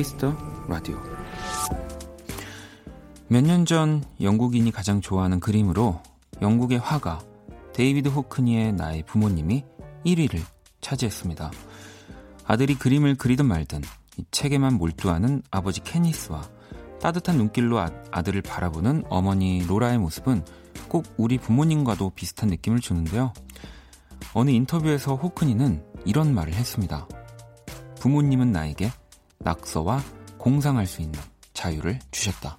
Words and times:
Kiss 0.00 0.19
the 0.19 0.34
Radio 0.66 0.98
몇 3.28 3.44
년 3.44 3.66
전 3.66 4.02
영국인이 4.18 4.70
가장 4.72 5.02
좋아하는 5.02 5.40
그림으로 5.40 6.00
영국의 6.40 6.78
화가 6.78 7.20
데이비드 7.74 8.08
호크니의 8.08 8.72
나의 8.72 9.02
부모님이 9.02 9.62
1위를 10.06 10.40
차지했습니다. 10.80 11.50
아들이 12.46 12.76
그림을 12.76 13.16
그리든 13.16 13.44
말든 13.44 13.82
이 14.16 14.24
책에만 14.30 14.78
몰두하는 14.78 15.42
아버지 15.50 15.82
케니스와 15.82 16.48
따뜻한 16.98 17.36
눈길로 17.36 17.78
아, 17.78 17.90
아들을 18.10 18.40
바라보는 18.40 19.04
어머니 19.10 19.66
로라의 19.66 19.98
모습은 19.98 20.46
꼭 20.88 21.04
우리 21.18 21.36
부모님과도 21.36 22.12
비슷한 22.14 22.48
느낌을 22.48 22.80
주는데요. 22.80 23.34
어느 24.32 24.50
인터뷰에서 24.50 25.16
호크니는 25.16 25.84
이런 26.06 26.34
말을 26.34 26.54
했습니다. 26.54 27.06
부모님은 28.00 28.50
나에게 28.50 28.90
낙서와 29.40 30.02
공상할 30.38 30.86
수 30.86 31.02
있는 31.02 31.18
자유를 31.54 31.98
주셨다. 32.10 32.56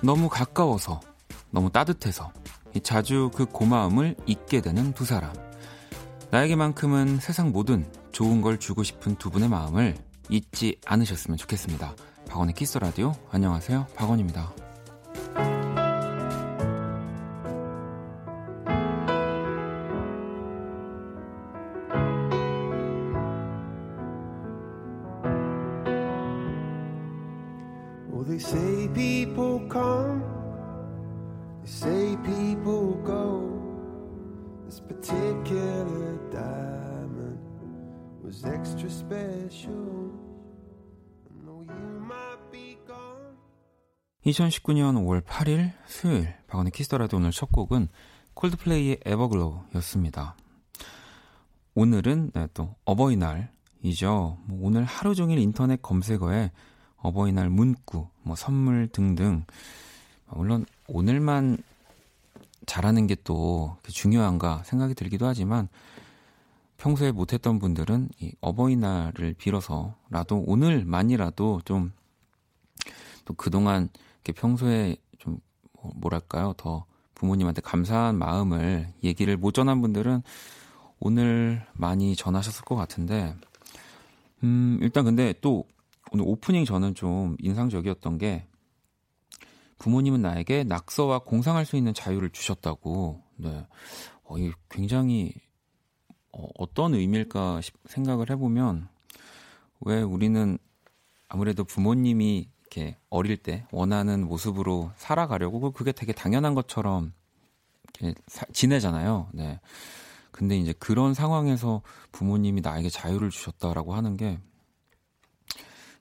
너무 0.00 0.28
가까워서, 0.28 1.00
너무 1.50 1.70
따뜻해서, 1.70 2.32
자주 2.82 3.30
그 3.34 3.46
고마움을 3.46 4.14
잊게 4.26 4.60
되는 4.60 4.92
두 4.92 5.04
사람. 5.04 5.32
나에게만큼은 6.30 7.18
세상 7.18 7.50
모든 7.50 7.90
좋은 8.12 8.40
걸 8.40 8.58
주고 8.58 8.84
싶은 8.84 9.16
두 9.16 9.30
분의 9.30 9.48
마음을 9.48 9.96
잊지 10.28 10.76
않으셨으면 10.86 11.36
좋겠습니다. 11.36 11.94
박원의 12.28 12.54
키스 12.54 12.78
라디오. 12.78 13.14
안녕하세요. 13.30 13.86
박원입니다. 13.96 14.67
2019년 44.38 44.94
5월 45.04 45.22
8일 45.22 45.72
수요일 45.86 46.34
박원의 46.46 46.70
키스터라도 46.72 47.16
오늘 47.16 47.30
첫 47.32 47.50
곡은 47.50 47.88
콜드플레이의 48.34 49.00
에버글로우였습니다. 49.04 50.36
오늘은 51.74 52.30
네, 52.34 52.48
또 52.54 52.74
어버이날이죠. 52.84 54.38
뭐 54.44 54.58
오늘 54.62 54.84
하루 54.84 55.14
종일 55.14 55.38
인터넷 55.38 55.82
검색어에 55.82 56.52
어버이날 56.98 57.48
문구, 57.50 58.08
뭐 58.22 58.36
선물 58.36 58.88
등등 58.88 59.44
물론 60.30 60.66
오늘만 60.86 61.58
잘하는 62.66 63.06
게 63.06 63.16
또 63.24 63.76
중요한가 63.82 64.62
생각이 64.64 64.94
들기도 64.94 65.26
하지만 65.26 65.68
평소에 66.76 67.10
못했던 67.12 67.58
분들은 67.58 68.10
이 68.20 68.32
어버이날을 68.40 69.34
빌어서라도 69.38 70.44
오늘만이라도 70.46 71.62
좀 71.64 71.98
또 73.28 73.34
그동안 73.34 73.90
이렇게 74.28 74.32
평소에 74.32 74.96
좀 75.18 75.40
뭐, 75.72 75.90
뭐랄까요? 75.96 76.52
더 76.56 76.84
부모님한테 77.14 77.62
감사한 77.62 78.16
마음을 78.16 78.92
얘기를 79.02 79.36
못 79.36 79.52
전한 79.52 79.80
분들은 79.80 80.22
오늘 81.00 81.66
많이 81.72 82.14
전하셨을 82.14 82.64
것 82.64 82.76
같은데 82.76 83.34
음 84.42 84.78
일단 84.82 85.04
근데 85.04 85.32
또 85.40 85.64
오늘 86.12 86.24
오프닝 86.28 86.64
저는 86.64 86.94
좀 86.94 87.36
인상적이었던 87.40 88.18
게 88.18 88.46
부모님은 89.78 90.22
나에게 90.22 90.64
낙서와 90.64 91.20
공상할 91.20 91.64
수 91.64 91.76
있는 91.76 91.94
자유를 91.94 92.30
주셨다고. 92.30 93.22
네. 93.36 93.64
어, 94.24 94.36
이 94.36 94.50
굉장히 94.68 95.32
어, 96.32 96.48
어떤 96.58 96.94
의미일까 96.94 97.60
생각을 97.86 98.28
해보면 98.30 98.88
왜 99.82 100.02
우리는 100.02 100.58
아무래도 101.28 101.62
부모님이 101.62 102.48
이렇게 102.70 102.96
어릴 103.10 103.36
때 103.36 103.66
원하는 103.70 104.26
모습으로 104.26 104.90
살아가려고 104.96 105.70
그게 105.72 105.92
되게 105.92 106.12
당연한 106.12 106.54
것처럼 106.54 107.12
이렇게 108.00 108.14
사, 108.26 108.44
지내잖아요. 108.52 109.28
네. 109.32 109.60
근데 110.30 110.56
이제 110.56 110.72
그런 110.78 111.14
상황에서 111.14 111.82
부모님이 112.12 112.60
나에게 112.60 112.90
자유를 112.90 113.30
주셨다라고 113.30 113.94
하는 113.94 114.16
게 114.16 114.38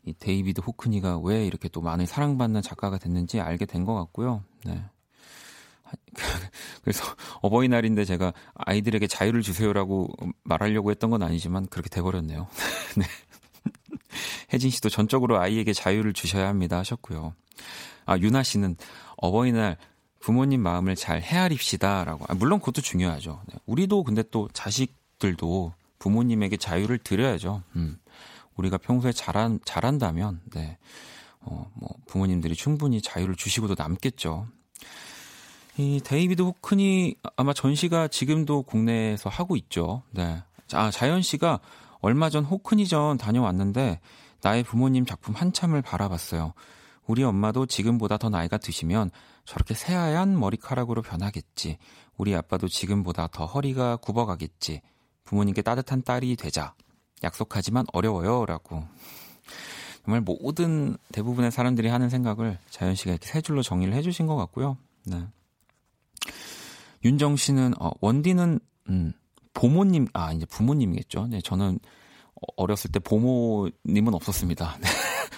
이 0.07 0.13
데이비드 0.17 0.61
호크니가 0.61 1.19
왜 1.19 1.45
이렇게 1.45 1.67
또 1.67 1.81
많이 1.81 2.05
사랑받는 2.05 2.61
작가가 2.61 2.97
됐는지 2.97 3.41
알게 3.41 3.65
된 3.65 3.83
것 3.83 3.93
같고요. 3.93 4.43
네. 4.63 4.81
그래서 6.81 7.03
어버이날인데 7.41 8.05
제가 8.05 8.31
아이들에게 8.55 9.05
자유를 9.07 9.41
주세요라고 9.41 10.07
말하려고 10.43 10.91
했던 10.91 11.09
건 11.09 11.23
아니지만 11.23 11.67
그렇게 11.67 11.89
돼버렸네요. 11.89 12.47
네. 12.97 13.05
혜진 14.53 14.69
씨도 14.69 14.89
전적으로 14.89 15.39
아이에게 15.39 15.73
자유를 15.73 16.13
주셔야 16.13 16.47
합니다 16.47 16.77
하셨고요. 16.77 17.33
아, 18.05 18.17
유나 18.17 18.43
씨는 18.43 18.77
어버이날 19.17 19.77
부모님 20.19 20.61
마음을 20.61 20.95
잘 20.95 21.21
헤아립시다라고. 21.21 22.25
아, 22.27 22.33
물론 22.33 22.59
그것도 22.59 22.81
중요하죠. 22.81 23.41
네. 23.47 23.59
우리도 23.65 24.03
근데 24.03 24.23
또 24.31 24.49
자식들도 24.53 25.73
부모님에게 25.99 26.57
자유를 26.57 26.99
드려야죠. 26.99 27.63
음. 27.75 27.97
우리가 28.55 28.77
평소에 28.77 29.11
잘한, 29.11 29.59
잘한다면, 29.65 30.41
네. 30.51 30.77
어, 31.41 31.69
뭐, 31.75 31.89
부모님들이 32.07 32.55
충분히 32.55 33.01
자유를 33.01 33.35
주시고도 33.35 33.75
남겠죠. 33.77 34.47
이 35.77 36.01
데이비드 36.03 36.41
호크니 36.41 37.15
아마 37.35 37.53
전시가 37.53 38.07
지금도 38.07 38.63
국내에서 38.63 39.29
하고 39.29 39.55
있죠. 39.55 40.01
네. 40.09 40.41
아, 40.73 40.89
자연 40.91 41.21
씨가 41.21 41.59
얼마 41.99 42.29
전 42.29 42.43
호크니전 42.43 43.17
다녀왔는데 43.17 43.99
나의 44.41 44.63
부모님 44.63 45.05
작품 45.05 45.35
한참을 45.35 45.81
바라봤어요. 45.81 46.53
우리 47.05 47.23
엄마도 47.23 47.65
지금보다 47.65 48.17
더 48.17 48.29
나이가 48.29 48.57
드시면 48.57 49.11
저렇게 49.45 49.73
새하얀 49.73 50.37
머리카락으로 50.39 51.01
변하겠지. 51.01 51.77
우리 52.17 52.35
아빠도 52.35 52.67
지금보다 52.67 53.27
더 53.27 53.45
허리가 53.45 53.95
굽어가겠지. 53.95 54.81
부모님께 55.23 55.61
따뜻한 55.61 56.03
딸이 56.03 56.35
되자. 56.35 56.73
약속하지만 57.23 57.85
어려워요. 57.93 58.45
라고. 58.45 58.83
정말 60.03 60.21
모든 60.21 60.97
대부분의 61.11 61.51
사람들이 61.51 61.89
하는 61.89 62.09
생각을 62.09 62.57
자연 62.69 62.95
씨가 62.95 63.11
이렇게 63.11 63.27
세 63.27 63.41
줄로 63.41 63.61
정리를 63.61 63.93
해주신 63.93 64.27
것 64.27 64.35
같고요. 64.35 64.77
네. 65.05 65.27
윤정 67.03 67.35
씨는, 67.35 67.73
어, 67.79 67.91
원디는, 68.01 68.59
음, 68.89 69.13
보모님, 69.57 70.07
아, 70.13 70.31
이제 70.33 70.45
부모님이겠죠. 70.45 71.27
네, 71.27 71.41
저는 71.41 71.79
어렸을 72.57 72.91
때 72.91 72.99
보모님은 72.99 74.13
없었습니다. 74.13 74.77
네. 74.79 74.87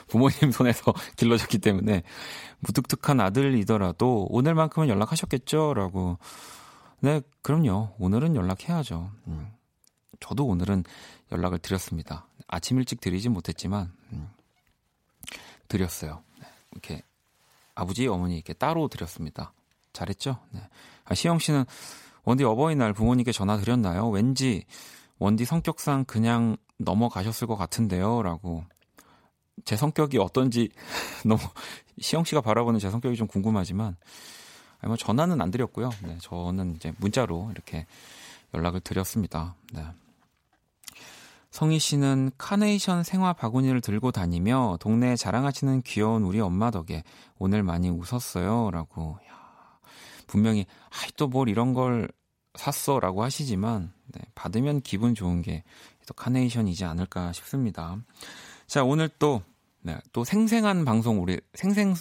부모님 0.09 0.52
손에서 0.52 0.94
길러졌기 1.16 1.59
때문에 1.59 2.03
무뚝뚝한 2.59 3.22
아들이더라도 3.22 4.28
오늘만큼은 4.29 4.90
연락하셨겠죠? 4.90 5.73
라고. 5.73 6.17
네, 6.99 7.22
그럼요. 7.41 7.96
오늘은 7.97 8.35
연락해야죠. 8.35 9.09
음. 9.28 9.53
저도 10.20 10.46
오늘은 10.46 10.84
연락을 11.32 11.59
드렸습니다. 11.59 12.28
아침 12.47 12.78
일찍 12.78 12.99
드리진 12.99 13.32
못했지만, 13.32 13.94
음. 14.11 14.29
드렸어요. 15.70 16.23
네. 16.41 16.47
이렇게 16.73 17.03
아버지, 17.73 18.05
어머니 18.08 18.35
이렇게 18.35 18.52
따로 18.52 18.90
드렸습니다. 18.90 19.53
잘했죠? 19.94 20.40
네. 20.52 20.61
아, 21.05 21.14
시영 21.16 21.40
씨는 21.40 21.64
원디 22.24 22.44
어버이날 22.44 22.94
부모님께 22.94 23.32
전화 23.32 23.58
드렸나요? 23.58 24.10
왠지 24.10 24.66
원디 25.18 25.46
성격상 25.46 26.06
그냥 26.06 26.58
넘어가셨을 26.78 27.48
것 27.48 27.56
같은데요. 27.56 28.24
라고. 28.24 28.64
제 29.66 29.76
성격이 29.76 30.18
어떤지 30.18 30.70
너무 31.26 31.42
시영 32.00 32.24
씨가 32.24 32.42
바라보는 32.42 32.80
제 32.80 32.90
성격이 32.90 33.18
좀 33.18 33.28
궁금하지만 33.28 33.98
아니 34.80 34.88
뭐 34.88 34.98
전화는 34.98 35.42
안 35.42 35.52
드렸고요. 35.52 35.90
네, 36.04 36.18
저는 36.22 36.76
이제 36.76 36.94
문자로 36.98 37.50
이렇게 37.52 37.86
연락을 38.54 38.80
드렸습니다. 38.80 39.56
네. 39.74 39.86
성희 41.52 41.80
씨는 41.80 42.32
카네이션 42.38 43.04
생화 43.04 43.34
바구니를 43.34 43.82
들고 43.82 44.12
다니며 44.12 44.78
동네에 44.80 45.16
자랑하시는 45.16 45.82
귀여운 45.82 46.24
우리 46.24 46.40
엄마 46.40 46.70
덕에 46.72 47.04
오늘 47.38 47.64
많이 47.64 47.90
웃었어요. 47.90 48.70
라고. 48.72 49.18
야, 49.28 49.39
분명히, 50.29 50.66
아이, 50.90 51.09
또 51.17 51.28
뭘 51.28 51.49
이런 51.49 51.73
걸 51.73 52.09
샀어. 52.55 52.99
라고 52.99 53.23
하시지만, 53.23 53.91
네, 54.08 54.22
받으면 54.35 54.81
기분 54.81 55.16
좋은 55.16 55.41
게 55.41 55.64
또 56.09 56.16
카네이션이지 56.16 56.85
않을까 56.85 57.31
싶습니다. 57.34 57.96
자, 58.66 58.84
오늘 58.84 59.09
또, 59.20 59.43
네, 59.81 59.96
또 60.11 60.23
생생한 60.23 60.84
방송, 60.84 61.22
우리 61.22 61.40
생생, 61.53 61.93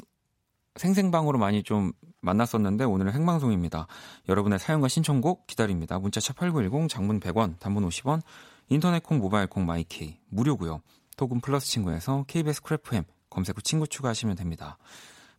생생방으로 0.76 1.38
많이 1.38 1.62
좀 1.62 1.92
만났었는데 2.22 2.84
오늘은 2.84 3.12
생방송입니다. 3.12 3.86
여러분의 4.31 4.58
사연과 4.58 4.88
신청곡 4.88 5.46
기다립니다. 5.46 5.98
문자차 5.98 6.32
8910 6.32 6.88
장문 6.88 7.20
100원, 7.20 7.58
단문 7.58 7.86
50원, 7.86 8.22
인터넷 8.70 9.02
콩, 9.02 9.19
모바일 9.19 9.46
콩, 9.46 9.66
My 9.66 10.01
K 10.01 10.19
무료고요. 10.31 10.81
톡 11.19 11.43
플러스 11.42 11.66
친구에서 11.66 12.24
KBS 12.28 12.62
Cool 12.62 12.90
FM 12.90 13.05
검색 13.28 13.58
후 13.58 13.62
친구 13.62 13.86
추가하시면 13.86 14.36
됩니다. 14.36 14.78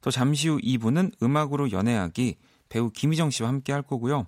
또 0.01 0.11
잠시 0.11 0.47
후 0.47 0.59
2부는 0.59 1.23
음악으로 1.23 1.71
연애하기 1.71 2.37
배우 2.69 2.91
김희정 2.91 3.31
씨와 3.31 3.49
함께 3.49 3.73
할 3.73 3.81
거고요. 3.81 4.27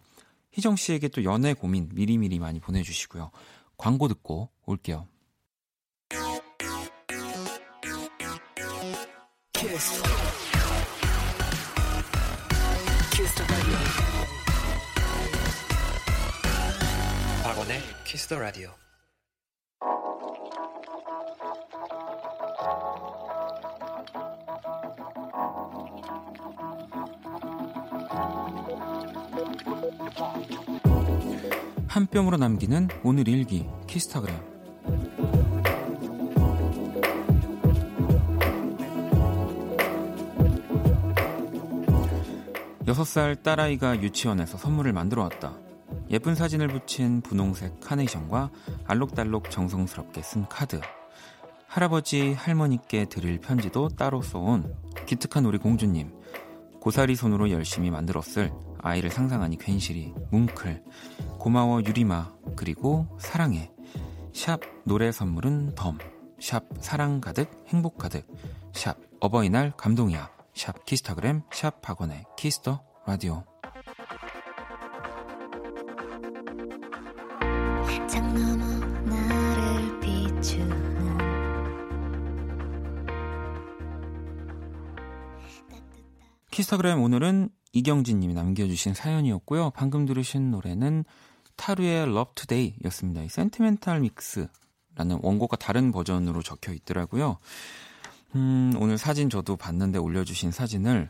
희정 0.52 0.76
씨에게 0.76 1.08
또 1.08 1.24
연애 1.24 1.54
고민 1.54 1.90
미리미리 1.94 2.40
많이 2.40 2.60
보내주시고요. 2.60 3.32
광고 3.78 4.08
듣고 4.08 4.50
올게요. 4.66 5.08
박원의 17.44 17.82
키스 18.06 18.28
더 18.28 18.40
라디오. 18.40 18.81
한 31.88 32.08
뼘으로 32.08 32.38
남기는 32.38 32.88
오늘 33.04 33.28
일기 33.28 33.68
키스타그램 33.88 34.36
6살 42.86 43.42
딸아이가 43.42 44.02
유치원에서 44.02 44.58
선물을 44.58 44.92
만들어 44.94 45.24
왔다. 45.24 45.54
예쁜 46.10 46.36
사진을 46.36 46.68
붙인 46.68 47.22
분홍색 47.22 47.80
카네이션과 47.80 48.50
알록달록 48.86 49.50
정성스럽게 49.50 50.22
쓴 50.22 50.46
카드. 50.48 50.82
할아버지, 51.68 52.34
할머니께 52.34 53.06
드릴 53.06 53.40
편지도 53.40 53.88
따로 53.90 54.22
써온 54.22 54.76
기특한 55.06 55.46
우리 55.46 55.58
공주님. 55.58 56.12
고사리 56.82 57.16
손으로 57.16 57.50
열심히 57.50 57.90
만들었을 57.92 58.52
아이를 58.82 59.10
상상하니 59.10 59.58
괜시리 59.58 60.14
뭉클 60.32 60.84
고마워 61.38 61.84
유리마 61.84 62.34
그리고 62.56 63.08
사랑해. 63.20 63.72
샵 64.34 64.62
노래 64.86 65.12
선물은 65.12 65.76
덤. 65.76 65.98
샵 66.40 66.64
사랑 66.80 67.22
가득 67.22 67.50
행복 67.68 67.98
가득. 67.98 68.28
샵 68.74 68.98
어버이날 69.20 69.72
감동이야. 69.78 70.30
샵 70.54 70.86
키스타그램 70.86 71.44
샵 71.52 71.82
박원의 71.82 72.26
Kiss 72.38 72.63
the 72.63 72.82
Radio. 73.06 73.44
키스타그램 86.52 87.02
오늘은 87.02 87.50
이경진 87.74 88.20
님이 88.20 88.34
남겨주신 88.34 88.94
사연이었고요. 88.94 89.72
방금 89.72 90.06
들으신 90.06 90.52
노래는 90.52 91.06
타루의 91.56 92.04
Love 92.04 92.34
Today 92.36 92.76
였습니다. 92.86 93.24
이 93.24 93.30
Sentimental 93.30 94.02
Mix라는 94.02 95.20
원곡과 95.22 95.58
다른 95.58 95.92
버전으로 95.92 96.42
적혀 96.42 96.74
있더라고요. 96.74 97.38
음, 98.36 98.74
오늘 98.80 98.98
사진 98.98 99.30
저도 99.30 99.56
봤는데 99.58 100.00
올려주신 100.00 100.52
사진을 100.52 101.10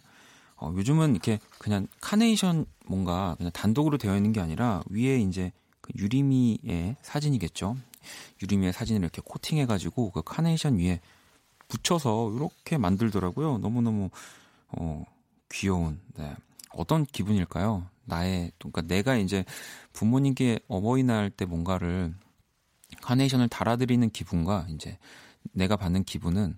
어, 0.57 0.71
요즘은 0.75 1.11
이렇게 1.11 1.39
그냥 1.57 1.87
카네이션 2.01 2.65
뭔가 2.85 3.35
그냥 3.37 3.51
단독으로 3.51 3.97
되어 3.97 4.15
있는 4.15 4.31
게 4.31 4.39
아니라 4.39 4.83
위에 4.89 5.19
이제 5.19 5.51
그 5.81 5.91
유리미의 5.97 6.97
사진이겠죠. 7.01 7.77
유리미의 8.43 8.73
사진을 8.73 9.01
이렇게 9.01 9.21
코팅해가지고 9.25 10.11
그 10.11 10.21
카네이션 10.23 10.77
위에 10.77 10.99
붙여서 11.67 12.33
이렇게 12.35 12.77
만들더라고요. 12.77 13.57
너무너무 13.59 14.09
어, 14.69 15.03
귀여운 15.49 15.99
네. 16.15 16.35
어떤 16.73 17.05
기분일까요? 17.05 17.87
나의 18.05 18.51
그러니까 18.57 18.81
내가 18.81 19.15
이제 19.15 19.45
부모님께 19.93 20.59
어버이날 20.67 21.29
때 21.29 21.45
뭔가를 21.45 22.13
카네이션을 23.01 23.47
달아드리는 23.49 24.09
기분과 24.09 24.67
이제 24.69 24.97
내가 25.53 25.75
받는 25.75 26.03
기분은 26.03 26.57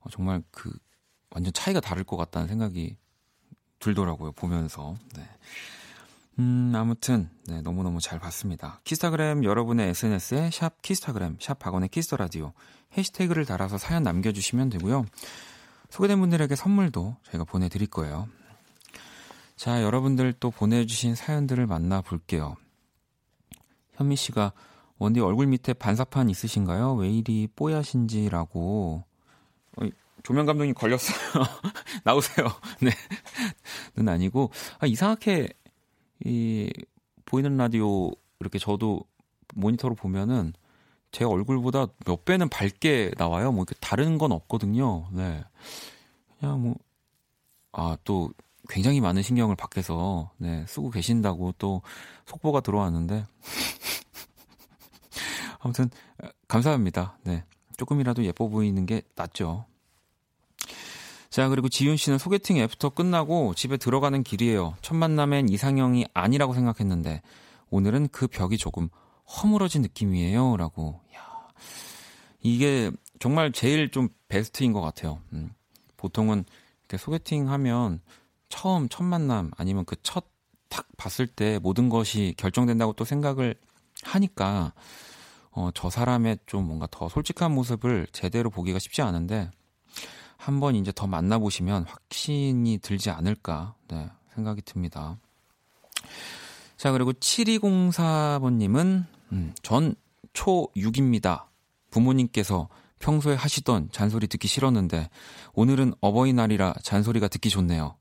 어, 0.00 0.10
정말 0.10 0.42
그 0.50 0.72
완전 1.30 1.52
차이가 1.52 1.80
다를 1.80 2.04
것 2.04 2.16
같다는 2.16 2.48
생각이 2.48 2.96
들더라고요 3.78 4.32
보면서. 4.32 4.96
네. 5.16 5.28
음, 6.38 6.72
아무튼, 6.74 7.28
네, 7.46 7.60
너무너무 7.60 8.00
잘 8.00 8.18
봤습니다. 8.18 8.80
키스타그램 8.84 9.44
여러분의 9.44 9.90
SNS에 9.90 10.50
샵 10.50 10.80
키스타그램, 10.80 11.36
샵 11.40 11.58
박원의 11.58 11.90
Kiss 11.90 12.05
the 12.05 12.16
Radio 12.16 12.52
해시태그를 12.96 13.44
달아서 13.44 13.78
사연 13.78 14.02
남겨주시면 14.02 14.70
되고요. 14.70 15.04
소개된 15.90 16.20
분들에게 16.20 16.54
선물도 16.54 17.16
저희가 17.24 17.44
보내드릴 17.44 17.88
거예요. 17.88 18.28
자, 19.60 19.82
여러분들 19.82 20.32
또 20.40 20.50
보내주신 20.50 21.14
사연들을 21.14 21.66
만나볼게요. 21.66 22.56
현미 23.92 24.16
씨가 24.16 24.54
원디 24.96 25.20
얼굴 25.20 25.48
밑에 25.48 25.74
반사판 25.74 26.30
있으신가요? 26.30 26.94
왜 26.94 27.10
이리 27.10 27.46
뽀야신지라고. 27.46 29.04
어, 29.76 29.86
조명 30.22 30.46
감독님 30.46 30.72
걸렸어요. 30.72 31.44
나오세요. 32.04 32.46
네. 32.80 32.90
는 33.96 34.08
아니고, 34.08 34.50
아, 34.78 34.86
이상하게, 34.86 35.50
이, 36.24 36.72
보이는 37.26 37.54
라디오, 37.58 38.12
이렇게 38.38 38.58
저도 38.58 39.04
모니터로 39.54 39.94
보면은 39.94 40.54
제 41.12 41.26
얼굴보다 41.26 41.88
몇 42.06 42.24
배는 42.24 42.48
밝게 42.48 43.10
나와요. 43.18 43.52
뭐, 43.52 43.64
이렇게 43.64 43.74
다른 43.78 44.16
건 44.16 44.32
없거든요. 44.32 45.10
네. 45.12 45.44
그냥 46.38 46.62
뭐, 46.62 46.76
아, 47.72 47.98
또, 48.04 48.30
굉장히 48.70 49.00
많은 49.00 49.22
신경을 49.22 49.56
밖에서 49.56 50.30
네, 50.38 50.64
쓰고 50.66 50.90
계신다고 50.90 51.52
또 51.58 51.82
속보가 52.26 52.60
들어왔는데 52.60 53.26
아무튼 55.58 55.90
감사합니다. 56.48 57.18
네. 57.24 57.44
조금이라도 57.76 58.24
예뻐 58.24 58.48
보이는 58.48 58.86
게 58.86 59.02
낫죠. 59.16 59.66
자, 61.30 61.48
그리고 61.48 61.68
지윤 61.68 61.96
씨는 61.96 62.18
소개팅 62.18 62.58
애프터 62.58 62.90
끝나고 62.90 63.54
집에 63.54 63.76
들어가는 63.76 64.22
길이에요. 64.22 64.76
첫 64.82 64.94
만남엔 64.94 65.48
이상형이 65.48 66.06
아니라고 66.12 66.54
생각했는데 66.54 67.22
오늘은 67.70 68.08
그 68.08 68.26
벽이 68.26 68.58
조금 68.58 68.88
허물어진 69.26 69.82
느낌이에요. 69.82 70.56
라고. 70.56 71.00
야. 71.14 71.48
이게 72.40 72.90
정말 73.18 73.52
제일 73.52 73.90
좀 73.90 74.08
베스트인 74.28 74.72
것 74.72 74.80
같아요. 74.80 75.20
음. 75.32 75.50
보통은 75.96 76.44
이렇게 76.80 76.96
소개팅 76.96 77.50
하면 77.50 78.00
처음 78.50 78.88
첫 78.90 79.04
만남 79.04 79.50
아니면 79.56 79.86
그 79.86 79.96
첫 80.02 80.28
탁 80.68 80.86
봤을 80.96 81.26
때 81.26 81.58
모든 81.58 81.88
것이 81.88 82.34
결정된다고 82.38 82.92
또 82.94 83.04
생각을 83.04 83.56
하니까 84.04 84.72
어, 85.50 85.70
저 85.74 85.90
사람의 85.90 86.38
좀 86.46 86.66
뭔가 86.66 86.86
더 86.90 87.08
솔직한 87.08 87.52
모습을 87.52 88.06
제대로 88.12 88.50
보기가 88.50 88.78
쉽지 88.78 89.02
않은데 89.02 89.50
한번 90.36 90.76
이제 90.76 90.92
더 90.94 91.06
만나보시면 91.06 91.84
확신이 91.84 92.78
들지 92.78 93.10
않을까 93.10 93.74
네, 93.88 94.08
생각이 94.34 94.62
듭니다. 94.62 95.18
자, 96.78 96.92
그리고 96.92 97.12
7204번님은, 97.12 99.04
음, 99.32 99.54
전 99.62 99.94
초6입니다. 100.32 101.44
부모님께서 101.90 102.70
평소에 103.00 103.34
하시던 103.34 103.90
잔소리 103.92 104.28
듣기 104.28 104.48
싫었는데, 104.48 105.10
오늘은 105.52 105.92
어버이날이라 106.00 106.76
잔소리가 106.82 107.28
듣기 107.28 107.50
좋네요. 107.50 107.96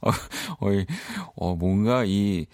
어, 0.00 0.10
어, 1.36 1.54
뭔가 1.54 2.04
이, 2.04 2.46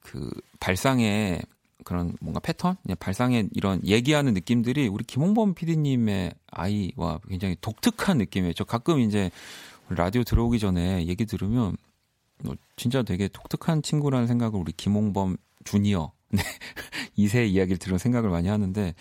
그, 0.00 0.30
발상의 0.60 1.42
그런 1.84 2.14
뭔가 2.20 2.40
패턴? 2.40 2.76
발상의 2.98 3.48
이런 3.52 3.80
얘기하는 3.84 4.34
느낌들이 4.34 4.88
우리 4.88 5.04
김홍범 5.04 5.54
PD님의 5.54 6.32
아이와 6.50 7.20
굉장히 7.28 7.56
독특한 7.60 8.18
느낌이에요. 8.18 8.52
저 8.54 8.64
가끔 8.64 9.00
이제 9.00 9.30
라디오 9.88 10.22
들어오기 10.22 10.58
전에 10.58 11.06
얘기 11.06 11.26
들으면 11.26 11.76
뭐 12.42 12.54
진짜 12.76 13.02
되게 13.02 13.28
독특한 13.28 13.82
친구라는 13.82 14.26
생각을 14.26 14.58
우리 14.58 14.72
김홍범 14.72 15.36
주니어, 15.64 16.12
네. 16.30 16.42
2세 17.18 17.48
이야기를 17.48 17.78
들은 17.78 17.98
생각을 17.98 18.30
많이 18.30 18.48
하는데, 18.48 18.94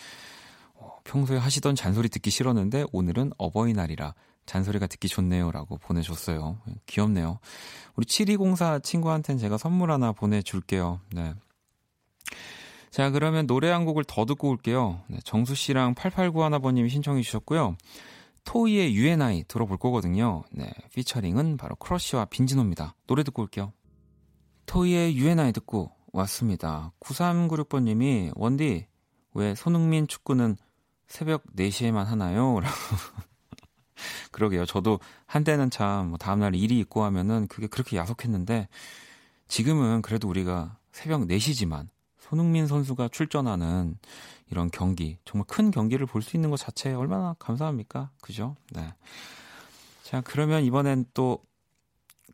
어, 0.75 0.99
평소에 1.03 1.37
하시던 1.37 1.75
잔소리 1.75 2.09
듣기 2.09 2.29
싫었는데 2.29 2.85
오늘은 2.91 3.31
어버이날이라 3.37 4.13
잔소리가 4.45 4.87
듣기 4.87 5.07
좋네요 5.07 5.51
라고 5.51 5.77
보내줬어요. 5.77 6.59
귀엽네요. 6.85 7.39
우리 7.95 8.05
7204 8.05 8.79
친구한테는 8.79 9.39
제가 9.39 9.57
선물 9.57 9.91
하나 9.91 10.11
보내줄게요. 10.11 10.99
네. 11.13 11.33
자, 12.89 13.09
그러면 13.09 13.47
노래 13.47 13.69
한 13.69 13.85
곡을 13.85 14.03
더 14.03 14.25
듣고 14.25 14.49
올게요. 14.49 15.01
네, 15.07 15.19
정수 15.23 15.55
씨랑 15.55 15.95
8891번님이 15.95 16.89
신청해 16.89 17.21
주셨고요. 17.21 17.77
토이의 18.43 18.95
UNI 18.95 19.45
들어볼 19.47 19.77
거거든요. 19.77 20.43
네, 20.51 20.69
피처링은 20.93 21.57
바로 21.57 21.75
크러쉬와 21.75 22.25
빈지노입니다. 22.25 22.95
노래 23.07 23.23
듣고 23.23 23.43
올게요. 23.43 23.71
토이의 24.65 25.15
UNI 25.15 25.53
듣고 25.53 25.91
왔습니다. 26.11 26.91
9396번님이 26.99 28.31
원디 28.35 28.87
왜 29.33 29.55
손흥민 29.55 30.07
축구는 30.07 30.57
새벽 31.07 31.43
4시에만 31.55 32.03
하나요? 32.03 32.59
라고 32.61 32.75
그러게요. 34.31 34.65
저도 34.65 34.99
한때는 35.25 35.69
참 35.69 36.07
뭐 36.09 36.17
다음날 36.17 36.55
일이 36.55 36.79
있고 36.79 37.03
하면은 37.03 37.47
그게 37.47 37.67
그렇게 37.67 37.97
야속했는데 37.97 38.67
지금은 39.47 40.01
그래도 40.01 40.27
우리가 40.29 40.77
새벽 40.91 41.21
4시지만 41.21 41.87
손흥민 42.19 42.67
선수가 42.67 43.09
출전하는 43.09 43.97
이런 44.49 44.69
경기, 44.71 45.17
정말 45.25 45.45
큰 45.47 45.71
경기를 45.71 46.05
볼 46.05 46.21
수 46.21 46.35
있는 46.37 46.49
것 46.49 46.57
자체에 46.57 46.93
얼마나 46.93 47.35
감사합니까? 47.39 48.09
그죠? 48.21 48.55
네. 48.71 48.93
자, 50.03 50.21
그러면 50.21 50.63
이번엔 50.63 51.05
또 51.13 51.39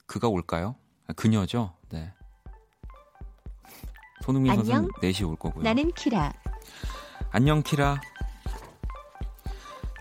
그가 0.07 0.27
올까요? 0.27 0.75
아, 1.07 1.13
그녀죠? 1.13 1.73
네. 1.89 2.11
손흥민 4.23 4.55
선수는 4.55 4.87
4시 5.01 5.27
올 5.27 5.35
거고요. 5.35 5.63
나는 5.63 5.91
키라. 5.93 6.33
안녕 7.31 7.61
키라. 7.63 8.01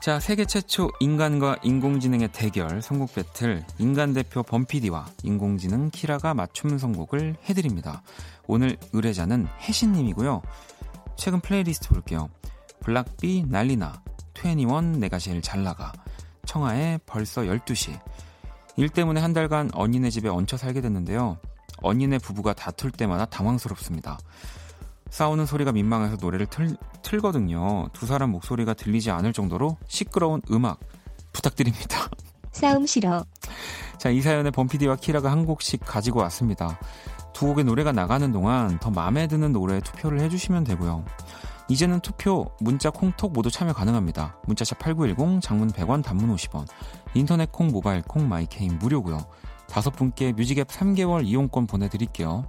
자, 0.06 0.20
세계 0.20 0.44
최초 0.44 0.88
인간과 1.00 1.56
인공지능의 1.64 2.28
대결 2.30 2.80
선곡 2.80 3.12
배틀 3.12 3.64
인간 3.78 4.12
대표 4.12 4.44
범피디와 4.44 5.04
인공지능 5.24 5.90
키라가 5.90 6.32
맞춤 6.32 6.78
선곡을 6.78 7.34
해드립니다. 7.48 8.02
오늘 8.46 8.76
의뢰자는 8.92 9.48
혜신님이고요. 9.62 10.42
최근 11.16 11.40
플레이리스트 11.40 11.88
볼게요. 11.88 12.30
블락비 12.84 13.46
난리나, 13.48 14.00
21 14.36 15.00
내가 15.00 15.18
제일 15.18 15.42
잘 15.42 15.64
나가, 15.64 15.92
청하의 16.44 17.00
벌써 17.04 17.42
12시. 17.42 17.98
일 18.76 18.88
때문에 18.88 19.20
한 19.20 19.32
달간 19.32 19.70
언니네 19.74 20.10
집에 20.10 20.28
얹혀 20.28 20.56
살게 20.56 20.82
됐는데요. 20.82 21.36
언니네 21.78 22.18
부부가 22.18 22.52
다툴 22.52 22.92
때마다 22.92 23.24
당황스럽습니다. 23.24 24.20
싸우는 25.10 25.46
소리가 25.46 25.72
민망해서 25.72 26.16
노래를 26.20 26.46
틀, 26.46 26.76
틀거든요. 27.02 27.88
두 27.92 28.06
사람 28.06 28.30
목소리가 28.30 28.74
들리지 28.74 29.10
않을 29.10 29.32
정도로 29.32 29.76
시끄러운 29.86 30.42
음악 30.50 30.80
부탁드립니다. 31.32 32.08
싸움 32.52 32.86
싫어. 32.86 33.24
자, 33.98 34.10
이 34.10 34.20
사연에 34.20 34.50
범피디와 34.50 34.96
키라가 34.96 35.30
한 35.30 35.46
곡씩 35.46 35.80
가지고 35.84 36.20
왔습니다. 36.20 36.78
두 37.32 37.46
곡의 37.46 37.64
노래가 37.64 37.92
나가는 37.92 38.30
동안 38.32 38.78
더 38.78 38.90
마음에 38.90 39.26
드는 39.26 39.52
노래에 39.52 39.80
투표를 39.80 40.20
해주시면 40.20 40.64
되고요. 40.64 41.04
이제는 41.68 42.00
투표, 42.00 42.50
문자, 42.60 42.90
콩톡 42.90 43.32
모두 43.32 43.50
참여 43.50 43.72
가능합니다. 43.72 44.40
문자샵 44.46 44.78
8910, 44.78 45.40
장문 45.42 45.70
100원, 45.72 46.02
단문 46.02 46.34
50원, 46.34 46.66
인터넷 47.14 47.50
콩, 47.50 47.68
모바일 47.68 48.02
콩, 48.02 48.28
My 48.28 48.42
K는 48.42 48.78
무료고요. 48.78 49.18
다섯 49.68 49.90
분께 49.90 50.32
뮤직앱 50.32 50.68
3개월 50.68 51.26
이용권 51.26 51.66
보내드릴게요. 51.66 52.46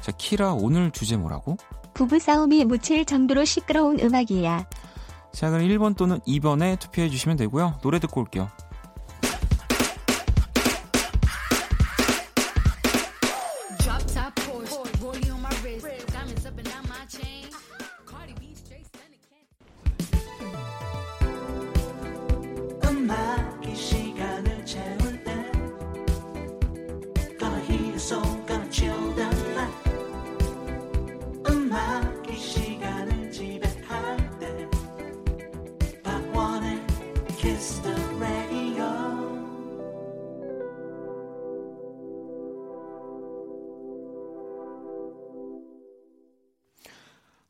자, 0.00 0.12
키라 0.12 0.54
오늘 0.54 0.90
주제 0.90 1.16
뭐라고? 1.16 1.56
부부싸움이 1.96 2.66
묻힐 2.66 3.06
정도로 3.06 3.46
시끄러운 3.46 3.98
음악이야. 3.98 4.66
자, 5.32 5.50
그럼 5.50 5.66
1번 5.66 5.96
또는 5.96 6.20
2번에 6.20 6.78
투표해 6.78 7.08
주시면 7.08 7.38
되고요. 7.38 7.78
노래 7.82 7.98
듣고 7.98 8.20
올게요. 8.20 8.50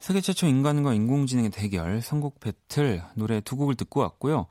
세계 0.06 0.20
최초 0.20 0.46
인간과 0.46 0.94
인공지능의 0.94 1.50
대결 1.50 2.00
선곡 2.00 2.38
배틀 2.38 3.02
노래 3.16 3.40
두 3.40 3.56
곡을 3.56 3.74
듣고 3.74 3.98
왔고요. 3.98 4.46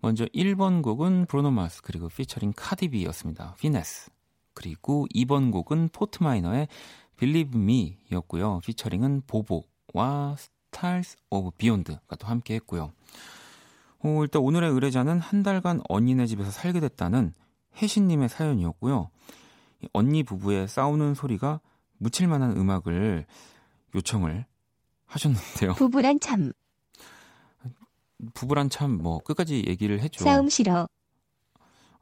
먼저 0.00 0.24
1번 0.34 0.82
곡은 0.82 1.26
브로노 1.26 1.52
마스 1.52 1.80
그리고 1.80 2.08
피처링 2.08 2.52
카디비였습니다. 2.56 3.54
피네스. 3.60 4.10
그리고 4.52 5.06
2번 5.14 5.52
곡은 5.52 5.90
포트마이너의 5.92 6.66
Believe 7.18 7.60
Me였고요. 7.60 8.58
피처링은 8.64 9.22
보보와 9.28 10.34
Stars 10.72 11.16
of 11.30 11.52
Beyond가 11.56 12.16
또 12.18 12.26
함께 12.26 12.54
했고요. 12.56 12.90
어, 14.04 14.22
일단 14.22 14.42
오늘의 14.42 14.70
의뢰자는 14.70 15.18
한 15.20 15.42
달간 15.42 15.80
언니네 15.88 16.26
집에서 16.26 16.50
살게 16.50 16.80
됐다는 16.80 17.32
혜신님의 17.80 18.28
사연이었고요. 18.28 19.10
언니 19.92 20.22
부부의 20.22 20.68
싸우는 20.68 21.14
소리가 21.14 21.60
묻힐 21.98 22.28
만한 22.28 22.56
음악을 22.56 23.26
요청을 23.94 24.44
하셨는데요. 25.06 25.74
부부란 25.76 26.20
참. 26.20 26.52
부부란 28.34 28.70
참 28.70 28.98
뭐 28.98 29.18
끝까지 29.18 29.64
얘기를 29.66 30.00
했죠. 30.00 30.24
싸움 30.24 30.48
싫어. 30.48 30.88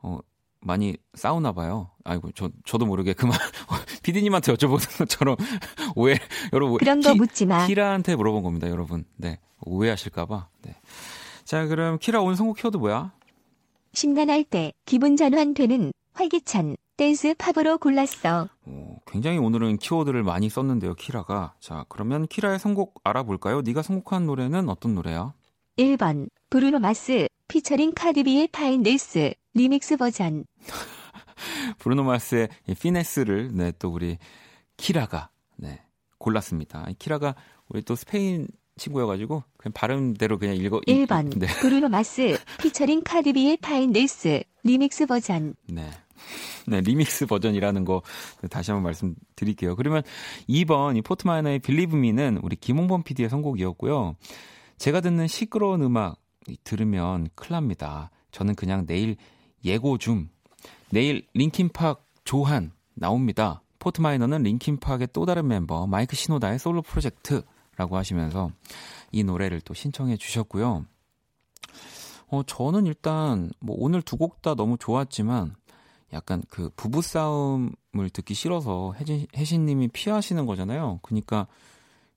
어 0.03 0.19
많이 0.61 0.97
싸우나 1.15 1.53
봐요. 1.53 1.91
아이고 2.05 2.31
저 2.35 2.51
저도 2.65 2.87
모르게 2.87 3.13
그만 3.15 3.37
피디님한테 4.03 4.55
여쭤보는 4.55 4.99
것처럼 4.99 5.37
오해 5.97 6.17
여러분 6.53 6.79
그런 6.79 7.01
거 7.01 7.13
키, 7.13 7.19
묻지 7.19 7.47
마. 7.47 7.67
키라한테 7.67 8.15
물어본 8.17 8.43
겁니다, 8.43 8.69
여러분. 8.71 9.05
네 9.17 9.39
오해하실까봐. 9.63 10.49
네. 10.63 10.77
자 11.45 11.67
그럼 11.67 11.99
키라 11.99 12.21
오늘 12.21 12.37
선곡 12.37 12.57
키워드 12.57 12.79
뭐야? 12.79 13.13
심란할 13.93 14.45
때 14.45 14.73
기분 14.87 15.17
전환되는 15.17 15.93
활기찬 16.15 16.77
댄스 16.97 17.35
팝으로 17.35 17.79
골랐어. 17.79 18.49
오, 18.67 19.01
굉장히 19.07 19.39
오늘은 19.39 19.79
키워드를 19.79 20.23
많이 20.23 20.49
썼는데요, 20.49 20.95
키라가. 20.95 21.55
자, 21.59 21.85
그러면 21.89 22.29
키라의 22.29 22.61
선곡 22.61 23.01
알아볼까요? 23.03 23.63
네가 23.63 23.83
선곡한 23.83 24.27
노래는 24.27 24.69
어떤 24.69 24.95
노래야? 24.95 25.35
1번 25.77 26.29
브루노 26.51 26.79
마스 26.79 27.27
피처링 27.49 27.95
카디비의 27.95 28.49
Finesse 28.49 29.35
리믹스 29.55 29.97
버전. 29.97 30.45
브루노 31.79 32.05
마스의 32.05 32.49
Finesse를 32.81 33.51
네, 33.55 33.73
또 33.79 33.91
우리 33.91 34.19
키라가 34.77 35.31
네, 35.57 35.83
골랐습니다. 36.19 36.87
키라가 36.99 37.35
우리 37.69 37.83
또 37.83 37.97
스페인 37.97 38.47
친구여가지고 38.77 39.43
그냥 39.57 39.73
발음대로 39.73 40.39
그냥 40.39 40.57
읽어. 40.57 40.81
1번 40.81 41.39
네. 41.39 41.47
브루노 41.47 41.89
마스 41.89 42.39
피처링 42.61 43.03
카디비의 43.05 43.59
Finesse 43.59 44.43
리믹스 44.65 45.07
버전. 45.07 45.55
네. 45.69 45.91
네, 46.67 46.81
리믹스 46.81 47.27
버전이라는 47.27 47.85
거 47.85 48.03
다시 48.51 48.71
한번 48.71 48.85
말씀드릴게요. 48.85 49.77
그러면 49.77 50.03
2번 50.49 50.97
이 50.97 51.03
포트마이너의 51.03 51.59
Believe 51.59 51.95
Me는 51.95 52.41
우리 52.43 52.57
김홍범 52.57 53.03
PD의 53.03 53.29
선곡이었고요. 53.29 54.17
제가 54.79 55.01
듣는 55.01 55.29
시끄러운 55.29 55.83
음악 55.83 56.17
들으면 56.65 57.29
큰일 57.35 57.53
납니다. 57.53 58.11
저는 58.31 58.55
그냥 58.55 58.87
내일 58.87 59.17
예고 59.65 59.99
중 59.99 60.29
내일 60.91 61.27
링킨팍 61.35 62.05
조 62.25 62.44
한 62.44 62.73
나옵니다. 62.95 63.63
포트마이너는 63.79 64.43
링킨팍의 64.43 65.09
또 65.13 65.27
다른 65.27 65.47
멤버 65.47 65.87
마이크 65.87 66.17
시노다의 66.17 66.59
솔로 66.59 66.81
프로젝트 66.81 67.43
라고 67.77 67.97
하시면서 67.97 68.51
이 69.13 69.25
노래를 69.25 69.61
또 69.61 69.75
신청해 69.75 70.17
주셨고요. 70.17 70.85
어, 72.31 72.43
저는 72.45 72.87
일단 72.87 73.51
뭐 73.61 73.77
오늘 73.79 74.03
두 74.03 74.17
곡 74.17 74.43
다 74.43 74.55
너무 74.55 74.77
좋았지만 74.79 75.55
약간 76.13 76.43
그 76.49 76.71
부부 76.77 77.03
싸움을 77.03 78.11
듣기 78.13 78.35
싫어서 78.35 78.95
혜진 78.99 79.27
혜신님이 79.37 79.89
피하시는 79.89 80.45
거잖아요. 80.47 81.01
그러니까 81.03 81.47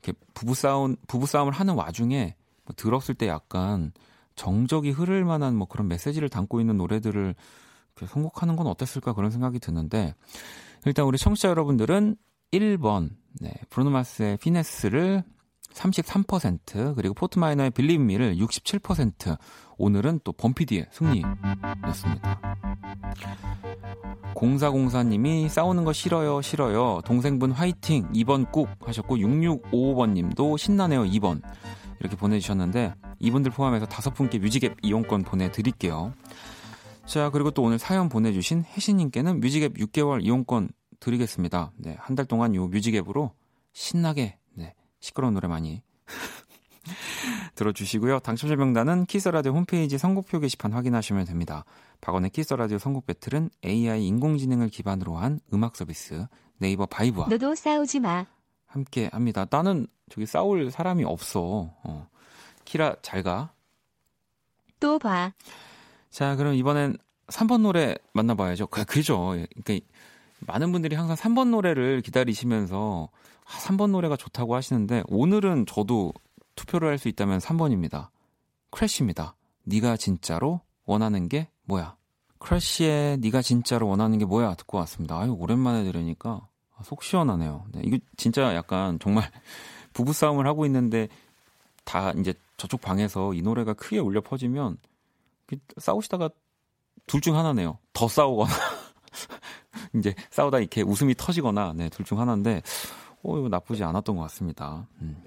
이렇게 0.02 0.18
부부 0.34 0.54
싸움 0.56 0.96
부부 1.08 1.26
싸움을 1.26 1.54
하는 1.54 1.74
와중에 1.76 2.36
뭐 2.66 2.74
들었을 2.76 3.16
때 3.16 3.28
약간 3.28 3.92
정적이 4.36 4.92
흐를 4.92 5.26
만한 5.26 5.56
뭐 5.56 5.68
그런 5.68 5.88
메시지를 5.88 6.30
담고 6.30 6.60
있는 6.60 6.78
노래들을 6.78 7.34
선곡하는 8.08 8.56
건 8.56 8.68
어땠을까 8.68 9.14
그런 9.14 9.32
생각이 9.32 9.60
드는데 9.60 10.14
일단 10.86 11.06
우리 11.06 11.18
청취자 11.18 11.50
여러분들은 11.50 12.16
1번 12.52 13.10
네, 13.40 13.52
브루노마스의 13.72 14.38
피네스를 14.38 15.24
33% 15.78 16.96
그리고 16.96 17.14
포트마이너의 17.14 17.72
빌리미를 17.72 18.38
67% 18.38 19.38
오늘은 19.78 20.22
또 20.24 20.32
범피디의 20.34 20.88
승리였습니다. 20.92 22.42
0404님이 24.36 25.50
싸우는 25.50 25.84
거 25.84 25.94
싫어요 25.94 26.42
싫어요 26.44 27.02
동생분 27.06 27.52
화이팅 27.52 28.12
2번 28.14 28.52
꾹 28.52 28.68
하셨고 28.82 29.18
6655번님도 29.18 30.58
신나네요 30.60 31.06
2번 31.06 31.42
이렇게 32.00 32.16
보내주셨는데 32.16 32.94
이분들 33.20 33.52
포함해서 33.52 33.86
다섯 33.88 34.14
분께 34.14 34.38
뮤직앱 34.40 34.78
이용권 34.84 35.24
보내드릴게요. 35.24 36.14
자, 37.06 37.30
그리고 37.32 37.52
또 37.52 37.64
오늘 37.64 37.80
사연 37.80 38.10
보내주신 38.10 38.64
혜신님께는 38.64 39.40
뮤직앱 39.40 39.76
6개월 39.76 40.24
이용권 40.24 40.70
드리겠습니다. 41.00 41.72
네, 41.78 41.96
한 42.00 42.16
달 42.16 42.26
동안 42.26 42.54
요 42.54 42.68
뮤직앱으로 42.68 43.32
신나게, 43.74 44.22
네, 44.22 44.38
시끄러운 45.08 45.34
노래 45.34 45.48
많이 45.48 45.82
들어주시고요. 47.56 48.20
당첨자 48.20 48.56
명단은 48.56 49.06
키스라디오 49.06 49.54
홈페이지 49.54 49.98
선곡표 49.98 50.40
게시판 50.40 50.74
확인하시면 50.74 51.26
됩니다. 51.26 51.66
박원의 52.02 52.30
키스라디오 52.32 52.78
선곡 52.78 53.06
배틀은 53.06 53.50
AI 53.66 54.06
인공지능을 54.06 54.70
기반으로 54.70 55.18
한 55.18 55.40
음악 55.54 55.76
서비스 55.76 56.28
네이버 56.58 56.86
바이브와 56.86 57.28
너도 57.28 57.56
싸우지 57.56 58.02
마. 58.02 58.26
함께 58.66 59.10
합니다. 59.12 59.46
나는 59.50 59.88
저기 60.10 60.26
싸울 60.26 60.70
사람이 60.72 61.04
없어. 61.06 61.74
어. 61.84 62.08
키라 62.66 62.98
잘 63.02 63.24
가. 63.24 63.52
또 64.80 65.00
봐. 65.00 65.32
자, 66.10 66.36
그럼 66.36 66.54
이번엔 66.54 66.98
3번 67.28 67.62
노래 67.62 67.96
만나봐야죠. 68.14 68.68
그, 68.68 68.86
그죠. 68.86 69.36
그러니까 69.64 69.86
많은 70.42 70.72
분들이 70.72 70.96
항상 70.96 71.16
3번 71.16 71.50
노래를 71.50 72.02
기다리시면서 72.02 73.10
3번 73.48 73.84
아, 73.86 73.88
노래가 73.88 74.16
좋다고 74.18 74.56
하시는데 74.56 75.04
오늘은 75.08 75.66
저도 75.66 76.14
투표를 76.56 76.90
할 76.90 76.98
수 76.98 77.08
있다면 77.08 77.40
3번입니다. 77.40 78.10
크래쉬입니다. 78.72 79.36
네가 79.64 79.98
진짜로 79.98 80.62
원하는 80.86 81.30
게 81.30 81.50
뭐야? 81.64 81.96
크래쉬의 82.40 83.18
네가 83.20 83.42
진짜로 83.42 83.88
원하는 83.88 84.18
게 84.18 84.26
뭐야? 84.26 84.56
듣고 84.56 84.78
왔습니다. 84.80 85.20
아유, 85.20 85.34
오랜만에 85.38 85.84
들으니까 85.84 86.48
속 86.84 87.04
시원하네요. 87.04 87.66
네, 87.72 87.82
이거 87.84 87.98
진짜 88.18 88.54
약간 88.56 89.00
정말 89.00 89.30
부부 89.94 90.14
싸움을 90.14 90.46
하고 90.46 90.66
있는데 90.66 91.08
다 91.86 92.12
이제 92.12 92.34
저쪽 92.58 92.82
방에서 92.82 93.34
이 93.34 93.42
노래가 93.42 93.74
크게 93.74 94.00
울려 94.00 94.22
퍼지면 94.22 94.78
싸우시다가 95.78 96.30
둘 97.08 97.22
중 97.22 97.38
하나네요. 97.38 97.78
더 97.94 98.08
싸우거나 98.08 98.52
이제 99.96 100.14
싸우다 100.30 100.60
이렇게 100.60 100.82
웃음이 100.82 101.16
터지거나 101.16 101.74
네, 101.76 101.90
둘 101.90 102.06
중 102.06 102.20
하나인데 102.20 102.62
어, 103.24 103.38
이거 103.38 103.50
나쁘지 103.50 103.84
않았던 103.84 104.16
것 104.16 104.22
같습니다. 104.24 104.88
음. 105.02 105.24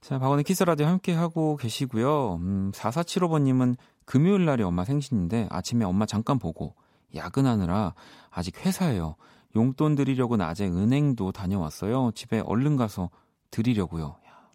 자, 0.00 0.18
박원의 0.18 0.44
키스라디오 0.44 0.86
함께하고 0.86 1.56
계시고요. 1.56 2.36
음, 2.36 2.70
4475번님은 2.72 3.76
금요일 4.04 4.44
날이 4.44 4.62
엄마 4.62 4.84
생신인데 4.84 5.48
아침에 5.50 5.84
엄마 5.84 6.06
잠깐 6.06 6.38
보고 6.38 6.74
야근하느라 7.14 7.94
아직 8.30 8.64
회사에요. 8.64 9.16
용돈 9.56 9.94
드리려고 9.94 10.36
낮에 10.36 10.66
은행도 10.66 11.32
다녀왔어요. 11.32 12.12
집에 12.14 12.40
얼른 12.40 12.76
가서 12.76 13.10
드리려고요. 13.50 14.16
야. 14.26 14.48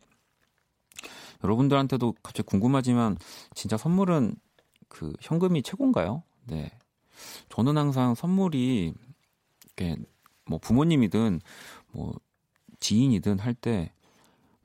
여러분들한테도 1.44 2.16
갑자기 2.24 2.46
궁금하지만 2.48 3.18
진짜 3.56 3.78
선물은 3.78 4.36
그 4.88 5.12
현금이 5.22 5.64
최고인가요? 5.64 6.24
네. 6.46 6.72
저는 7.50 7.78
항상 7.78 8.16
선물이 8.16 8.94
이렇게 9.66 9.98
뭐 10.46 10.60
부모님이든 10.60 11.42
뭐 11.92 12.14
지인이든 12.82 13.40
할 13.40 13.54
때 13.54 13.94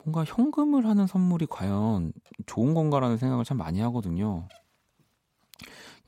뭔가 0.05 0.25
현금을 0.25 0.87
하는 0.87 1.07
선물이 1.07 1.47
과연 1.49 2.13
좋은 2.47 2.75
건가라는 2.75 3.17
생각을 3.19 3.45
참 3.45 3.57
많이 3.59 3.81
하거든요. 3.81 4.47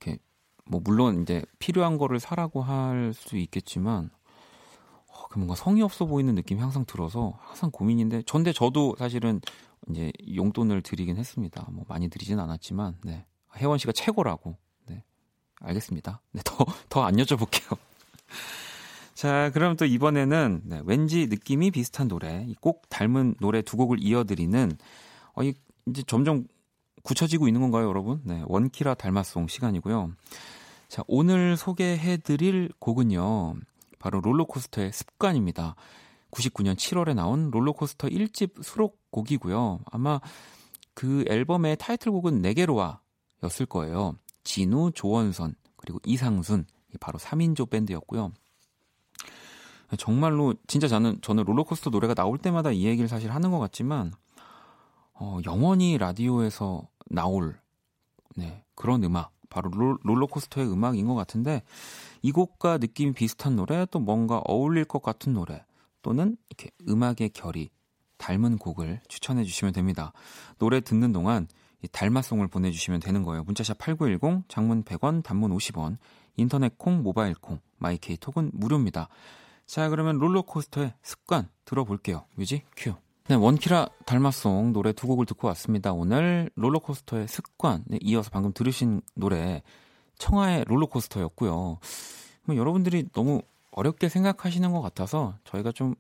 이렇게 0.01 0.19
뭐 0.65 0.81
물론 0.85 1.23
이제 1.23 1.43
필요한 1.59 1.99
거를 1.99 2.21
사라고 2.21 2.63
할 2.63 3.13
수 3.15 3.37
있겠지만 3.37 4.11
어, 5.09 5.27
그 5.31 5.39
뭔가 5.39 5.55
성의 5.57 5.83
없어 5.83 6.07
보이는 6.07 6.35
느낌이 6.35 6.61
항상 6.61 6.85
들어서 6.85 7.35
항상 7.41 7.71
고민인데 7.71 8.23
전데 8.23 8.53
저도 8.53 8.95
사실은 8.99 9.41
이제 9.91 10.13
용돈을 10.35 10.83
드리긴 10.83 11.17
했습니다. 11.17 11.67
뭐 11.73 11.85
많이 11.89 12.09
드리진 12.09 12.39
않았지만 12.39 12.99
네. 13.05 13.27
혜원 13.57 13.79
씨가 13.79 13.93
최고라고. 13.93 14.57
네. 14.87 15.03
알겠습니다. 15.61 16.21
네, 16.33 16.43
더더 16.45 17.03
안 17.03 17.17
여쭤볼게요. 17.17 17.77
자, 19.19 19.51
그럼 19.53 19.75
또 19.75 19.85
이번에는 19.85 20.61
네, 20.63 20.81
왠지 20.85 21.27
느낌이 21.27 21.73
비슷한 21.73 22.07
노래, 22.07 22.47
꼭 22.61 22.89
닮은 22.89 23.35
노래 23.41 23.63
두 23.63 23.77
곡을 23.77 23.99
이어드리는 24.01 24.79
어, 25.35 25.43
이, 25.43 25.55
이제 25.87 26.05
점점 26.07 26.47
굳혀지고 27.03 27.49
있는 27.49 27.61
건가요, 27.61 27.89
여러분? 27.89 28.21
네, 28.23 28.45
원키라 28.47 28.95
닮았송 28.95 29.49
시간이고요. 29.49 30.13
자, 30.87 31.03
오늘 31.09 31.57
소개해드릴 31.57 32.71
곡은요, 32.79 33.57
바로 33.99 34.21
롤러코스터의 34.21 34.93
습관입니다. 34.93 35.75
99년 36.31 36.77
7월에 36.77 37.17
나온 37.17 37.51
롤러코스터 37.51 38.07
1집 38.07 38.63
수록곡이고요. 38.63 39.81
아마 39.91 40.21
그 40.95 41.25
앨범의 41.29 41.79
타이틀곡은 41.79 42.41
네개로와 42.41 43.01
였을 43.43 43.67
거예요. 43.67 44.15
진우, 44.45 44.93
조원선, 44.93 45.57
그리고 45.77 45.99
이상순, 46.07 46.67
바로 47.01 47.19
3인조 47.19 47.69
밴드였고요. 47.69 48.31
정말로 49.97 50.55
진짜 50.67 50.89
저는 50.89 51.21
저는 51.23 51.45
롤러코스터 51.45 51.91
노래가 51.91 52.15
나올 52.15 52.39
때마다 52.39 52.71
이 52.71 52.85
얘기를 52.85 53.09
사실 53.09 53.33
하는 53.33 53.51
것 53.51 53.59
같지만 53.59 54.13
어, 55.15 55.39
영원히 55.47 55.99
라디오에서 55.99 56.89
나올 57.07 57.59
네, 58.37 58.65
그런 58.75 59.03
음악 59.05 59.33
바로 59.49 59.71
롤, 59.71 59.99
롤러코스터의 60.03 60.71
음악인 60.71 61.07
것 61.07 61.15
같은데 61.15 61.63
이 62.23 62.33
곡과 62.33 62.79
느낌이 62.79 63.13
비슷한 63.13 63.57
노래 63.57 63.87
또 63.91 63.99
뭔가 63.99 64.43
어울릴 64.47 64.85
것 64.85 65.03
같은 65.03 65.33
노래 65.33 65.65
또는 66.03 66.37
이렇게 66.49 66.71
음악의 66.89 67.31
결이 67.33 67.71
닮은 68.19 68.59
곡을 68.59 69.01
추천해 69.09 69.45
주시면 69.45 69.73
됩니다. 69.73 70.13
노래 70.59 70.81
듣는 70.81 71.13
동안 71.13 71.49
이 71.83 71.89
달마송을 71.89 72.49
보내주시면 72.49 73.01
되는 73.01 73.23
거예요. 73.23 73.45
문자샵 73.45 73.79
8910, 73.79 74.49
장문 74.49 74.83
100원, 74.83 75.23
단문 75.23 75.53
50원, 75.57 75.97
인터넷 76.37 76.77
콩, 76.77 77.03
모바일 77.03 77.35
콩, 77.35 77.61
마이케이 77.79 78.17
톡은 78.17 78.51
무료입니다. 78.53 79.09
자, 79.69 79.89
그러면 79.89 80.19
롤러코스터의 80.19 80.95
습관 81.03 81.49
들어볼게요. 81.65 82.25
뮤직 82.35 82.65
큐. 82.77 82.95
네, 83.29 83.37
원키라 83.37 83.89
달마송 84.05 84.73
노래 84.73 84.93
두 84.93 85.07
곡을 85.07 85.27
듣고 85.27 85.47
왔습니다. 85.47 85.93
오늘 85.93 86.51
롤러코스터의 86.57 87.29
습관에 87.29 87.99
이어서 88.01 88.31
방금 88.31 88.53
들으신 88.53 89.03
노래 89.15 89.63
청하의 90.19 90.65
롤러코스터였고요. 90.67 91.79
뭐 92.45 92.57
여러분들이 92.57 93.05
너무 93.13 93.43
어렵게 93.71 94.09
생각하시는 94.09 94.73
것 94.73 94.81
같아서 94.81 95.37
저희가 95.45 95.71
좀 95.71 95.95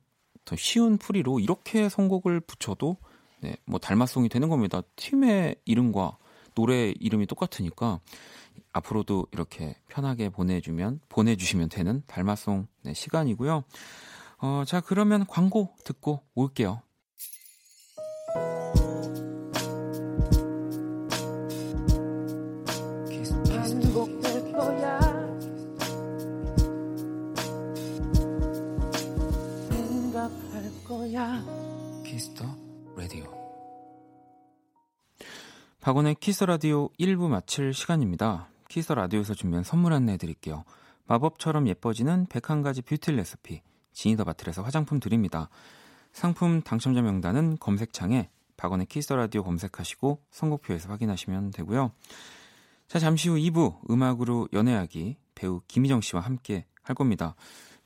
더 0.49 0.57
쉬운 0.57 0.97
풀이로 0.97 1.41
이렇게 1.41 1.91
선곡을 1.91 2.41
붙여도 2.41 2.97
네, 3.41 3.57
뭐 3.67 3.79
달마송이 3.79 4.31
되는 4.31 4.49
겁니다. 4.49 4.81
팀의 4.97 5.57
이름과 5.67 6.17
노래 6.55 6.95
이름이 6.99 7.27
똑같으니까 7.27 8.01
앞으로도 8.73 9.27
이렇게 9.33 9.77
편하게 9.89 10.29
보내주면 10.29 11.01
보내주시면 11.09 11.69
되는 11.69 12.03
달마송 12.07 12.67
네, 12.83 12.95
시간이고요. 12.95 13.65
어, 14.41 14.63
자 14.67 14.81
그러면 14.81 15.27
광고 15.27 15.75
듣고 15.85 16.23
올게요. 16.35 16.83
키스 32.05 32.30
더 32.30 32.45
라디오 32.97 33.25
박원의 35.81 36.17
키스 36.17 36.45
라디오 36.45 36.91
1부 36.99 37.29
마칠 37.29 37.73
시간입니다. 37.73 38.49
키스 38.69 38.93
라디오에서 38.93 39.35
준비한 39.35 39.65
선물 39.65 39.93
안내해 39.93 40.19
드릴게요. 40.19 40.65
마법처럼 41.07 41.67
예뻐지는 41.69 42.27
101가지 42.27 42.85
뷰티 42.85 43.13
레시피 43.13 43.63
지니더 43.93 44.25
바틀에서 44.25 44.63
화장품 44.63 45.01
드립니다. 45.01 45.49
상품 46.13 46.63
당첨자 46.63 47.03
명단은 47.03 47.57
검색창에 47.59 48.31
박원의 48.57 48.87
키스 48.87 49.13
라디오 49.13 49.43
검색하시고 49.43 50.23
선곡표에서 50.31 50.89
확인하시면 50.91 51.51
되고요. 51.51 51.93
자, 52.89 52.99
잠시 52.99 53.29
후 53.29 53.37
2부 53.37 53.91
음악으로 53.91 54.49
연애하기 54.53 55.17
배우 55.35 55.61
김희정 55.69 56.01
씨와 56.01 56.23
함께 56.23 56.67
할 56.83 56.95
겁니다. 56.95 57.35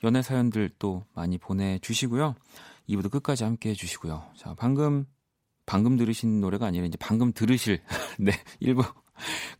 연애 0.04 0.22
사연들 0.22 0.70
또 0.78 1.04
많이 1.14 1.38
보내주시고요. 1.38 2.34
2부도 2.88 3.10
끝까지 3.10 3.44
함께 3.44 3.70
해주시고요. 3.70 4.30
자, 4.36 4.54
방금, 4.58 5.06
방금 5.66 5.96
들으신 5.96 6.40
노래가 6.40 6.66
아니라 6.66 6.86
이제 6.86 6.96
방금 6.98 7.32
들으실, 7.32 7.82
네, 8.18 8.32
1부 8.60 8.84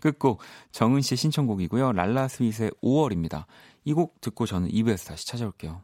끝곡 0.01 0.41
정은 0.73 1.01
씨의 1.03 1.17
신청곡이고요. 1.19 1.93
랄라 1.93 2.29
스윗의 2.29 2.73
5월입니다. 2.83 3.45
이 3.85 3.93
곡 3.95 4.21
듣고 4.21 4.47
저는 4.47 4.69
2부에서 4.69 5.09
다시 5.09 5.27
찾아올게요. 5.27 5.83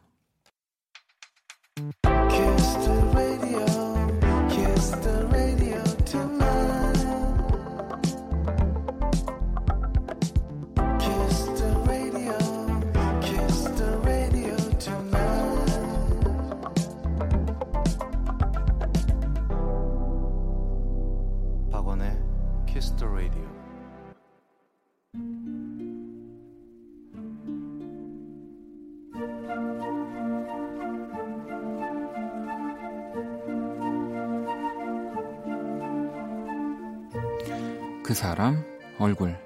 사람 38.39 38.63
얼굴 38.99 39.37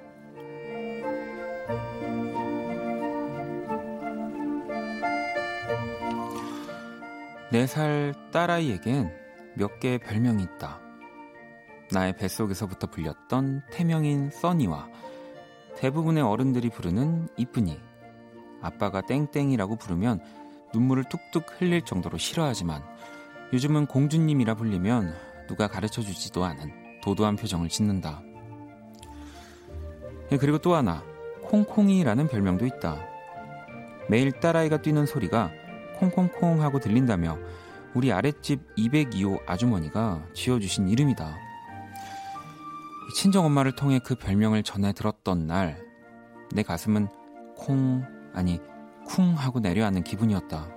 네 7.52 7.66
살 7.66 8.14
딸아이에겐 8.32 9.12
몇 9.56 9.80
개의 9.80 9.98
별명이 9.98 10.44
있다. 10.44 10.80
나의 11.92 12.16
뱃속에서부터 12.18 12.86
불렸던 12.92 13.64
태명인 13.72 14.30
써니와 14.30 14.88
대부분의 15.78 16.22
어른들이 16.22 16.70
부르는 16.70 17.30
이쁜이. 17.36 17.80
아빠가 18.62 19.02
땡땡이라고 19.02 19.76
부르면 19.78 20.20
눈물을 20.72 21.06
뚝뚝 21.06 21.60
흘릴 21.60 21.82
정도로 21.82 22.20
싫어하지만 22.20 22.84
요즘은 23.54 23.88
공주님이라 23.88 24.54
불리면 24.54 25.16
누가 25.48 25.68
가르쳐 25.68 26.04
주지도 26.04 26.46
않은 26.46 27.02
도도한 27.02 27.38
표정을 27.38 27.70
짓는다. 27.70 28.22
예, 30.32 30.38
그리고 30.38 30.58
또 30.58 30.76
하나, 30.76 31.04
콩콩이라는 31.44 32.28
별명도 32.28 32.66
있다. 32.66 33.06
매일 34.10 34.32
딸아이가 34.32 34.82
뛰는 34.82 35.06
소리가 35.06 35.52
콩콩콩 35.98 36.62
하고 36.62 36.80
들린다며 36.80 37.38
우리 37.94 38.12
아랫집 38.12 38.76
202호 38.76 39.42
아주머니가 39.46 40.26
지어주신 40.34 40.90
이름이다. 40.90 41.38
친정엄마를 43.16 43.76
통해 43.76 44.00
그 44.04 44.16
별명을 44.16 44.64
전해 44.64 44.92
들었던 44.94 45.46
날, 45.46 45.80
내 46.52 46.64
가슴은 46.64 47.08
콩, 47.56 48.04
아니, 48.34 48.60
쿵 49.06 49.36
하고 49.36 49.60
내려앉는 49.60 50.04
기분이었다. 50.04 50.70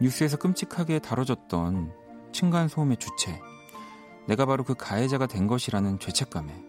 뉴스에서 0.00 0.36
끔찍하게 0.36 1.00
다뤄졌던 1.00 1.92
층간소음의 2.32 2.98
주체. 2.98 3.40
내가 4.28 4.46
바로 4.46 4.62
그 4.62 4.74
가해자가 4.74 5.26
된 5.26 5.46
것이라는 5.48 5.98
죄책감에. 5.98 6.67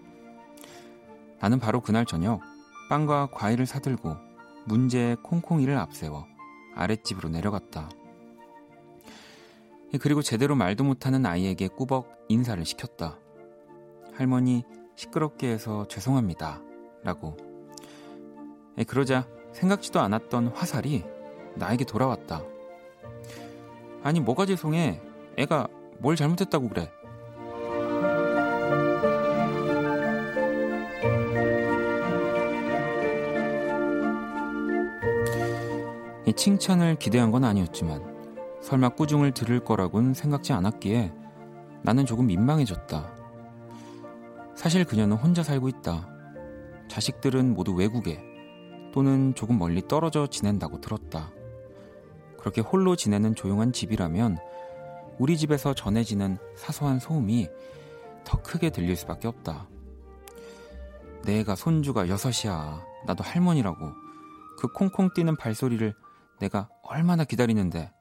나는 1.40 1.60
바로 1.60 1.82
그날 1.82 2.06
저녁 2.06 2.42
빵과 2.90 3.30
과일을 3.34 3.66
사들고 3.66 4.16
문제의 4.66 5.18
콩콩이를 5.24 5.78
앞세워 5.78 6.26
아랫집으로 6.76 7.30
내려갔다. 7.30 7.90
그리고 10.00 10.22
제대로 10.22 10.56
말도 10.56 10.84
못하는 10.84 11.26
아이에게 11.26 11.68
꾸벅 11.68 12.26
인사를 12.30 12.64
시켰다. 12.64 13.18
할머니 14.14 14.64
시끄럽게 14.96 15.50
해서 15.50 15.88
죄송합니다. 15.88 16.62
라고. 17.04 17.38
그러자 18.88 19.26
생각지도 19.54 20.00
않았던 20.00 20.50
화살이 20.50 21.04
나에게 21.56 21.86
돌아왔다. 21.86 22.44
아니, 24.04 24.20
뭐가 24.20 24.46
죄송해? 24.46 25.02
애가 25.38 25.68
뭘 26.00 26.16
잘못했다고 26.16 26.70
그래? 26.70 26.92
이 36.30 36.34
칭찬을 36.34 36.98
기대한 36.98 37.32
건 37.32 37.44
아니었지만 37.44 38.60
설마 38.62 38.90
꾸중을 38.90 39.32
들을 39.32 39.60
거라곤 39.62 40.14
생각지 40.14 40.54
않았기에 40.54 41.12
나는 41.82 42.06
조금 42.06 42.28
민망해졌다. 42.28 43.16
사실 44.54 44.86
그녀는 44.86 45.18
혼자 45.18 45.42
살고 45.42 45.70
있다. 45.70 46.08
자식들은 46.88 47.56
모두 47.56 47.74
외국에 47.74 48.22
또는 48.94 49.34
조금 49.34 49.58
멀리 49.58 49.82
떨어져 49.88 50.28
지낸다고 50.28 50.82
들었다. 50.82 51.32
그렇게 52.38 52.62
홀로 52.62 52.96
지내는 52.96 53.34
조용한 53.34 53.74
집이라면 53.74 54.38
우리 55.18 55.36
집에서 55.36 55.74
전해지는 55.74 56.38
사소한 56.56 57.00
소음이 57.00 57.50
더 58.24 58.40
크게 58.44 58.70
들릴 58.70 58.96
수밖에 58.96 59.28
없다. 59.28 59.68
내가 61.24 61.56
손주가 61.56 62.08
여섯이야. 62.08 62.86
나도 63.08 63.24
할머니라고. 63.24 63.92
그 64.60 64.68
콩콩 64.68 65.12
뛰는 65.12 65.36
발소리를 65.36 65.96
내가 66.40 66.70
얼마나 66.82 67.24
기다리는데. 67.24 67.92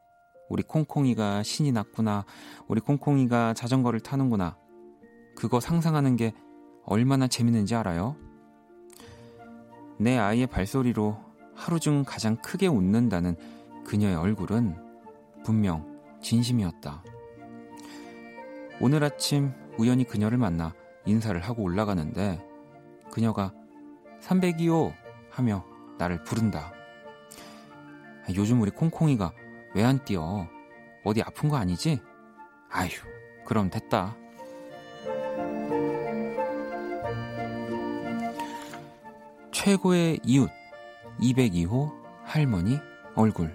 우리 0.49 0.63
콩콩이가 0.63 1.43
신이 1.43 1.73
났구나. 1.73 2.25
우리 2.69 2.81
콩콩이가 2.81 3.55
자전거를 3.55 4.01
타는구나. 4.01 4.57
그거 5.37 5.61
상상하는 5.61 6.17
게 6.17 6.33
얼마나 6.85 7.29
재밌는지 7.29 7.75
알아요? 7.75 8.17
내 9.99 10.17
아이의 10.17 10.47
발소리로 10.47 11.19
하루 11.55 11.79
중 11.81 12.05
가장 12.07 12.37
크게 12.37 12.67
웃는다는 12.67 13.37
그녀의 13.85 14.17
얼굴은 14.17 14.77
분명 15.45 16.01
진심이었다. 16.23 17.03
오늘 18.81 19.03
아침 19.03 19.53
우연히 19.77 20.05
그녀를 20.05 20.39
만나 20.39 20.73
인사를 21.05 21.39
하고 21.41 21.63
올라가는데 21.63 22.45
그녀가 23.11 23.53
302호 24.21 24.93
하며 25.31 25.65
나를 25.99 26.23
부른다. 26.23 26.73
요즘 28.37 28.61
우리 28.61 28.71
콩콩이가 28.71 29.33
왜 29.75 29.85
안 29.85 30.03
뛰어? 30.05 30.47
어디 31.05 31.23
아픈 31.23 31.49
거 31.49 31.57
아니지? 31.57 32.01
아휴, 32.71 32.89
그럼 33.47 33.71
됐다. 33.71 34.17
최고의 39.53 40.21
이웃 40.25 40.51
202호 41.21 41.93
할머니 42.25 42.79
얼굴 43.15 43.53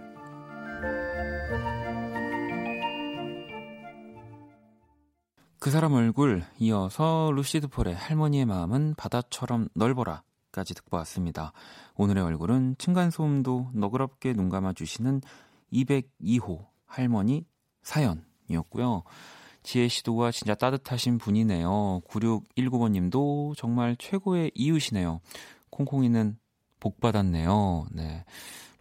그 5.60 5.72
사람 5.72 5.94
얼굴 5.94 6.44
이어서 6.60 7.32
루시드 7.34 7.68
폴의 7.70 7.96
할머니의 7.96 8.46
마음은 8.46 8.96
바다처럼 8.96 9.70
넓어라 9.76 10.24
까지 10.54 10.74
듣고 10.76 10.98
왔습니다. 10.98 11.52
오늘의 11.96 12.24
얼굴은 12.24 12.76
층간소음도 12.78 13.72
너그럽게 13.74 14.34
눈 14.34 14.50
감아주시는 14.50 15.22
202호 15.74 16.68
할머니 16.86 17.46
사연이었고요. 17.82 19.04
지혜 19.63 19.88
씨도가 19.88 20.32
진짜 20.32 20.54
따뜻하신 20.54 21.18
분이네요. 21.18 22.02
9619번님도 22.08 23.58
정말 23.58 23.96
최고의 23.98 24.52
이웃이네요. 24.54 25.22
콩콩이는 25.72 26.38
복 26.80 27.00
받았네요. 27.00 27.88
네. 27.92 28.24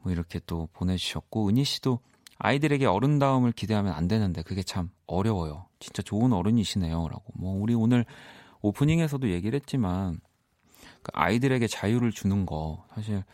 뭐 0.03 0.13
이렇게 0.13 0.41
또 0.45 0.69
보내주셨고, 0.73 1.49
은희 1.49 1.65
씨도 1.65 2.01
아이들에게 2.39 2.85
어른다움을 2.85 3.53
기대하면 3.53 3.95
안 3.95 4.09
되는데 4.09 4.43
그게 4.43 4.63
참 4.63 4.91
어려워요. 5.07 5.69
진짜 5.79 6.03
좋은 6.03 6.33
어른이시네요. 6.33 7.09
라고. 7.09 7.25
뭐, 7.35 7.55
우리 7.55 7.75
오늘 7.75 8.05
오프닝에서도 8.61 9.31
얘기를 9.31 9.59
했지만, 9.59 10.19
그 10.19 10.32
아이들에게 11.13 11.67
자유를 11.67 12.13
주는 12.13 12.47
거, 12.47 12.87
사실 12.95 13.25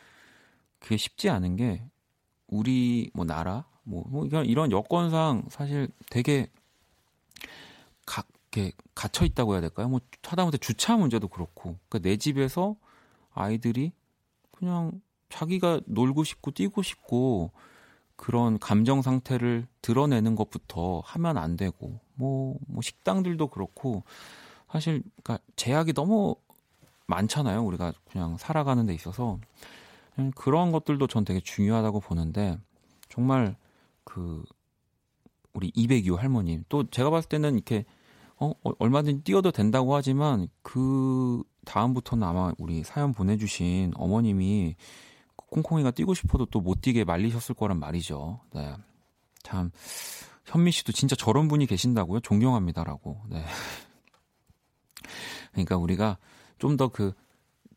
그게 0.79 0.97
쉽지 0.97 1.29
않은 1.29 1.57
게, 1.57 1.83
우리 2.47 3.11
뭐 3.15 3.25
나라, 3.25 3.65
뭐, 3.83 4.05
뭐 4.09 4.27
이런 4.27 4.71
여건상 4.71 5.45
사실 5.51 5.89
되게 6.11 6.49
각, 8.07 8.27
게 8.51 8.73
갇혀 8.95 9.25
있다고 9.25 9.53
해야 9.53 9.61
될까요? 9.61 9.89
뭐 9.89 10.01
하다못해 10.23 10.59
주차 10.59 10.97
문제도 10.97 11.27
그렇고, 11.29 11.77
그러니까 11.89 11.99
내 12.09 12.17
집에서 12.17 12.77
아이들이 13.33 13.93
그냥 14.51 15.01
자기가 15.29 15.81
놀고 15.87 16.25
싶고 16.25 16.51
뛰고 16.51 16.83
싶고 16.83 17.53
그런 18.17 18.59
감정 18.59 19.01
상태를 19.01 19.69
드러내는 19.81 20.35
것부터 20.35 21.01
하면 21.05 21.39
안 21.39 21.57
되고. 21.57 22.01
뭐, 22.15 22.59
뭐 22.67 22.83
식당들도 22.83 23.47
그렇고. 23.49 24.03
사실 24.71 25.03
그러니까 25.23 25.39
제약이 25.57 25.93
너무 25.93 26.35
많잖아요. 27.09 27.65
우리가 27.65 27.93
그냥 28.11 28.37
살아가는 28.37 28.85
데 28.87 28.95
있어서 28.95 29.39
그런 30.37 30.73
것들도 30.73 31.07
전 31.09 31.25
되게 31.25 31.41
중요하다고 31.41 32.01
보는데 32.01 32.59
정말 33.09 33.57
그 34.05 34.45
우리 35.53 35.71
202호 35.73 36.17
할머님 36.17 36.65
또 36.69 36.89
제가 36.89 37.11
봤을 37.11 37.29
때는 37.29 37.55
이렇게 37.55 37.85
어 38.37 38.53
얼마든지 38.79 39.25
뛰어도 39.25 39.51
된다고 39.51 39.97
하지만 39.97 40.49
그 40.63 41.43
다음부터는 41.65 42.27
아마 42.27 42.53
우리 42.59 42.85
사연 42.85 43.13
보내주신 43.13 43.93
어머님이 43.97 44.77
콩콩이가 45.37 45.91
뛰고 45.93 46.15
싶어도 46.15 46.47
또 46.47 46.61
못 46.61 46.81
뛰게 46.81 47.05
말리셨을 47.05 47.55
거란 47.55 47.79
말이죠. 47.81 48.41
네. 48.55 48.75
참, 49.43 49.71
현미 50.45 50.73
씨도 50.73 50.93
진짜 50.93 51.17
저런 51.17 51.49
분이 51.49 51.67
계신다고요? 51.67 52.21
존경합니다라고. 52.21 53.23
네. 53.31 53.45
그러니까 55.53 55.77
우리가 55.79 56.19
좀 56.59 56.77
더 56.77 56.89
그 56.89 57.13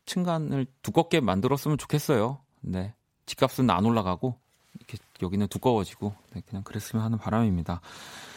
층간을 0.06 0.66
두껍게 0.82 1.20
만들었으면 1.22 1.78
좋겠어요. 1.78 2.40
네. 2.62 2.94
집값은 3.26 3.70
안 3.70 3.86
올라가고, 3.86 4.36
이렇게 4.76 4.98
여기는 5.22 5.48
두꺼워지고, 5.48 6.14
네, 6.34 6.42
그냥 6.48 6.64
그랬으면 6.64 7.06
하는 7.06 7.18
바람입니다. 7.18 7.82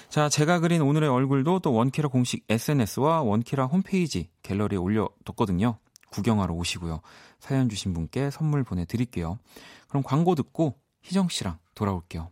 자, 0.09 0.29
제가 0.29 0.61
그린 0.61 0.83
오늘의 0.83 1.09
얼굴도 1.09 1.61
또 1.61 1.73
원키라 1.73 2.09
공식 2.09 2.45
SNS와 2.49 3.23
원키라 3.23 3.67
홈페이지 3.67 4.31
갤러리에 4.43 4.79
올려뒀거든요. 4.79 5.79
구경하러 6.13 6.55
오시고요. 6.55 7.01
사연 7.41 7.69
주신 7.69 7.93
분께 7.93 8.31
선물 8.31 8.63
보내드릴게요. 8.63 9.39
그럼 9.89 10.05
광고 10.05 10.37
듣고 10.37 10.79
희정 11.03 11.29
씨랑 11.29 11.59
돌아올게요. 11.75 12.31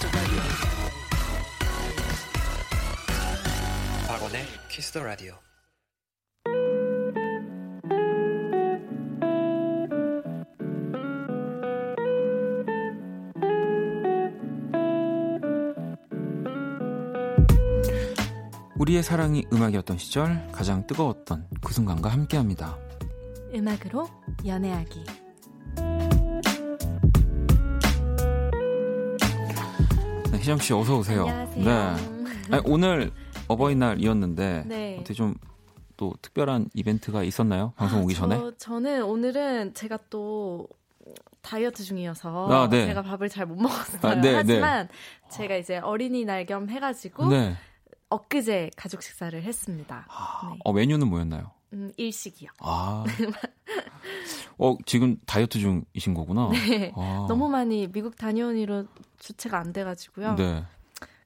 Kiss 0.00 0.12
the 0.12 0.16
radio. 0.16 0.42
박원의 4.08 4.44
the 4.92 5.04
radio. 5.04 5.34
우리의 18.76 19.02
사랑이 19.02 19.44
음악이었던 19.52 19.98
시절 19.98 20.48
가장 20.50 20.86
뜨거웠던 20.86 21.46
그 21.62 21.74
순간과 21.74 22.08
함께합니다. 22.08 22.78
음악으로 23.54 24.08
연애하기. 24.46 25.19
희정 30.40 30.58
씨 30.58 30.72
어서 30.72 30.98
오세요. 30.98 31.26
안녕하세요. 31.28 31.64
네. 31.64 32.50
아니, 32.56 32.62
오늘 32.66 33.12
어버이날이었는데 33.48 34.64
네. 34.66 34.96
어떻게 34.98 35.14
좀 35.14 35.34
또 36.00 36.14
특별한 36.22 36.70
이벤트가 36.72 37.22
있었나요? 37.22 37.74
방송 37.76 38.02
오기 38.02 38.14
전에? 38.14 38.34
저, 38.34 38.50
저는 38.56 39.02
오늘은 39.04 39.74
제가 39.74 39.98
또 40.08 40.66
다이어트 41.42 41.82
중이어서 41.84 42.48
아, 42.50 42.68
네. 42.70 42.86
제가 42.86 43.02
밥을 43.02 43.28
잘 43.28 43.44
못 43.44 43.56
먹었어요. 43.60 44.10
아, 44.10 44.14
네, 44.14 44.34
하지만 44.34 44.88
제가 45.30 45.56
이제 45.56 45.76
어린이날 45.76 46.46
겸 46.46 46.70
해가지고 46.70 47.28
네. 47.28 47.54
엊그제 48.08 48.70
가족 48.76 49.02
식사를 49.02 49.42
했습니다. 49.42 50.06
네. 50.08 50.58
어, 50.64 50.72
메뉴는 50.72 51.06
뭐였나요? 51.06 51.50
음, 51.74 51.92
일식이요. 51.98 52.48
아. 52.60 53.04
어, 54.62 54.76
지금 54.84 55.16
다이어트 55.26 55.58
중이신 55.58 56.12
거구나. 56.14 56.50
네. 56.68 56.92
아. 56.94 57.24
너무 57.28 57.48
많이 57.48 57.86
미국 57.90 58.16
다녀온 58.16 58.56
이로 58.58 58.84
주체가 59.18 59.58
안 59.58 59.72
돼가지고요. 59.72 60.34
네. 60.36 60.64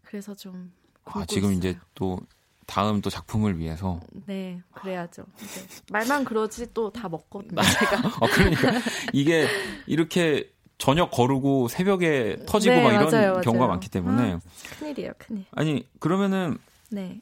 그래서 0.04 0.34
좀 0.34 0.72
아, 1.04 1.24
지금 1.26 1.50
있어요. 1.50 1.58
이제 1.58 1.78
또 1.94 2.20
다음 2.66 3.00
또 3.00 3.10
작품을 3.10 3.58
위해서. 3.58 4.00
네 4.26 4.62
그래야죠. 4.72 5.24
이제 5.42 5.66
말만 5.90 6.24
그러지 6.24 6.72
또 6.72 6.90
다 6.90 7.08
먹거든요. 7.08 7.60
제가 7.60 7.96
아, 8.20 8.26
그러니까 8.32 8.80
이게 9.12 9.46
이렇게 9.86 10.50
저녁 10.78 11.10
거르고 11.10 11.68
새벽에 11.68 12.36
터지고 12.46 12.74
네, 12.76 12.82
막 12.84 12.92
이런 12.92 13.10
맞아요, 13.10 13.40
경우가 13.42 13.64
맞아요. 13.64 13.68
많기 13.70 13.88
때문에. 13.90 14.32
아, 14.34 14.40
큰일이에요, 14.78 15.12
큰일. 15.18 15.44
아니, 15.52 15.86
그러면은 15.98 16.58
네. 16.90 17.20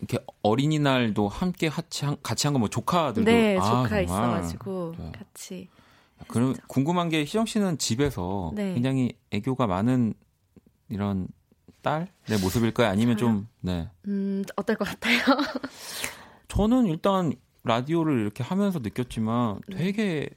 이렇게 0.00 0.18
어린이날도 0.42 1.28
함께 1.28 1.68
같이 1.68 2.04
한, 2.04 2.16
같이 2.22 2.46
한거뭐 2.46 2.68
조카들도 2.68 3.30
네, 3.30 3.56
아, 3.58 3.62
조카 3.62 3.88
정말. 3.88 4.04
있어가지고 4.04 4.94
네. 4.98 5.12
같이. 5.12 5.68
그럼 6.28 6.54
궁금한 6.68 7.08
게 7.08 7.22
희정 7.22 7.46
씨는 7.46 7.78
집에서 7.78 8.52
네. 8.54 8.74
굉장히 8.74 9.12
애교가 9.30 9.66
많은 9.66 10.14
이런 10.88 11.28
딸의 11.82 12.40
모습일까요? 12.42 12.88
아니면 12.88 13.16
저요? 13.16 13.28
좀 13.28 13.48
네. 13.60 13.88
음, 14.06 14.42
어떨 14.56 14.76
것 14.76 14.84
같아요? 14.86 15.18
저는 16.48 16.86
일단 16.86 17.32
라디오를 17.64 18.20
이렇게 18.20 18.42
하면서 18.42 18.78
느꼈지만 18.78 19.60
네. 19.68 19.76
되게 19.76 20.28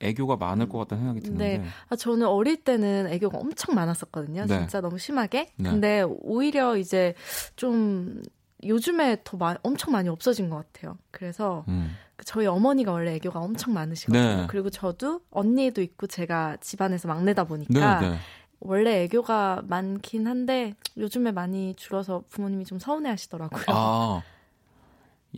애교가 0.00 0.36
많을 0.36 0.68
것 0.68 0.78
같다는 0.78 1.04
생각이 1.04 1.20
드는데. 1.20 1.64
아, 1.88 1.96
저는 1.96 2.26
어릴 2.26 2.64
때는 2.64 3.08
애교가 3.10 3.38
엄청 3.38 3.74
많았었거든요. 3.74 4.46
네. 4.46 4.58
진짜 4.60 4.80
너무 4.80 4.98
심하게. 4.98 5.52
네. 5.56 5.70
근데 5.70 6.02
오히려 6.02 6.76
이제 6.76 7.14
좀 7.56 8.22
요즘에 8.64 9.18
더 9.24 9.36
마, 9.36 9.56
엄청 9.62 9.92
많이 9.92 10.08
없어진 10.08 10.50
것 10.50 10.56
같아요. 10.56 10.98
그래서 11.10 11.64
음. 11.68 11.96
저희 12.24 12.46
어머니가 12.46 12.92
원래 12.92 13.14
애교가 13.14 13.40
엄청 13.40 13.72
많으시거든요. 13.74 14.36
네. 14.42 14.46
그리고 14.48 14.70
저도 14.70 15.20
언니도 15.30 15.82
있고 15.82 16.06
제가 16.06 16.58
집안에서 16.60 17.08
막내다 17.08 17.44
네, 17.44 17.48
보니까 17.48 18.00
네. 18.00 18.16
원래 18.60 19.02
애교가 19.04 19.62
많긴 19.66 20.26
한데 20.26 20.74
요즘에 20.96 21.32
많이 21.32 21.74
줄어서 21.76 22.24
부모님이 22.28 22.64
좀 22.64 22.78
서운해 22.78 23.08
하시더라고요. 23.10 23.64
아. 23.68 24.22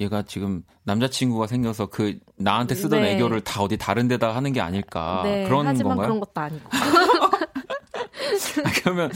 얘가 0.01 0.23
지금 0.23 0.65
남자친구가 0.85 1.47
생겨서 1.47 1.87
그 1.87 2.19
나한테 2.37 2.75
쓰던 2.75 3.03
네. 3.03 3.15
애교를 3.15 3.43
다 3.43 3.63
어디 3.63 3.77
다른 3.77 4.09
데다 4.09 4.35
하는 4.35 4.53
게 4.53 4.61
아닐까 4.61 5.21
네, 5.23 5.45
그런 5.45 5.67
하지만 5.67 5.97
건가요? 5.97 6.07
그런 6.07 6.21
것도 6.21 6.41
아니고. 6.41 6.71
아, 8.65 8.71
그러면 8.83 9.13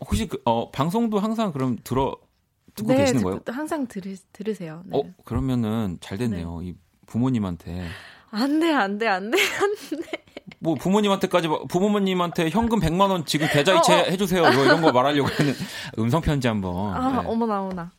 혹시 0.00 0.26
그, 0.26 0.42
어, 0.44 0.70
방송도 0.70 1.20
항상 1.20 1.52
그럼 1.52 1.78
들어 1.84 2.16
듣고 2.74 2.94
계시는 2.94 3.22
거예요? 3.22 3.40
항상 3.46 3.86
들으, 3.86 4.14
들으세요. 4.32 4.82
네. 4.86 4.98
어 4.98 5.02
그러면은 5.24 5.98
잘 6.00 6.18
됐네요. 6.18 6.60
이 6.62 6.74
부모님한테 7.06 7.86
안 8.30 8.60
돼, 8.60 8.72
안 8.72 8.98
돼, 8.98 9.08
안 9.08 9.30
돼. 9.30 9.38
뭐 10.58 10.74
부모님한테까지 10.76 11.48
막- 11.48 11.66
부모님한테 11.68 12.48
현금 12.50 12.80
100만 12.80 13.10
원 13.10 13.24
지금 13.26 13.46
계좌 13.52 13.74
이체 13.78 13.92
어, 13.94 13.96
어. 13.96 14.04
해 14.04 14.16
주세요. 14.16 14.42
뭐 14.42 14.64
이런 14.64 14.80
거 14.80 14.92
말하려고 14.92 15.28
하는 15.28 15.52
음성 15.98 16.20
편지 16.22 16.46
한번. 16.48 16.94
아, 16.94 17.20
네. 17.22 17.28
어머나, 17.28 17.62
어머나. 17.62 17.90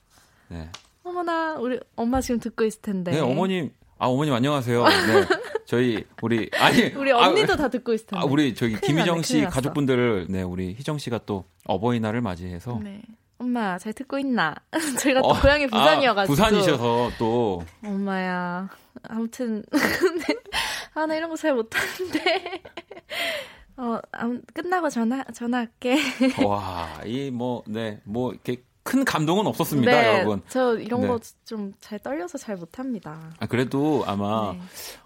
네. 0.48 0.70
어머나, 1.04 1.56
우리 1.56 1.80
엄마 1.96 2.22
지금 2.22 2.40
듣고 2.40 2.64
있을 2.64 2.82
텐데. 2.82 3.12
네, 3.12 3.20
어머님 3.20 3.72
아 3.98 4.08
어머님 4.08 4.34
안녕하세요. 4.34 4.84
네 4.84 5.26
저희 5.66 6.04
우리 6.22 6.50
아니 6.54 6.84
우리 6.96 7.12
아, 7.12 7.18
언니도 7.28 7.56
다 7.58 7.68
듣고 7.70 7.94
있을 7.94 8.08
텐데. 8.08 8.22
아, 8.22 8.26
우리 8.30 8.56
저기 8.56 8.80
김희정 8.80 9.22
씨. 9.22 9.44
가족분들을 9.44 10.28
네 10.30 10.42
우리 10.42 10.74
희정 10.74 10.98
씨가 10.98 11.20
또 11.26 11.46
어버이날을 11.66 12.22
맞이해서 12.22 12.80
네. 12.84 13.02
엄마, 13.44 13.78
잘 13.78 13.92
듣고 13.94 14.18
있나? 14.20 14.56
저희가 15.00 15.22
또 15.22 15.28
어, 15.28 15.42
고향이 15.42 15.66
아, 15.66 15.68
부산이어가지고. 15.68 16.32
부산이셔서 16.34 17.12
또 17.20 17.62
엄마야. 17.84 18.70
아무튼. 19.04 19.64
근데, 19.70 20.26
아, 20.96 21.06
나 21.06 21.16
이런 21.16 21.30
거 21.30 21.36
잘 21.36 21.54
못하는데. 21.54 22.62
어, 23.76 24.00
아무, 24.14 24.40
끝나고 24.54 24.90
전화, 24.90 25.24
전화할게. 25.26 25.98
와, 26.46 26.88
이 27.06 27.32
뭐, 27.32 27.64
네, 27.68 28.00
뭐, 28.06 28.32
이렇게 28.32 28.64
큰 28.84 29.04
감동은 29.04 29.46
없었습니다, 29.48 29.92
네, 29.92 30.08
여러분. 30.20 30.42
저 30.48 30.78
이런 30.78 31.02
네. 31.02 31.08
거좀 31.08 31.74
잘 31.82 32.00
떨려서 32.00 32.38
잘 32.38 32.56
못합니다. 32.56 33.34
아, 33.40 33.46
그래도 33.48 34.04
아마 34.06 34.54
네. 34.54 34.60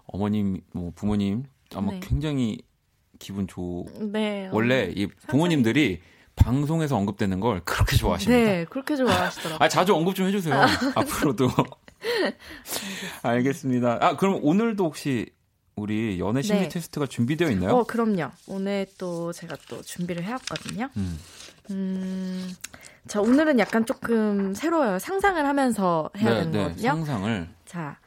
어머님, 0.06 0.60
뭐, 0.72 0.92
부모님, 0.94 1.44
아마 1.74 1.92
네. 1.92 2.00
굉장히 2.02 2.58
기분 3.18 3.48
좋, 3.48 3.84
네. 4.12 4.48
원래 4.52 4.92
이 4.94 5.06
부모님들이 5.26 6.00
방송에서 6.38 6.96
언급되는 6.96 7.40
걸 7.40 7.60
그렇게 7.64 7.96
좋아하십니다. 7.96 8.42
네, 8.42 8.64
그렇게 8.68 8.96
좋아하시더라고요. 8.96 9.58
아, 9.64 9.68
자주 9.68 9.94
언급 9.94 10.14
좀 10.14 10.26
해주세요. 10.26 10.54
앞으로도. 10.94 11.48
알겠습니다. 13.22 13.98
아, 14.00 14.16
그럼 14.16 14.40
오늘도 14.42 14.84
혹시 14.84 15.26
우리 15.76 16.18
연애 16.18 16.42
심리 16.42 16.62
네. 16.62 16.68
테스트가 16.68 17.06
준비되어 17.06 17.50
있나요? 17.50 17.76
어, 17.76 17.84
그럼요. 17.84 18.30
오늘 18.46 18.86
또 18.98 19.32
제가 19.32 19.56
또 19.68 19.80
준비를 19.82 20.24
해왔거든요. 20.24 20.88
음. 20.96 21.18
음, 21.70 22.50
자, 23.06 23.20
오늘은 23.20 23.58
약간 23.58 23.86
조금 23.86 24.54
새로워요. 24.54 24.98
상상을 24.98 25.44
하면서 25.44 26.10
해야 26.16 26.30
네, 26.30 26.36
되는 26.38 26.52
네, 26.52 26.58
거거든요. 26.58 26.88
상상을. 26.88 27.48
자, 27.66 27.98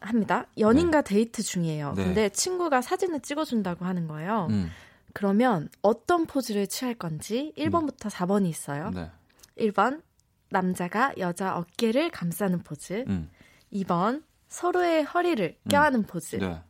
합니다. 0.00 0.46
연인과 0.58 1.02
데이트 1.02 1.42
중이에요. 1.42 1.94
네. 1.96 2.04
근데 2.04 2.28
친구가 2.30 2.80
사진을 2.82 3.20
찍어준다고 3.20 3.84
하는 3.84 4.06
거예요. 4.06 4.46
음, 4.50 4.70
그러면 5.12 5.68
어떤 5.82 6.26
포즈를 6.26 6.66
취할 6.66 6.94
건지 6.94 7.52
1번부터 7.56 8.08
4번이 8.10 8.46
있어요. 8.48 8.90
네. 8.90 9.10
1번, 9.58 10.02
남자가 10.50 11.12
여자 11.18 11.56
어깨를 11.56 12.10
감싸는 12.10 12.60
포즈. 12.62 13.04
음, 13.08 13.30
2번, 13.72 14.22
서로의 14.48 15.04
허리를 15.04 15.58
음. 15.62 15.68
껴안는 15.68 16.02
포즈. 16.04 16.36
네. 16.36 16.62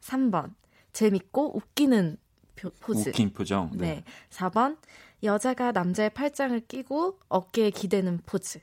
3번, 0.00 0.54
재밌고 0.92 1.56
웃기는 1.56 2.16
표- 2.54 2.70
포즈. 2.80 3.08
웃긴 3.10 3.32
표정. 3.32 3.70
네. 3.74 4.04
4번, 4.30 4.78
여자가 5.22 5.72
남자의 5.72 6.10
팔짱을 6.10 6.60
끼고 6.60 7.18
어깨에 7.28 7.70
기대는 7.70 8.20
포즈. 8.26 8.60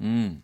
음. 0.00 0.42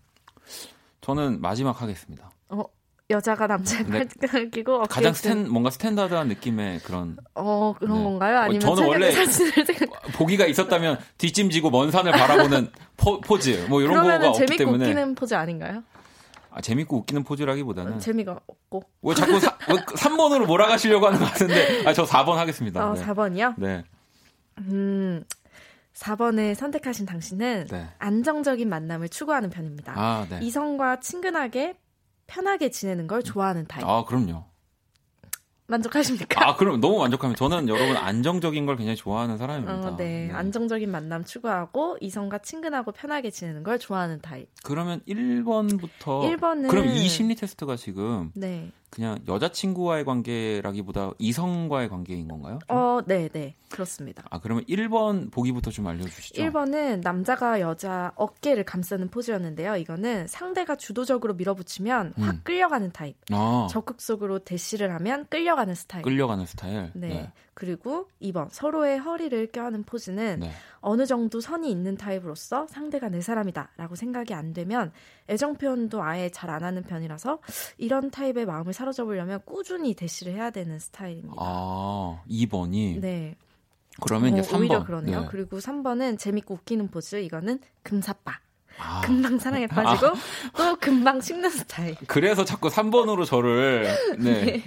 저는 1.01 1.41
마지막 1.41 1.81
하겠습니다. 1.81 2.31
어, 2.49 2.63
여자가 3.11 3.47
남자의 3.49 3.85
네. 3.87 4.05
팔짱을 4.21 4.51
끼고 4.51 4.83
가장 4.85 5.13
스탠 5.13 5.51
뭔가 5.51 5.71
스탠다드한 5.71 6.29
느낌의 6.29 6.81
그런 6.81 7.17
어, 7.35 7.75
그런 7.79 7.99
네. 7.99 8.05
건가요? 8.05 8.39
아니면 8.39 8.61
저는 8.61 8.87
원래 8.87 9.11
사진을 9.11 9.53
보기가 10.15 10.47
있었다면 10.47 10.99
뒷짐지고 11.19 11.71
먼 11.71 11.91
산을 11.91 12.13
바라보는 12.13 12.71
포즈, 12.97 13.21
뭐 13.39 13.81
이런 13.81 13.95
거가 13.95 14.03
그러면은 14.03 14.29
없기 14.29 14.39
재밌고 14.39 14.57
때문에 14.57 14.85
웃기는 14.85 15.15
포즈 15.17 15.35
아닌가요? 15.35 15.83
아, 16.53 16.61
재밌고 16.61 16.99
웃기는 16.99 17.23
포즈라기보다는 17.25 17.99
재미가 18.01 18.41
없고. 18.47 18.83
왜 19.03 19.15
자꾸 19.15 19.39
사, 19.39 19.57
왜 19.69 19.77
3번으로 19.77 20.47
몰아가시려고 20.47 21.07
하는 21.07 21.19
것 21.19 21.27
같은데 21.27 21.85
아, 21.87 21.93
저 21.93 22.05
4번 22.05 22.35
하겠습니다. 22.35 22.91
어, 22.91 22.95
네. 22.95 23.05
4번이요? 23.05 23.55
네. 23.57 23.85
음, 24.59 25.25
4번을 25.95 26.55
선택하신 26.55 27.07
당신은 27.07 27.67
네. 27.71 27.89
안정적인 27.99 28.69
만남을 28.69 29.09
추구하는 29.09 29.51
편입니다. 29.51 29.95
아, 29.97 30.27
네. 30.29 30.41
이성과 30.43 31.01
친근하게 31.01 31.77
편하게 32.31 32.71
지내는 32.71 33.09
걸 33.09 33.25
좋아하는 33.25 33.67
타입. 33.67 33.85
아, 33.85 34.05
그럼요. 34.05 34.45
만족하십니까? 35.67 36.49
아, 36.49 36.57
그럼 36.57 36.81
너무 36.81 36.99
만족하면 36.99 37.37
저는 37.37 37.69
여러분 37.69 37.97
안정적인 37.97 38.67
걸 38.67 38.77
굉장히 38.77 38.97
좋아하는 38.97 39.37
사람입니다. 39.37 39.91
어, 39.91 39.97
네. 39.97 40.31
안정적인 40.33 40.91
만남 40.91 41.25
추구하고 41.25 41.97
이성과 42.01 42.39
친근하고 42.39 42.93
편하게 42.93 43.31
지내는 43.31 43.63
걸 43.63 43.79
좋아하는 43.79 44.21
타입. 44.21 44.49
그러면 44.65 45.01
1번부터 45.07 46.37
1번은 46.37 46.69
그럼 46.69 46.87
이 46.87 47.09
심리 47.09 47.35
테스트가 47.37 47.77
지금 47.77 48.33
네. 48.35 48.73
그냥 48.91 49.19
여자친구와의 49.27 50.05
관계라기보다 50.05 51.13
이성과의 51.19 51.89
관계인 51.89 52.29
건가요? 52.29 52.59
좀? 52.69 52.77
어, 52.77 53.01
네, 53.07 53.29
네. 53.29 53.55
그렇습니다. 53.71 54.25
아, 54.31 54.41
그러면 54.41 54.65
1번 54.65 55.31
보기부터 55.31 55.71
좀 55.71 55.87
알려주시죠. 55.87 56.43
1번은 56.43 57.03
남자가 57.03 57.61
여자 57.61 58.13
어깨를 58.17 58.65
감싸는 58.65 59.09
포즈였는데요. 59.09 59.77
이거는 59.77 60.27
상대가 60.27 60.75
주도적으로 60.75 61.35
밀어붙이면 61.35 62.15
확 62.19 62.35
음. 62.35 62.41
끌려가는 62.43 62.91
타입. 62.93 63.17
아, 63.31 63.69
적극적으로 63.71 64.41
대시를 64.41 64.93
하면 64.95 65.27
끌려가는 65.31 65.75
스타일. 65.75 66.03
끌려가는 66.03 66.45
스타일. 66.47 66.91
네. 66.95 67.33
그리고 67.55 68.09
2번 68.23 68.49
서로의 68.51 68.99
허리를 68.99 69.47
껴안는 69.53 69.85
포즈는 69.85 70.41
네. 70.41 70.51
어느 70.81 71.05
정도 71.05 71.41
선이 71.41 71.71
있는 71.71 71.97
타입으로서 71.97 72.67
상대가 72.69 73.09
내 73.11 73.21
사람이다라고 73.21 73.95
생각이 73.95 74.33
안 74.35 74.53
되면 74.55 74.93
애정 75.29 75.55
표현도 75.55 76.03
아예 76.03 76.29
잘 76.31 76.51
안 76.51 76.65
하는 76.65 76.83
편이라서 76.83 77.39
이런 77.79 78.11
타입의 78.11 78.45
마음을 78.45 78.73
사로잡으려면 78.81 79.41
꾸준히 79.45 79.93
대시를 79.95 80.33
해야 80.33 80.51
되는 80.51 80.79
스타일입니다. 80.79 81.35
아, 81.39 82.23
2번이. 82.31 83.01
네. 83.01 83.37
그러면 84.01 84.31
이제 84.39 84.41
어, 84.41 84.43
3번. 84.45 84.61
오히려 84.61 84.85
그러네요. 84.85 85.21
네. 85.23 85.27
그리고 85.31 85.59
3번은 85.59 86.19
재밌고 86.19 86.55
웃기는 86.55 86.89
포즈. 86.89 87.17
이거는 87.17 87.61
금사빠. 87.83 88.39
아, 88.79 89.03
금방 89.03 89.39
사랑에 89.39 89.67
빠지고 89.67 90.13
또 90.57 90.77
금방 90.77 91.21
식는 91.21 91.51
스타일. 91.51 91.95
그래서 92.07 92.47
자꾸 92.47 92.69
3번으로 92.69 93.27
저를. 93.27 93.87
네. 94.19 94.63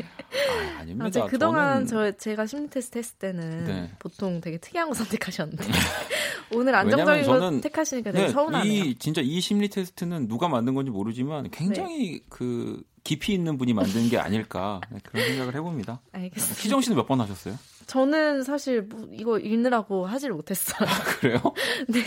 아, 0.76 0.80
아닙니다. 0.82 1.06
아, 1.06 1.10
제 1.10 1.22
그동안 1.26 1.86
저는- 1.86 1.90
저 1.90 2.12
제가 2.12 2.46
심리 2.46 2.70
테스트 2.70 3.00
했을 3.00 3.16
때는 3.18 3.66
네. 3.66 3.92
보통 3.98 4.40
되게 4.42 4.60
특이한 4.60 4.88
거 4.90 4.94
선택하셨는데 4.94 5.64
오늘 6.54 6.76
안정적인 6.76 7.22
왜냐면 7.24 7.40
거 7.40 7.48
저는- 7.50 7.62
택하시니까 7.64 8.12
되게 8.12 8.26
네, 8.28 8.32
서운하네요. 8.32 8.72
이 8.72 8.96
진짜 9.00 9.22
이 9.24 9.40
심리 9.42 9.68
테스트는 9.70 10.28
누가 10.28 10.48
만든 10.48 10.76
건지 10.76 10.92
모르지만 10.92 11.50
굉장히 11.50 12.22
그 12.30 12.84
깊이 13.04 13.34
있는 13.34 13.58
분이 13.58 13.74
만든 13.74 14.08
게 14.10 14.18
아닐까 14.18 14.80
네, 14.90 14.98
그런 15.04 15.26
생각을 15.28 15.56
해봅니다. 15.56 16.00
알겠습니다. 16.14 16.62
희정 16.62 16.82
씨는 16.82 16.96
몇 16.98 17.06
번 17.08 17.20
하셨어요? 17.22 17.56
저는 17.86 18.44
사실 18.44 18.82
뭐 18.84 19.08
이거 19.12 19.38
읽느라고 19.40 20.06
하지를 20.06 20.36
못했어요. 20.36 20.88
그래요? 21.20 21.40
네. 21.90 22.02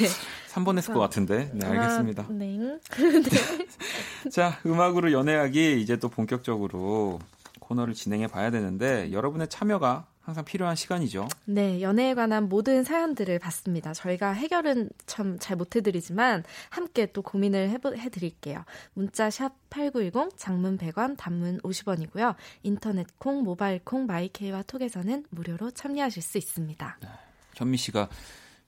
3번 0.54 0.78
했을 0.78 0.94
것 0.94 1.00
같은데. 1.00 1.50
네, 1.52 1.66
알겠습니다. 1.66 2.22
아, 2.22 2.26
네. 2.32 2.78
자, 4.30 4.58
음악으로 4.64 5.12
연애하기 5.12 5.80
이제 5.82 5.96
또 5.98 6.08
본격적으로 6.08 7.18
코너를 7.60 7.94
진행해 7.94 8.26
봐야 8.26 8.50
되는데 8.50 9.10
여러분의 9.12 9.48
참여가 9.48 10.06
항상 10.26 10.44
필요한 10.44 10.74
시간이죠. 10.74 11.28
네, 11.44 11.80
연애에 11.80 12.14
관한 12.14 12.48
모든 12.48 12.82
사연들을 12.82 13.38
봤습니다. 13.38 13.94
저희가 13.94 14.32
해결은 14.32 14.90
참 15.06 15.38
잘 15.38 15.56
못해드리지만 15.56 16.42
함께 16.70 17.12
또 17.12 17.22
고민을 17.22 17.68
해보, 17.70 17.94
해드릴게요. 17.94 18.64
문자 18.94 19.30
샵 19.30 19.52
8910, 19.70 20.36
장문 20.36 20.78
100원, 20.78 21.16
단문 21.16 21.60
50원이고요. 21.60 22.34
인터넷 22.64 23.06
콩, 23.18 23.44
모바일 23.44 23.80
콩, 23.84 24.06
마이케이와 24.06 24.62
톡에서는 24.62 25.26
무료로 25.30 25.70
참여하실 25.70 26.22
수 26.22 26.38
있습니다. 26.38 26.98
현미 27.54 27.76
씨가 27.76 28.08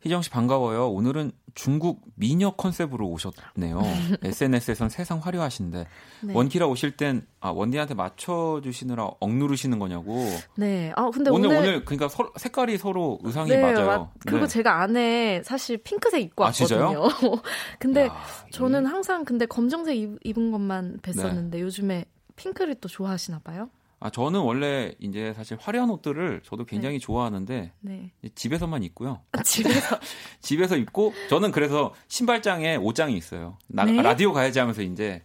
희정 0.01 0.23
씨 0.23 0.31
반가워요. 0.31 0.91
오늘은 0.91 1.33
중국 1.55 2.03
미녀 2.15 2.53
컨셉으로 2.53 3.09
오셨네요. 3.09 3.81
SNS에선 4.23 4.89
세상 4.91 5.19
화려하신데 5.19 5.87
네. 6.23 6.35
원키라 6.35 6.67
오실 6.69 6.97
땐 6.97 7.27
아, 7.41 7.51
원디한테 7.51 7.95
맞춰 7.95 8.61
주시느라 8.63 9.11
억누르시는 9.19 9.81
거냐고. 9.81 10.25
네. 10.57 10.93
아, 10.95 11.11
근데 11.11 11.31
오늘 11.31 11.49
오늘, 11.49 11.59
오늘 11.59 11.85
그러니까 11.85 12.07
서로- 12.09 12.31
색깔이 12.37 12.79
서로 12.79 13.19
의상이 13.25 13.51
네, 13.51 13.61
맞아요. 13.61 13.87
맞- 13.87 14.11
그리고 14.25 14.47
네. 14.47 14.47
제가 14.47 14.83
안에 14.83 15.43
사실 15.45 15.79
핑크색 15.79 16.23
입고 16.23 16.45
아? 16.45 16.47
왔거든요. 16.49 17.03
근데 17.81 18.07
야, 18.07 18.17
저는 18.53 18.85
이- 18.85 18.87
항상 18.87 19.25
근데 19.25 19.47
검정색 19.47 19.97
입, 19.97 20.19
입은 20.23 20.53
것만 20.53 21.01
네. 21.03 21.11
뵀었는데 21.13 21.59
요즘에 21.59 22.05
핑크를 22.37 22.77
또 22.77 22.89
좋아하시나 22.89 23.41
봐요. 23.41 23.69
아, 24.01 24.11
저는 24.11 24.41
원래 24.41 24.93
이제 25.01 25.33
사실 25.35 25.57
화려한 25.61 25.91
옷들을 25.91 26.43
저도 26.45 26.65
굉장히 26.65 27.01
좋아하는데 27.01 27.73
네. 27.81 28.13
집에서만 28.35 28.83
입고요. 28.85 29.21
집에서 29.45 29.99
집에서 30.41 30.77
입고 30.77 31.13
저는 31.31 31.51
그래서 31.51 31.93
신발장에 32.07 32.77
옷장이 32.77 33.17
있어요. 33.17 33.59
나, 33.67 33.85
네? 33.85 34.01
라디오 34.01 34.33
가야지 34.33 34.61
하면서 34.61 34.83
이제 34.83 35.25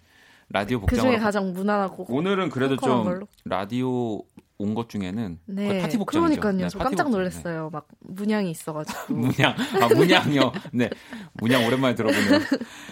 라디오 0.50 0.80
그 0.80 0.88
복장을 0.88 1.12
중에 1.12 1.20
가장 1.20 1.54
무난하고 1.54 2.06
오늘은 2.10 2.50
그래도 2.50 2.76
좀 2.78 3.04
걸로? 3.04 3.28
라디오 3.46 4.22
온 4.60 4.76
것 4.76 4.88
중에는 4.88 5.40
네, 5.46 5.82
파티 5.82 5.98
복장이죠. 5.98 6.40
그러니까요. 6.40 6.54
네, 6.54 6.70
저 6.70 6.80
깜짝 6.80 7.04
복장. 7.04 7.12
놀랐어요. 7.12 7.70
막 7.72 7.88
문양이 8.00 8.50
있어가지고. 8.52 9.14
네. 9.14 9.14
문양, 9.28 9.56
아 9.82 9.88
문양이요. 9.94 10.52
네, 10.72 10.90
문양 11.34 11.66
오랜만에 11.66 11.96
들어보네요. 11.96 12.40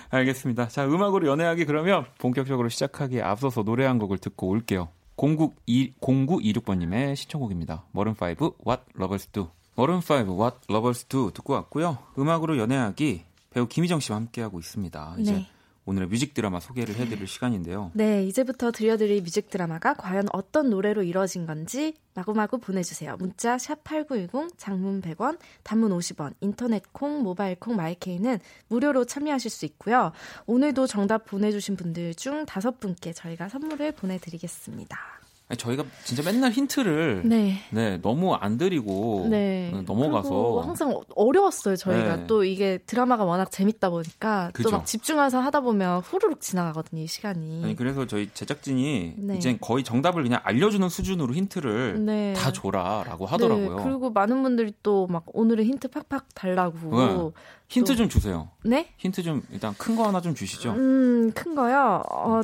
알겠습니다. 0.10 0.68
자, 0.68 0.86
음악으로 0.86 1.28
연애하기 1.28 1.66
그러면 1.66 2.06
본격적으로 2.20 2.68
시작하기에 2.68 3.22
앞서서 3.22 3.64
노래 3.64 3.86
한 3.86 4.00
곡을 4.00 4.18
듣고 4.18 4.50
올게요. 4.50 4.90
0926, 5.22 6.00
0926번님의 6.00 7.16
시청곡입니다. 7.16 7.86
머른5 7.94 8.56
What 8.66 8.84
Lovers 8.98 9.28
Do. 9.28 9.50
머른5 9.76 10.40
What 10.40 10.58
Lovers 10.70 11.06
Do 11.06 11.32
듣고 11.32 11.54
왔고요. 11.54 12.00
음악으로 12.18 12.58
연애하기 12.58 13.24
배우 13.52 13.68
김희정 13.68 14.00
씨와 14.00 14.18
함께하고 14.18 14.60
있습니다. 14.60 15.16
이제 15.20 15.34
네. 15.34 15.48
오늘의 15.86 16.10
뮤직 16.10 16.34
드라마 16.34 16.60
소개를 16.60 16.96
해드릴 16.96 17.28
시간인데요. 17.28 17.92
네, 17.94 18.24
이제부터 18.26 18.72
들려드릴 18.72 19.22
뮤직 19.22 19.50
드라마가 19.50 19.96
과연 19.96 20.28
어떤 20.32 20.70
노래로 20.70 21.04
이루어진 21.04 21.46
건지 21.46 21.96
마구마구 22.14 22.60
보내주세요. 22.60 23.16
문자 23.18 23.58
샵 23.58 23.84
8910, 23.84 24.58
장문 24.58 25.02
100원, 25.02 25.40
단문 25.64 25.92
50원, 25.92 26.34
인터넷 26.42 26.84
콩, 26.94 27.24
모바일 27.24 27.56
콩, 27.56 27.76
마이케이는 27.76 28.40
무료로 28.68 29.06
참여하실 29.06 29.50
수 29.50 29.66
있고요. 29.66 30.12
오늘도 30.46 30.88
정답 30.88 31.26
보내주신 31.26 31.76
분들 31.76 32.16
중 32.16 32.46
다섯 32.46 32.80
분께 32.80 33.14
저희가 33.14 33.50
선물을 33.50 33.94
보내드리겠습니다. 33.94 35.21
저희가 35.56 35.84
진짜 36.04 36.24
맨날 36.24 36.52
힌트를 36.52 37.22
네, 37.26 37.58
네. 37.72 37.98
너무 38.02 38.34
안 38.36 38.58
드리고 38.58 39.28
네. 39.30 39.72
네, 39.74 39.82
넘어가서 39.86 40.62
항상 40.66 40.92
어- 40.92 41.02
어려웠어요, 41.16 41.76
저희가. 41.76 42.16
네. 42.16 42.28
또 42.28 42.44
이게 42.44 42.78
드라마가 42.86 43.24
워낙 43.26 43.52
재밌다 43.52 43.90
보니까. 43.90 44.52
또 44.64 44.70
막 44.72 44.86
집중해서 44.86 45.40
하다 45.40 45.62
보면 45.62 46.00
후루룩 46.02 46.42
지나가거든요, 46.42 47.02
이 47.04 47.08
시간이. 47.08 47.64
아니 47.64 47.76
그래서 47.76 48.08
저희 48.08 48.30
제작진이 48.34 49.14
네. 49.18 49.36
이제 49.38 49.58
거의 49.60 49.84
정답을 49.84 50.24
그냥 50.24 50.40
알려주는 50.44 50.88
수준으로 50.90 51.34
힌트를 51.34 52.06
네. 52.06 52.34
다 52.34 52.52
줘라라고 52.52 53.26
하더라고요. 53.26 53.76
네, 53.78 53.84
그리고 53.84 54.10
많은 54.12 54.42
분들이 54.44 54.74
또 54.84 55.08
막 55.12 55.24
오늘은 55.34 55.66
힌트 55.66 55.90
팍팍 55.90 56.28
달라고. 56.36 56.90
네. 57.36 57.42
힌트 57.70 57.92
또- 57.94 57.96
좀 57.98 58.10
주세요. 58.10 58.50
네? 58.64 58.90
힌트 58.98 59.24
좀 59.24 59.42
일단 59.52 59.74
큰 59.78 59.96
거 59.96 60.08
하나 60.08 60.22
좀 60.22 60.34
주시죠. 60.36 60.72
음, 60.72 61.32
큰 61.34 61.56
거요. 61.56 62.02
어, 62.10 62.42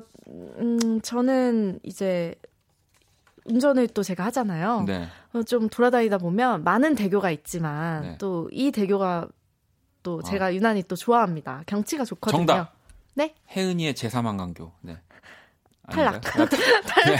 음, 0.59 0.99
저는 1.01 1.79
이제 1.83 2.35
운전을 3.47 3.87
또 3.89 4.03
제가 4.03 4.25
하잖아요. 4.25 4.83
네. 4.85 5.07
어, 5.33 5.43
좀 5.43 5.69
돌아다니다 5.69 6.17
보면 6.17 6.63
많은 6.63 6.95
대교가 6.95 7.31
있지만 7.31 8.01
네. 8.01 8.17
또이 8.17 8.71
대교가 8.71 9.27
또 10.03 10.21
아. 10.23 10.29
제가 10.29 10.53
유난히 10.53 10.83
또 10.83 10.95
좋아합니다. 10.95 11.63
경치가 11.65 12.05
좋거든요. 12.05 12.39
정답. 12.39 12.75
네? 13.15 13.33
혜은이의 13.55 13.93
제3한강교. 13.93 14.71
네. 14.81 14.97
탈락. 15.89 16.15
아닌가요? 16.15 16.47
네. 17.07 17.17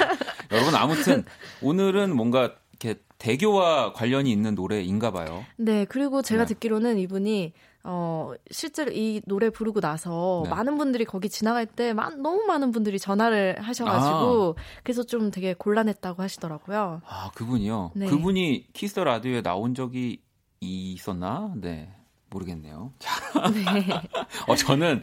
여러분 0.52 0.76
아무튼 0.76 1.26
오늘은 1.62 2.16
뭔가 2.16 2.56
이렇게 2.80 3.02
대교와 3.18 3.94
관련이 3.94 4.32
있는 4.32 4.54
노래인가 4.56 5.12
봐요. 5.12 5.44
네, 5.56 5.86
그리고 5.86 6.22
제가 6.22 6.46
네. 6.46 6.54
듣기로는 6.54 6.98
이분이 7.00 7.54
어 7.84 8.34
실제로 8.52 8.92
이 8.92 9.22
노래 9.26 9.50
부르고 9.50 9.80
나서 9.80 10.42
네. 10.44 10.50
많은 10.50 10.78
분들이 10.78 11.06
거기 11.06 11.30
지나갈 11.30 11.66
때 11.66 11.94
마- 11.94 12.10
너무 12.10 12.44
많은 12.46 12.72
분들이 12.72 13.00
전화를 13.00 13.62
하셔가지고 13.62 14.56
그래서 14.84 15.04
좀 15.04 15.32
되게 15.32 15.54
곤란했다고 15.54 16.22
하시더라고요. 16.22 17.02
아 17.06 17.32
그분이요. 17.36 17.92
네. 17.96 18.08
그분이 18.08 18.68
키스 18.74 19.00
라디오에 19.00 19.42
나온 19.42 19.74
적이 19.74 20.22
있었나? 20.60 21.54
네. 21.56 21.94
모르겠네요. 22.30 22.92
네. 23.54 24.02
어, 24.48 24.56
저는 24.56 25.02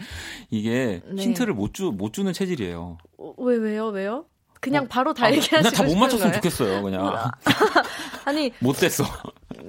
이게 0.51 1.01
네. 1.11 1.23
힌트를 1.23 1.55
못 1.55 1.73
주, 1.73 1.91
못 1.91 2.13
주는 2.13 2.31
체질이에요. 2.35 2.99
어, 3.17 3.35
왜 3.39 3.57
왜요 3.57 3.87
왜요? 3.87 4.27
그냥 4.65 4.89
바로 4.89 5.15
다 5.15 5.27
아, 5.27 5.31
얘기하시고 5.31 5.57
그냥 5.59 5.73
다못 5.73 5.89
싶은 5.91 6.01
맞췄으면 6.01 6.31
거예요? 6.33 6.41
좋겠어요, 6.41 6.83
그냥. 6.83 7.31
아니 8.25 8.53
못 8.61 8.73
됐어. 8.75 9.05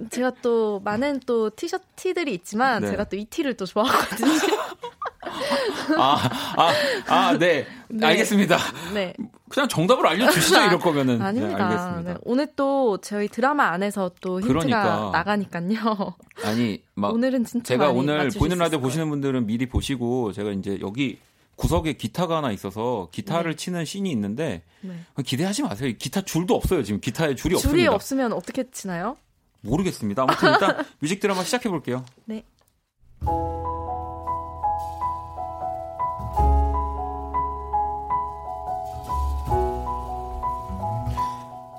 제가 0.09 0.31
또 0.41 0.79
많은 0.83 1.19
또 1.25 1.49
티셔츠 1.51 1.83
티들이 1.95 2.33
있지만 2.33 2.81
네. 2.81 2.89
제가 2.91 3.05
또 3.05 3.15
이 3.17 3.25
티를 3.25 3.55
또 3.55 3.65
좋아하거든요. 3.65 4.31
아, 5.97 6.29
아, 6.57 6.71
아, 7.07 7.37
네. 7.37 7.65
네. 7.87 8.07
알겠습니다. 8.07 8.57
네. 8.93 9.13
그냥 9.49 9.67
정답을 9.69 10.05
알려주시죠, 10.07 10.55
이럴 10.63 10.79
거면은. 10.79 11.21
아닙니다. 11.21 11.57
네, 11.57 11.63
알겠습니다. 11.63 12.13
네, 12.13 12.17
오늘 12.23 12.47
또 12.55 12.97
저희 12.97 13.27
드라마 13.27 13.65
안에서 13.69 14.11
또 14.21 14.39
힌트가 14.39 14.53
그러니까. 14.59 15.09
나가니까요. 15.13 16.15
아니, 16.43 16.81
막. 16.95 17.13
오늘은 17.13 17.45
진짜 17.45 17.73
제가 17.75 17.87
많이 17.87 17.99
오늘 17.99 18.29
보이는 18.31 18.57
수 18.57 18.61
라디오 18.63 18.79
보시는 18.79 19.09
분들은 19.09 19.45
미리 19.45 19.67
보시고, 19.67 20.31
제가 20.33 20.51
이제 20.51 20.79
여기 20.81 21.19
구석에 21.55 21.93
기타가 21.93 22.37
하나 22.37 22.51
있어서 22.51 23.09
기타를 23.11 23.51
네. 23.51 23.55
치는 23.55 23.85
신이 23.85 24.11
있는데 24.11 24.63
네. 24.81 24.99
기대하지 25.23 25.63
마세요. 25.63 25.93
기타 25.97 26.21
줄도 26.21 26.55
없어요. 26.55 26.83
지금 26.83 26.99
기타에 26.99 27.29
줄이, 27.29 27.37
줄이 27.37 27.55
없습니다. 27.55 27.77
줄이 27.77 27.87
없으면 27.87 28.33
어떻게 28.33 28.69
치나요? 28.71 29.17
모르겠습니다. 29.61 30.23
아무튼 30.23 30.51
일단 30.53 30.85
뮤직 30.99 31.19
드라마 31.19 31.43
시작해 31.43 31.69
볼게요. 31.69 32.05
네. 32.25 32.43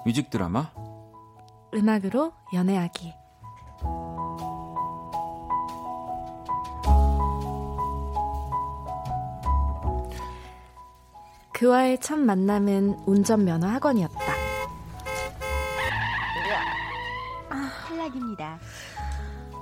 뮤직 0.04 0.30
드라마 0.30 0.70
음악으로 1.74 2.32
연애하기 2.52 3.12
그와의 11.56 11.98
첫 12.00 12.18
만남은 12.18 13.04
운전면허 13.06 13.66
학원이었다. 13.66 14.18
아, 17.48 17.70
탈락입니다. 17.88 18.58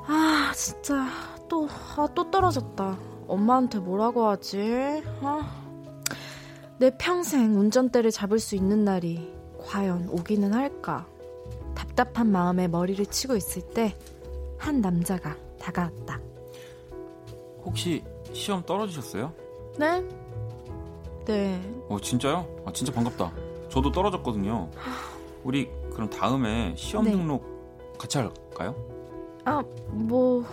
아, 0.06 0.52
진짜 0.56 1.06
또, 1.48 1.68
아, 1.96 2.08
또 2.14 2.28
떨어졌다. 2.30 2.98
엄마한테 3.28 3.78
뭐라고 3.78 4.26
하지? 4.28 5.02
아, 5.20 5.62
내 6.78 6.90
평생 6.98 7.58
운전대를 7.58 8.10
잡을 8.10 8.38
수 8.40 8.56
있는 8.56 8.84
날이 8.84 9.32
과연 9.64 10.08
오기는 10.10 10.52
할까? 10.52 11.06
답답한 11.76 12.30
마음에 12.30 12.66
머리를 12.68 13.04
치고 13.06 13.36
있을 13.36 13.62
때 13.72 13.94
한 14.64 14.80
남자가 14.80 15.36
다가왔다. 15.60 16.18
혹시 17.66 18.02
시험 18.32 18.62
떨어지셨어요? 18.64 19.30
네, 19.78 20.02
네. 21.24 21.60
어, 21.88 21.98
진짜요? 22.00 22.46
아, 22.66 22.72
진짜 22.72 22.92
반갑다. 22.92 23.32
저도 23.70 23.90
떨어졌거든요. 23.92 24.70
우리 25.42 25.70
그럼 25.92 26.08
다음에 26.10 26.74
시험 26.76 27.04
네. 27.04 27.12
등록 27.12 27.96
같이 27.98 28.18
할까요? 28.18 28.74
아, 29.44 29.62
뭐, 29.88 30.44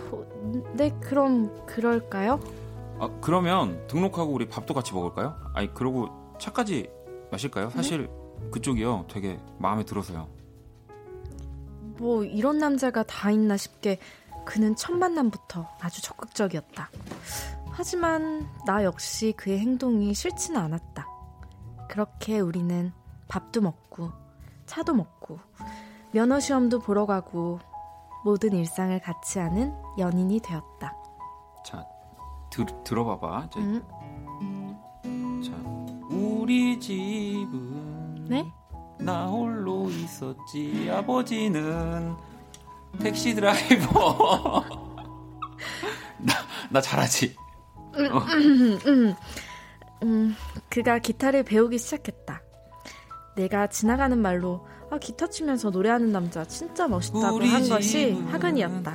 네, 0.73 0.91
그럼 0.99 1.65
그럴까요? 1.65 2.39
아, 2.99 3.09
그러면 3.21 3.85
등록하고 3.87 4.31
우리 4.31 4.47
밥도 4.47 4.73
같이 4.73 4.93
먹을까요? 4.93 5.35
아니, 5.53 5.73
그러고 5.73 6.09
차까지 6.39 6.89
마실까요? 7.31 7.69
네. 7.69 7.75
사실 7.75 8.07
네? 8.07 8.49
그쪽이요. 8.51 9.05
되게 9.09 9.39
마음에 9.59 9.83
들어서요. 9.83 10.27
뭐, 11.97 12.23
이런 12.23 12.57
남자가 12.57 13.03
다 13.03 13.31
있나 13.31 13.57
싶게 13.57 13.99
그는 14.45 14.75
첫 14.75 14.93
만남부터 14.93 15.67
아주 15.79 16.01
적극적이었다. 16.01 16.89
하지만 17.81 18.47
나 18.63 18.83
역시 18.83 19.33
그의 19.35 19.57
행동이 19.57 20.13
싫지는 20.13 20.61
않았다. 20.61 21.07
그렇게 21.89 22.39
우리는 22.39 22.93
밥도 23.27 23.59
먹고, 23.59 24.11
차도 24.67 24.93
먹고, 24.93 25.39
면허 26.11 26.39
시험도 26.39 26.77
보러 26.77 27.07
가고, 27.07 27.57
모든 28.23 28.53
일상을 28.53 28.99
같이 28.99 29.39
하는 29.39 29.73
연인이 29.97 30.39
되었다. 30.41 30.95
자, 31.65 31.83
들, 32.51 32.67
들어봐봐. 32.83 33.49
자, 33.49 33.59
음. 33.59 33.81
자, 35.43 35.51
우리 36.15 36.79
집은 36.79 38.27
네? 38.29 38.53
나 38.99 39.25
홀로 39.25 39.89
있었지. 39.89 40.87
아버지는 40.93 42.15
택시 42.99 43.33
드라이버. 43.33 44.63
나, 46.21 46.33
나 46.69 46.79
잘하지. 46.79 47.40
음, 47.95 48.11
어. 48.11 48.19
음, 48.19 48.79
음. 48.87 49.15
음, 50.03 50.35
그가 50.69 50.99
기타를 50.99 51.43
배우기 51.43 51.77
시작했다. 51.77 52.41
내가 53.35 53.67
지나가는 53.67 54.17
말로 54.17 54.65
아, 54.89 54.97
기타 54.97 55.27
치면서 55.27 55.69
노래하는 55.69 56.11
남자 56.11 56.43
진짜 56.45 56.87
멋있다고 56.87 57.39
한 57.43 57.69
것이 57.69 58.11
하근이었다. 58.13 58.93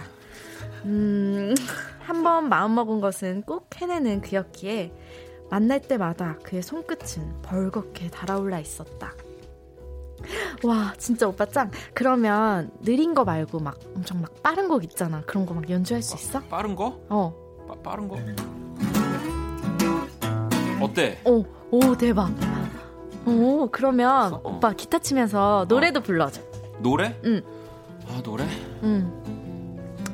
음, 0.84 1.54
한번 2.00 2.48
마음먹은 2.48 3.00
것은 3.00 3.42
꼭 3.42 3.68
해내는 3.76 4.20
그였기에 4.20 4.92
만날 5.50 5.80
때마다 5.80 6.36
그의 6.42 6.62
손끝은 6.62 7.42
벌겋게 7.42 8.10
달아올라 8.10 8.58
있었다. 8.60 9.12
와, 10.64 10.92
진짜 10.98 11.28
오빠 11.28 11.46
짱. 11.46 11.70
그러면 11.94 12.70
느린 12.82 13.14
거 13.14 13.24
말고 13.24 13.60
막 13.60 13.78
엄청 13.94 14.20
막 14.20 14.42
빠른 14.42 14.68
곡 14.68 14.82
있잖아. 14.84 15.22
그런 15.22 15.46
거 15.46 15.54
막 15.54 15.68
연주할 15.70 16.02
수 16.02 16.14
아, 16.14 16.18
있어? 16.18 16.40
빠른 16.42 16.74
거? 16.74 17.00
어. 17.08 17.34
빠, 17.68 17.74
빠른 17.82 18.08
거? 18.08 18.16
음. 20.76 20.82
어때? 20.82 21.20
오, 21.24 21.44
오 21.70 21.96
대박. 21.96 22.30
오 23.26 23.68
그러면 23.70 24.34
어. 24.34 24.40
오빠 24.44 24.72
기타 24.72 24.98
치면서 24.98 25.66
노래도 25.68 26.00
어. 26.00 26.02
불러줘. 26.02 26.40
노래? 26.80 27.18
응. 27.24 27.42
아 28.08 28.22
노래? 28.22 28.46
응. 28.82 30.04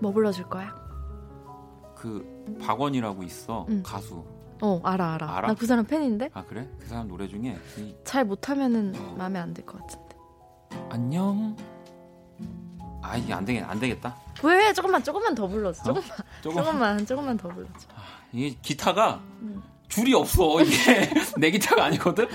뭐 0.00 0.12
불러줄 0.12 0.48
거야? 0.48 0.74
그 1.94 2.24
박원이라고 2.60 3.22
있어 3.22 3.66
응. 3.68 3.82
가수. 3.82 4.24
어 4.62 4.80
알아 4.82 5.14
알아. 5.14 5.36
알아? 5.36 5.48
나 5.48 5.54
그 5.54 5.66
사람 5.66 5.84
팬인데. 5.84 6.30
아 6.32 6.42
그래? 6.44 6.68
그 6.78 6.86
사람 6.88 7.08
노래 7.08 7.28
중에 7.28 7.56
이... 7.78 7.94
잘 8.04 8.24
못하면은 8.24 8.94
어. 8.96 9.14
마음에 9.18 9.38
안 9.38 9.52
들 9.54 9.64
것 9.64 9.78
같은데. 9.80 10.16
안녕. 10.90 11.56
아이 13.02 13.30
안 13.32 13.44
되겠 13.44 13.62
안 13.62 13.78
되겠다. 13.78 14.16
왜 14.42 14.72
조금만 14.72 15.02
조금만 15.04 15.34
더 15.34 15.46
불러줘. 15.46 15.90
어? 15.92 15.94
조금만 15.94 16.10
어? 16.18 16.42
조금만, 16.42 17.06
조금만 17.06 17.36
더 17.36 17.48
불러줘. 17.48 17.88
아, 17.94 18.00
이게 18.32 18.56
기타가. 18.60 19.20
응. 19.42 19.62
줄이 19.88 20.14
없어. 20.14 20.60
이게 20.62 21.10
내 21.38 21.50
기타가 21.50 21.86
아니거든. 21.86 22.26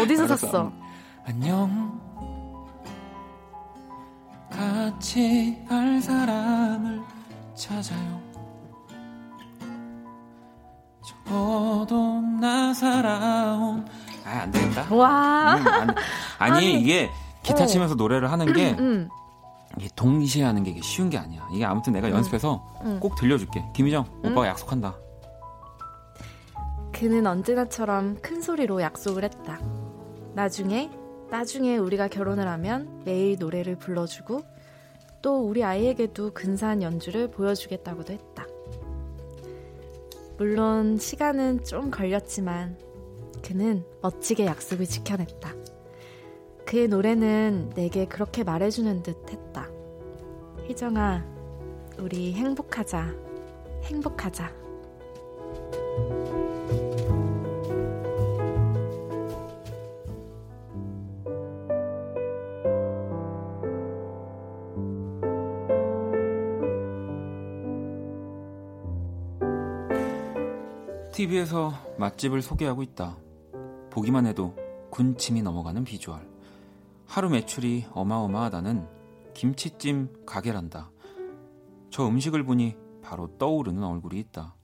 어디서 0.00 0.26
샀어? 0.28 0.72
안녕. 1.24 1.98
같이 4.50 5.56
할 5.68 6.00
사람을 6.00 7.00
찾아요. 7.54 8.20
저도 11.02 12.20
나 12.40 12.74
살아온. 12.74 13.86
아, 14.24 14.40
안 14.42 14.50
되겠다. 14.50 14.94
와. 14.94 15.56
음, 15.56 15.66
안, 15.68 15.90
아니, 16.38 16.56
아니, 16.56 16.80
이게 16.80 17.10
기타 17.42 17.64
어. 17.64 17.66
치면서 17.66 17.94
어. 17.94 17.96
노래를 17.96 18.30
하는 18.30 18.52
게. 18.52 18.72
음, 18.72 18.78
음. 18.78 19.08
이게 19.78 19.88
동시에 19.94 20.42
하는 20.44 20.64
게 20.64 20.76
쉬운 20.82 21.10
게 21.10 21.16
아니야. 21.16 21.46
이게 21.52 21.64
아무튼 21.64 21.92
내가 21.92 22.08
음. 22.08 22.14
연습해서 22.14 22.66
음. 22.84 22.98
꼭 23.00 23.14
들려줄게. 23.14 23.64
김희정, 23.72 24.04
오빠가 24.24 24.42
음. 24.42 24.46
약속한다. 24.46 24.96
그는 27.00 27.26
언제나처럼 27.26 28.18
큰 28.20 28.42
소리로 28.42 28.82
약속을 28.82 29.24
했다. 29.24 29.58
나중에, 30.34 30.90
나중에 31.30 31.78
우리가 31.78 32.08
결혼을 32.08 32.46
하면 32.46 33.02
매일 33.06 33.38
노래를 33.38 33.76
불러주고 33.76 34.42
또 35.22 35.48
우리 35.48 35.64
아이에게도 35.64 36.34
근사한 36.34 36.82
연주를 36.82 37.30
보여주겠다고도 37.30 38.12
했다. 38.12 38.46
물론 40.36 40.98
시간은 40.98 41.64
좀 41.64 41.90
걸렸지만 41.90 42.76
그는 43.42 43.82
멋지게 44.02 44.44
약속을 44.44 44.84
지켜냈다. 44.84 45.54
그의 46.66 46.88
노래는 46.88 47.70
내게 47.76 48.04
그렇게 48.04 48.44
말해주는 48.44 49.02
듯 49.02 49.32
했다. 49.32 49.70
희정아, 50.68 51.24
우리 51.98 52.34
행복하자. 52.34 53.14
행복하자. 53.84 54.60
TV에서 71.20 71.74
맛집을 71.98 72.40
소개하고 72.40 72.82
있다. 72.82 73.18
보기만 73.90 74.24
해도 74.24 74.56
군침이 74.90 75.42
넘어가는 75.42 75.84
비주얼. 75.84 76.26
하루 77.06 77.28
매출이 77.28 77.88
어마어마하다는 77.92 78.86
김치찜 79.34 80.24
가게란다. 80.24 80.90
저 81.90 82.06
음식을 82.06 82.44
보니 82.44 82.74
바로 83.02 83.36
떠오르는 83.36 83.82
얼굴이 83.84 84.18
있다. 84.18 84.54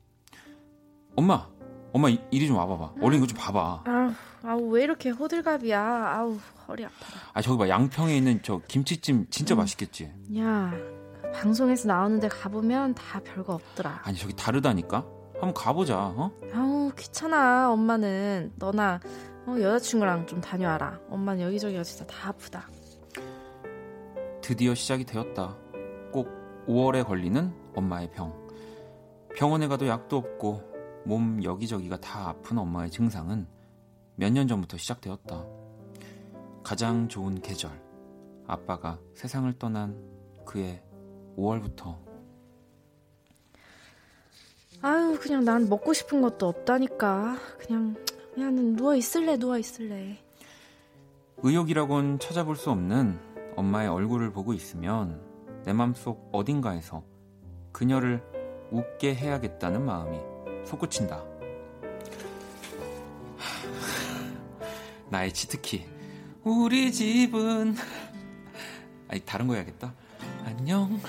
엄마, 1.15 1.47
엄마 1.93 2.09
이리 2.09 2.47
좀 2.47 2.57
와봐봐. 2.57 2.95
응. 2.97 3.05
얼른 3.05 3.19
이거 3.19 3.27
좀 3.27 3.37
봐봐. 3.39 3.83
아우, 3.85 4.13
아우 4.43 4.69
왜 4.71 4.85
이렇게 4.85 5.11
호들갑이야. 5.11 5.79
아우 5.79 6.39
허리 6.69 6.87
아파. 6.87 6.95
아 7.35 7.43
저기 7.43 7.59
봐 7.59 7.69
양평에 7.69 8.17
있는 8.17 8.41
저 8.43 8.63
김치찜 8.67 9.27
진짜 9.29 9.55
응. 9.55 9.59
맛있겠지. 9.59 10.11
야 10.39 10.73
방송에서 11.35 11.87
나오는데 11.89 12.29
가보면 12.29 12.95
다 12.95 13.21
별거 13.21 13.53
없더라. 13.53 14.01
아니 14.05 14.17
저기 14.17 14.35
다르다니까. 14.35 15.16
한번 15.41 15.55
가보자. 15.55 15.99
어? 16.17 16.31
아우 16.53 16.91
귀찮아. 16.97 17.73
엄마는 17.73 18.53
너나 18.57 19.01
어, 19.47 19.55
여자친구랑 19.61 20.27
좀 20.27 20.41
다녀와라. 20.41 20.99
엄마는 21.11 21.43
여기저기가 21.45 21.83
진짜 21.83 22.07
다 22.07 22.31
아프다. 22.31 22.69
드디어 24.41 24.75
시작이 24.75 25.05
되었다. 25.05 25.57
꼭 26.13 26.29
5월에 26.67 27.05
걸리는 27.05 27.53
엄마의 27.75 28.11
병. 28.13 28.33
병원에 29.37 29.69
가도 29.69 29.87
약도 29.87 30.17
없고 30.17 30.63
몸 31.05 31.43
여기저기가 31.45 31.99
다 32.01 32.29
아픈 32.29 32.59
엄마의 32.59 32.91
증상은 32.91 33.47
몇 34.17 34.33
년 34.33 34.49
전부터 34.49 34.77
시작되었다. 34.79 35.45
가장 36.65 37.07
좋은 37.09 37.41
계절. 37.41 37.71
아빠가 38.49 38.99
세상을 39.15 39.53
떠난 39.59 40.01
그해 40.45 40.83
5월부터 41.37 41.97
아유, 44.87 45.19
그냥 45.21 45.45
난 45.45 45.69
먹고 45.69 45.93
싶은 45.93 46.23
것도 46.23 46.47
없다니까. 46.47 47.37
그냥, 47.59 47.97
그냥 48.33 48.77
누워 48.77 48.95
있을래, 48.95 49.37
누워 49.37 49.59
있을래. 49.59 50.17
의욕이라곤 51.39 52.21
찾아볼 52.21 52.55
수 52.55 52.71
없는 52.71 53.19
엄마의 53.57 53.89
얼굴을 53.89 54.31
보고 54.31 54.53
있으면 54.53 55.21
내 55.65 55.73
맘속 55.73 56.31
어딘가에서 56.33 57.03
그녀를 57.73 58.23
웃게 58.71 59.13
해야겠다는 59.13 59.85
마음이 59.85 60.21
솟구친다. 60.65 61.25
나의 65.11 65.33
치트키. 65.33 65.85
우리 66.45 66.93
집은. 66.93 67.75
아니, 69.09 69.21
다른 69.23 69.49
거 69.49 69.55
해야겠다. 69.55 69.93
안녕. 70.45 71.01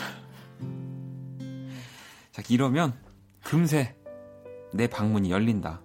자, 2.31 2.41
이러면 2.49 3.05
금세 3.47 3.95
내 4.73 4.87
방문이 4.87 5.31
열린다. 5.31 5.81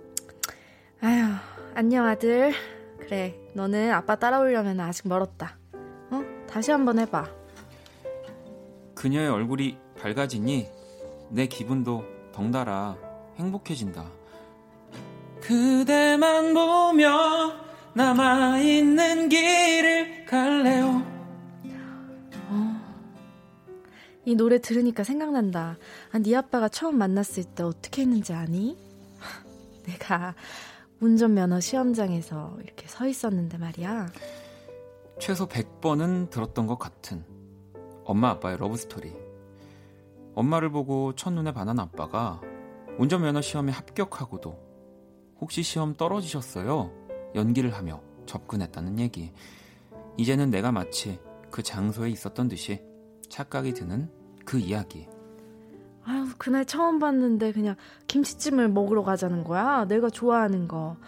아휴, 1.01 1.33
안녕 1.77 2.07
아들. 2.07 2.53
그래, 2.99 3.37
너는 3.55 3.93
아빠 3.93 4.17
따라오려면 4.17 4.81
아직 4.81 5.07
멀었다. 5.07 5.57
어? 6.11 6.25
다시 6.51 6.73
한번 6.73 6.99
해봐. 6.99 7.31
그녀의 8.97 9.29
얼굴이 9.29 9.79
밝아지니 10.01 10.67
내 11.31 11.47
기분도 11.47 12.05
덩달아 12.33 12.97
행복해진다. 13.37 14.11
그대만 15.41 16.55
보며 16.55 17.53
남아있는 17.95 19.29
길을 19.29 20.25
갈래요. 20.27 21.12
이 24.25 24.35
노래 24.37 24.61
들으니까 24.61 25.05
생각난다. 25.05 25.77
아, 26.13 26.19
네 26.19 26.37
아빠가 26.37 26.69
처음 26.69 26.97
만났을 26.99 27.45
때 27.45 27.63
어떻게 27.63 28.03
했는지 28.03 28.33
아니? 28.33 28.77
내가 29.85 30.35
운전면허 31.01 31.61
시험장에서 31.61 32.59
이렇게 32.63 32.87
서 32.87 33.09
있었는데 33.09 33.59
말이야. 33.59 34.13
최소 35.19 35.49
100번은 35.49 36.31
들었던 36.31 36.67
것 36.67 36.79
같은 36.79 37.25
엄마 38.05 38.31
아빠의 38.31 38.59
러브스토리. 38.59 39.13
엄마를 40.35 40.71
보고 40.71 41.15
첫눈에 41.15 41.53
반한 41.53 41.79
아빠가 41.81 42.41
운전면허 42.99 43.41
시험에 43.41 43.73
합격하고도 43.73 44.59
혹시 45.41 45.63
시험 45.63 45.95
떨어지셨어요? 45.95 46.93
연기를 47.35 47.75
하며 47.75 48.01
접근했다는 48.27 49.01
얘기. 49.01 49.33
이제는 50.17 50.51
내가 50.51 50.71
마치 50.71 51.19
그 51.51 51.63
장소에 51.63 52.11
있었던 52.11 52.49
듯이 52.49 52.81
착각이 53.33 53.73
드는 53.73 54.11
그 54.45 54.59
이야기. 54.59 55.09
아유, 56.05 56.29
그날 56.37 56.67
처음 56.67 56.99
봤는데 56.99 57.53
그냥 57.53 57.77
김치찜을 58.07 58.69
먹으러 58.69 59.03
가자는 59.03 59.43
거야. 59.43 59.87
내가 59.87 60.11
좋아하는 60.11 60.69
거. 60.69 60.99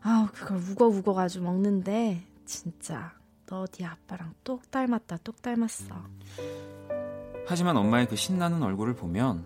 아우, 0.00 0.28
그걸 0.32 0.58
우거우거 0.58 1.12
가지고 1.12 1.46
먹는데 1.46 2.22
진짜 2.44 3.12
너 3.46 3.66
네 3.66 3.84
아빠랑 3.84 4.32
똑 4.44 4.70
닮았다, 4.70 5.18
똑 5.24 5.42
닮았어. 5.42 5.96
하지만 7.46 7.76
엄마의 7.76 8.06
그 8.06 8.14
신나는 8.14 8.62
얼굴을 8.62 8.94
보면 8.94 9.44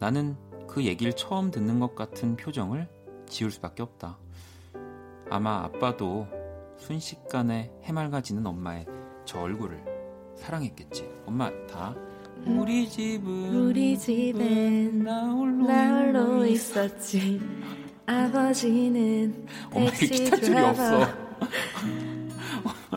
나는 0.00 0.36
그 0.66 0.84
얘기를 0.84 1.12
처음 1.12 1.52
듣는 1.52 1.78
것 1.78 1.94
같은 1.94 2.36
표정을 2.36 2.88
지울 3.28 3.52
수밖에 3.52 3.84
없다. 3.84 4.18
아마 5.30 5.62
아빠도 5.62 6.26
순식간에 6.78 7.72
해맑아지는 7.84 8.44
엄마의 8.44 8.86
저 9.24 9.40
얼굴을 9.40 9.95
사랑했겠지. 10.36 11.08
엄마 11.26 11.50
다 11.66 11.94
우리 12.46 12.88
집은 12.88 13.54
우리 13.54 13.98
집엔 13.98 15.02
나 15.02 15.30
홀로, 15.32 15.66
나 15.66 16.00
홀로 16.00 16.46
있었지. 16.46 17.40
아버지는 18.06 19.46
엄마의 19.72 19.90
택시 19.90 20.08
기타 20.08 20.36
줄이 20.36 20.48
드라이버. 20.48 20.68
없어. 20.70 21.00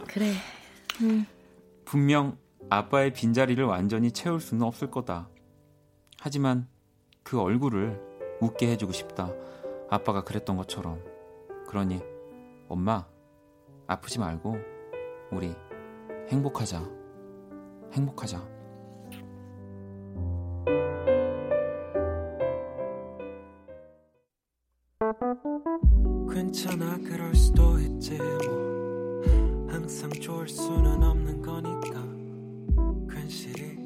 그래. 0.07 0.33
음. 1.01 1.25
분명 1.85 2.37
아빠의 2.69 3.13
빈자리를 3.13 3.63
완전히 3.65 4.11
채울 4.11 4.39
수는 4.39 4.61
없을 4.63 4.91
거다. 4.91 5.29
하지만 6.19 6.67
그 7.23 7.39
얼굴을 7.41 7.99
웃게 8.41 8.69
해주고 8.71 8.91
싶다. 8.91 9.33
아빠가 9.89 10.23
그랬던 10.23 10.57
것처럼. 10.57 11.01
그러니 11.67 12.01
엄마 12.67 13.07
아프지 13.87 14.19
말고 14.19 14.57
우리 15.31 15.55
행복하자. 16.29 16.98
행복하자. 17.93 18.59
괜찮아 26.31 26.97
그럴 26.97 27.33
수도 27.33 27.79
있지 27.79 28.17
뭐 28.17 29.21
항상 29.69 30.09
좋을 30.11 30.47
수는 30.47 31.03
없는 31.03 31.41
거니까 31.41 31.99
괜시리 33.13 33.78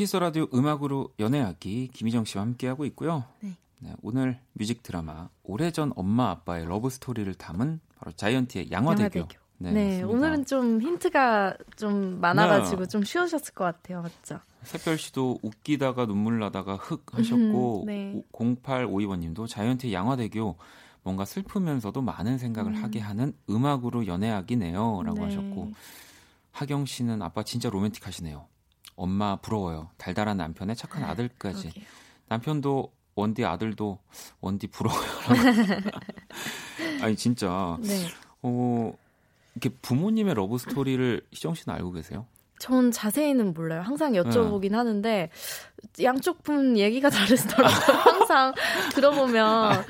키스 0.00 0.16
라디오 0.16 0.46
음악으로 0.54 1.10
연애하기 1.18 1.90
김희정 1.92 2.24
씨와 2.24 2.42
함께하고 2.44 2.86
있고요. 2.86 3.24
네. 3.40 3.54
네, 3.80 3.92
오늘 4.00 4.40
뮤직 4.54 4.82
드라마 4.82 5.28
오래전 5.42 5.92
엄마 5.94 6.30
아빠의 6.30 6.64
러브 6.64 6.88
스토리를 6.88 7.34
담은 7.34 7.80
바로 7.98 8.10
자이언티의 8.12 8.70
양화대교. 8.70 9.18
양화대교. 9.18 9.40
네, 9.58 9.72
네. 9.72 10.02
오늘은 10.02 10.46
좀 10.46 10.80
힌트가 10.80 11.54
좀 11.76 12.18
많아가지고 12.18 12.84
네. 12.84 12.88
좀 12.88 13.04
쉬우셨을 13.04 13.52
것 13.52 13.64
같아요. 13.64 14.00
맞죠? 14.00 14.40
새별 14.62 14.96
씨도 14.96 15.40
웃기다가 15.42 16.06
눈물 16.06 16.38
나다가 16.38 16.76
흑 16.76 17.04
하셨고 17.12 17.82
음, 17.82 17.86
네. 17.86 18.22
0852번님도 18.32 19.48
자이언티의 19.48 19.92
양화대교 19.92 20.56
뭔가 21.02 21.26
슬프면서도 21.26 22.00
많은 22.00 22.38
생각을 22.38 22.72
음. 22.72 22.82
하게 22.82 23.00
하는 23.00 23.34
음악으로 23.50 24.06
연애하기네요라고 24.06 25.18
네. 25.18 25.24
하셨고 25.24 25.72
하경 26.52 26.86
씨는 26.86 27.20
아빠 27.20 27.42
진짜 27.42 27.68
로맨틱하시네요. 27.68 28.46
엄마 29.00 29.36
부러워요. 29.36 29.88
달달한 29.96 30.36
남편에 30.36 30.76
착한 30.76 31.04
아들까지. 31.04 31.70
그러게요. 31.70 31.84
남편도 32.28 32.92
원디 33.14 33.44
아들도 33.46 33.98
원디 34.40 34.66
부러워요. 34.66 35.08
아니 37.02 37.16
진짜 37.16 37.78
네. 37.80 38.06
어 38.42 38.92
이렇게 39.54 39.70
부모님의 39.80 40.34
러브 40.34 40.58
스토리를 40.58 41.22
희정 41.32 41.54
씨는 41.54 41.74
알고 41.76 41.92
계세요? 41.92 42.26
전 42.58 42.90
자세히는 42.90 43.54
몰라요. 43.54 43.80
항상 43.80 44.12
네. 44.12 44.20
여쭤보긴 44.20 44.72
하는데 44.72 45.30
양쪽 46.02 46.42
분 46.42 46.76
얘기가 46.76 47.08
다르더라고요. 47.08 47.96
항상 48.04 48.52
들어보면 48.94 49.82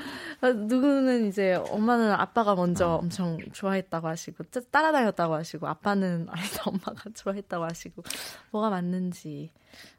누구는 0.49 1.27
이제 1.27 1.53
엄마는 1.53 2.11
아빠가 2.11 2.55
먼저 2.55 2.95
음. 2.95 3.03
엄청 3.05 3.37
좋아했다고 3.53 4.07
하시고 4.07 4.43
따- 4.45 4.61
따라다녔다고 4.71 5.33
하시고 5.35 5.67
아빠는 5.67 6.27
아니다 6.29 6.63
엄마가 6.65 7.09
좋아했다고 7.13 7.63
하시고 7.65 8.03
뭐가 8.51 8.69
맞는지 8.71 9.51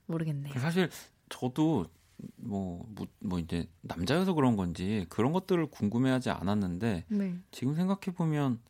모르겠네요. 0.07 0.55
사실 0.59 0.91
저도 1.29 1.87
뭐, 2.37 2.85
뭐, 2.89 3.07
뭐 3.21 3.39
이제 3.39 3.69
남자여서 3.83 4.35
그런 4.35 4.57
건지 4.57 5.07
그런 5.09 5.33
것들을 5.33 5.67
궁금해하지 5.67 6.31
않았는데 6.31 7.05
네. 7.09 7.35
지금 7.51 7.75
생각해 7.75 8.15
보면 8.17 8.61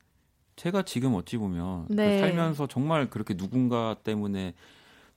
제가 0.56 0.82
지금 0.82 1.14
어찌 1.14 1.38
보면 1.38 1.88
그 1.88 1.94
네. 1.94 2.18
살면서 2.18 2.66
정말 2.66 3.08
그렇게 3.08 3.34
누군가 3.34 3.96
때문에 4.04 4.54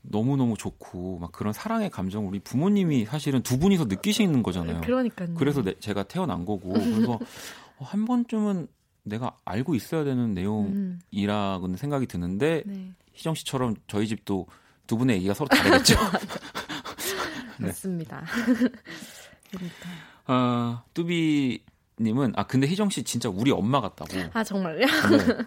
너무 0.09 0.37
너무 0.37 0.55
좋고 0.57 1.19
막 1.19 1.31
그런 1.31 1.53
사랑의 1.53 1.89
감정 1.89 2.23
을 2.23 2.29
우리 2.29 2.39
부모님이 2.39 3.05
사실은 3.05 3.41
두 3.41 3.57
분이서 3.59 3.85
느끼시는 3.85 4.43
거잖아요. 4.43 4.81
그러니까요. 4.81 5.33
그래서 5.35 5.61
내- 5.61 5.77
제가 5.79 6.03
태어난 6.03 6.45
거고 6.45 6.73
그래서 6.73 7.19
어, 7.77 7.83
한 7.83 8.05
번쯤은 8.05 8.67
내가 9.03 9.37
알고 9.45 9.75
있어야 9.75 10.03
되는 10.03 10.35
음, 10.37 10.99
내용이라고는 11.13 11.77
생각이 11.77 12.07
드는데 12.07 12.63
네. 12.65 12.91
희정 13.13 13.35
씨처럼 13.35 13.75
저희 13.87 14.07
집도 14.07 14.47
두 14.87 14.97
분의 14.97 15.17
얘기가 15.17 15.33
서로 15.33 15.47
다르겠죠. 15.49 15.95
네. 17.59 17.67
맞습니다. 17.67 18.23
그러니까. 19.51 19.89
아, 20.25 20.83
뚜비 20.93 21.63
님은 21.99 22.33
아 22.35 22.45
근데 22.45 22.67
희정 22.67 22.89
씨 22.89 23.03
진짜 23.03 23.29
우리 23.29 23.51
엄마 23.51 23.79
같다고. 23.79 24.11
아 24.33 24.43
정말요? 24.43 24.79
네. 24.85 25.43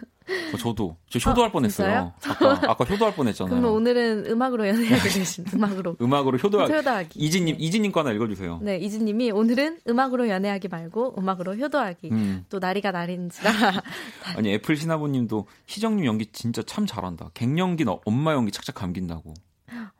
어, 0.53 0.57
저도 0.57 0.95
저 1.09 1.19
효도할 1.29 1.49
아, 1.49 1.51
뻔했어요. 1.51 2.13
아까 2.27 2.71
아까 2.71 2.83
효도할 2.85 3.15
뻔했잖아요. 3.15 3.49
그러면 3.49 3.71
오늘은 3.71 4.25
음악으로 4.27 4.67
연애하게 4.67 5.09
되신 5.09 5.45
음악으로 5.53 5.95
음악으로 6.01 6.37
효도할. 6.37 6.69
효도하기. 6.71 7.19
이진님 7.19 7.55
이진님 7.59 7.91
거 7.91 8.01
하나 8.01 8.11
읽어주세요. 8.11 8.59
네, 8.61 8.77
이진님이 8.77 9.31
오늘은 9.31 9.79
음악으로 9.87 10.29
연애하기 10.29 10.67
말고 10.67 11.15
음악으로 11.17 11.55
효도하기. 11.55 12.09
음. 12.11 12.45
또 12.49 12.59
날이가 12.59 12.91
날인지라 12.91 13.51
아니 14.37 14.53
애플 14.53 14.75
신하부님도 14.75 15.47
희정님 15.67 16.05
연기 16.05 16.27
진짜 16.27 16.61
참 16.63 16.85
잘한다. 16.85 17.31
갱년기 17.33 17.85
너 17.85 18.01
엄마 18.05 18.33
연기 18.33 18.51
착착 18.51 18.75
감긴다고. 18.75 19.33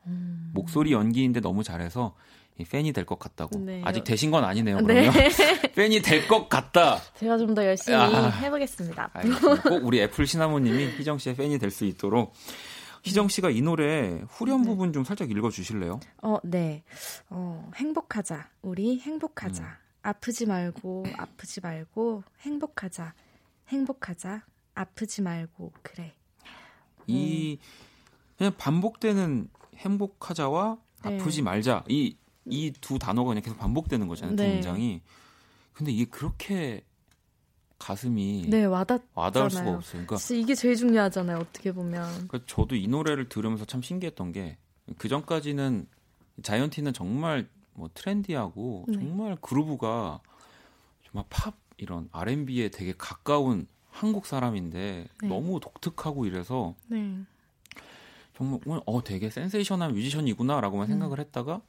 음. 0.06 0.50
목소리 0.54 0.92
연기인데 0.92 1.40
너무 1.40 1.62
잘해서 1.62 2.14
이 2.14 2.29
팬이 2.64 2.92
될 2.92 3.04
것 3.04 3.18
같다고. 3.18 3.58
네. 3.60 3.82
아직 3.84 4.04
되신 4.04 4.30
건 4.30 4.44
아니네요. 4.44 4.80
네. 4.80 5.10
그러면 5.10 5.12
팬이 5.74 6.02
될 6.02 6.26
것 6.28 6.48
같다. 6.48 7.00
제가 7.18 7.38
좀 7.38 7.54
더 7.54 7.64
열심히 7.64 7.96
아. 7.96 8.28
해보겠습니다. 8.30 9.10
알겠습니다. 9.12 9.62
꼭 9.68 9.84
우리 9.84 10.00
애플 10.00 10.26
시나모님이 10.26 10.96
희정 10.98 11.18
씨의 11.18 11.36
팬이 11.36 11.58
될 11.58 11.70
수 11.70 11.84
있도록. 11.84 12.32
희정 13.02 13.28
씨가 13.28 13.48
이 13.50 13.62
노래 13.62 14.20
후렴 14.28 14.62
네. 14.62 14.68
부분 14.68 14.92
좀 14.92 15.04
살짝 15.04 15.30
읽어주실래요? 15.30 16.00
어, 16.22 16.36
네. 16.44 16.82
어, 17.30 17.70
행복하자. 17.76 18.48
우리 18.62 19.00
행복하자. 19.00 19.62
음. 19.62 19.68
아프지 20.02 20.46
말고, 20.46 21.06
아프지 21.16 21.60
말고, 21.62 22.22
행복하자. 22.40 23.14
행복하자. 23.68 24.42
아프지 24.74 25.22
말고, 25.22 25.72
그래. 25.82 26.14
이 27.06 27.58
그냥 28.38 28.52
반복되는 28.56 29.48
행복하자와 29.76 30.78
네. 31.04 31.18
아프지 31.18 31.42
말자 31.42 31.84
이 31.88 32.16
이 32.50 32.72
두 32.80 32.98
단어가 32.98 33.28
그냥 33.28 33.42
계속 33.42 33.58
반복되는 33.58 34.06
거잖아요. 34.08 34.36
두 34.36 34.42
네. 34.42 34.52
문장이. 34.54 35.00
근데 35.72 35.92
이게 35.92 36.04
그렇게 36.04 36.84
가슴이 37.78 38.46
네, 38.50 38.64
와닿, 38.64 39.02
와닿을 39.14 39.50
수가. 39.50 39.70
없어요. 39.70 40.04
그러니까, 40.06 40.34
이게 40.34 40.54
제일 40.54 40.76
중요하잖아요, 40.76 41.38
어떻게 41.38 41.72
보면. 41.72 42.28
그러니까 42.28 42.40
저도 42.46 42.76
이 42.76 42.86
노래를 42.86 43.28
들으면서 43.28 43.64
참 43.64 43.80
신기했던 43.82 44.32
게 44.32 44.58
그 44.98 45.08
전까지는 45.08 45.86
자이언티는 46.42 46.92
정말 46.92 47.48
뭐 47.74 47.88
트렌디하고 47.94 48.86
네. 48.88 48.94
정말 48.94 49.36
그루브가 49.40 50.20
정말 51.04 51.24
팝 51.30 51.54
이런 51.76 52.08
R&B에 52.12 52.70
되게 52.70 52.92
가까운 52.96 53.66
한국 53.88 54.26
사람인데 54.26 55.06
네. 55.22 55.28
너무 55.28 55.60
독특하고 55.60 56.26
이래서 56.26 56.74
네. 56.88 57.18
정말 58.36 58.80
어 58.86 59.02
되게 59.04 59.30
센세이션한 59.30 59.92
뮤지션이구나라고만 59.94 60.86
음. 60.86 60.88
생각을 60.88 61.20
했다가 61.20 61.62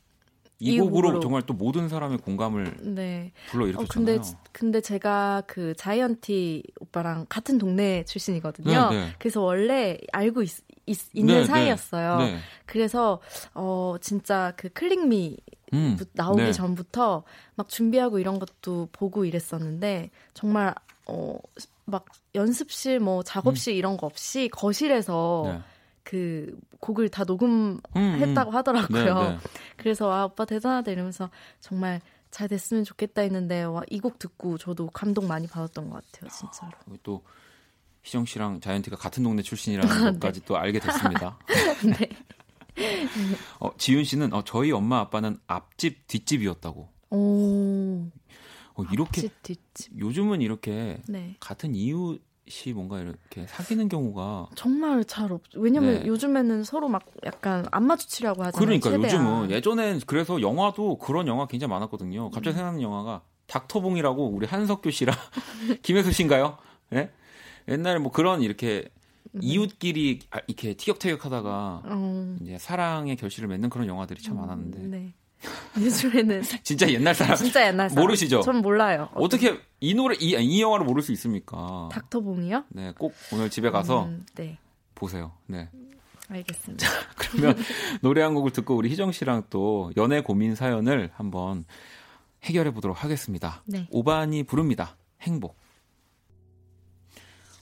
이 0.62 0.76
이 0.76 0.80
곡으로 0.80 1.07
곡으로. 1.07 1.20
정말 1.20 1.41
또 1.43 1.53
모든 1.53 1.89
사람의 1.89 2.20
공감을 2.20 2.78
네. 2.82 3.32
불러 3.49 3.66
어, 3.66 3.68
일으켰잖아요. 3.68 4.22
근데, 4.22 4.38
근데 4.51 4.82
제가 4.82 5.43
그 5.47 5.74
자이언티 5.76 6.64
오빠랑 6.80 7.26
같은 7.30 7.57
동네 7.57 8.03
출신이거든요. 8.05 8.89
네, 8.89 8.95
네. 8.95 9.16
그래서 9.20 9.41
원래 9.41 9.97
알고 10.14 10.43
있, 10.43 10.49
는 11.16 11.26
네, 11.28 11.39
네. 11.39 11.45
사이였어요. 11.45 12.18
네. 12.18 12.38
그래서 12.66 13.20
어 13.53 13.95
진짜 14.01 14.53
그 14.57 14.70
클릭미 14.70 15.38
음, 15.74 15.97
나오기 16.14 16.41
네. 16.41 16.51
전부터 16.51 17.24
막 17.55 17.70
준비하고 17.70 18.20
이런 18.20 18.39
것도 18.39 18.89
보고 18.91 19.24
이랬었는데 19.24 20.09
정말 20.34 20.74
어막 21.05 22.05
연습실 22.36 22.99
뭐 22.99 23.24
작업실 23.24 23.76
이런 23.76 23.95
거 23.95 24.05
없이 24.07 24.49
거실에서 24.51 25.43
네. 25.45 25.59
그 26.04 26.58
곡을 26.80 27.10
다 27.10 27.24
녹음했다고 27.24 27.89
음, 27.95 28.24
음. 28.24 28.56
하더라고요. 28.56 29.14
네, 29.14 29.30
네. 29.30 29.38
그래서 29.78 30.12
아 30.12 30.26
오빠 30.26 30.45
대단하다 30.45 30.91
이러면서 30.91 31.30
정말 31.60 32.02
잘 32.32 32.47
됐으면 32.47 32.84
좋겠다 32.84 33.22
했는데 33.22 33.66
이곡 33.89 34.18
듣고 34.18 34.58
저도 34.58 34.88
감동 34.88 35.28
많이 35.28 35.47
받았던 35.47 35.89
것 35.89 36.04
같아요 36.12 36.30
진짜로. 36.30 36.72
그리고 36.84 36.97
또 37.04 37.24
희정 38.04 38.26
씨랑 38.26 38.62
자이언티가 38.62 38.95
같은 38.95 39.24
동네 39.24 39.41
출신이라는 39.41 40.14
것까지 40.20 40.43
또 40.45 40.58
알게 40.58 40.80
됐습니다. 40.80 41.38
네. 41.86 42.10
어, 43.60 43.70
지윤 43.78 44.04
씨는 44.04 44.34
어, 44.34 44.43
저희 44.43 44.72
엄마 44.72 44.99
아빠는 44.99 45.39
앞집 45.45 46.08
뒷집이었다고. 46.08 46.89
오. 47.12 48.08
어, 48.74 48.84
이렇게 48.91 49.22
뒷집 49.22 49.43
뒷집. 49.43 49.99
요즘은 49.99 50.41
이렇게 50.41 51.02
네. 51.08 51.36
같은 51.39 51.76
이웃 51.76 52.22
이 52.66 52.74
뭔가 52.74 52.99
이렇게 52.99 53.45
사귀는 53.47 53.89
경우가 53.89 54.49
정말 54.56 55.04
잘 55.06 55.32
없. 55.32 55.41
왜냐면 55.56 56.02
네. 56.02 56.08
요즘에는 56.08 56.64
서로 56.64 56.88
막 56.88 57.06
약간 57.26 57.66
안 57.72 57.86
마주치려고 57.86 58.43
하잖아요. 58.43 58.66
그러니까 58.66 58.89
최대한. 58.89 59.26
요즘은 59.26 59.52
예전엔 59.52 60.02
그래서 60.06 60.41
영화도 60.41 60.97
그런 60.97 61.28
영화 61.28 61.47
굉장히 61.47 61.70
많았거든요. 61.72 62.28
음. 62.28 62.32
갑자기 62.32 62.56
생각나는 62.56 62.82
영화가 62.82 63.22
닥터봉이라고 63.47 64.30
우리 64.30 64.45
한석규 64.45 64.91
씨랑 64.91 65.16
김혜수 65.82 66.12
씨인가요? 66.12 66.58
예? 66.93 67.12
옛날에 67.68 67.99
뭐 67.99 68.12
그런 68.12 68.41
이렇게 68.41 68.89
이웃끼리 69.39 70.20
아, 70.32 70.39
이렇게 70.47 70.74
티격태격하다가 70.74 71.84
어, 71.86 72.38
이제 72.41 72.58
사랑의 72.58 73.16
결실을 73.16 73.47
맺는 73.49 73.70
그런 73.70 73.88
영화들이 73.88 74.22
참 74.22 74.38
많았는데 74.38 74.80
네. 74.88 75.14
요즘에는 75.80 76.44
진짜 76.64 76.89
옛날 76.89 77.16
사람 77.16 77.36
진짜 77.36 77.66
옛날 77.68 77.89
사람. 77.89 78.04
모르시죠? 78.04 78.42
전 78.42 78.58
몰라요. 78.58 79.10
어떻게 79.16 79.60
이 79.80 79.94
노래 79.94 80.16
이, 80.20 80.36
이 80.39 80.62
영화를 80.62 80.86
모를 80.86 81.02
수 81.02 81.12
있습니까? 81.14 81.89
닥터봉이요? 81.92 82.66
네, 82.70 82.94
꼭 82.98 83.14
오늘 83.34 83.50
집에 83.50 83.70
가서 83.72 84.06
음, 84.06 84.26
네, 84.36 84.58
보세요. 84.96 85.34
네. 85.48 85.70
알겠습니다. 86.30 86.88
그러면 87.18 87.58
노래 88.02 88.22
한 88.22 88.34
곡을 88.34 88.52
듣고 88.52 88.76
우리 88.76 88.89
희정 88.89 89.12
씨랑 89.12 89.44
또 89.50 89.92
연애 89.98 90.22
고민 90.22 90.56
사연을 90.56 91.12
한번 91.14 91.66
해결해 92.44 92.72
보도록 92.72 93.04
하겠습니다. 93.04 93.64
네. 93.66 93.88
오반이 93.92 94.44
부릅니다. 94.44 94.96
행복. 95.22 95.58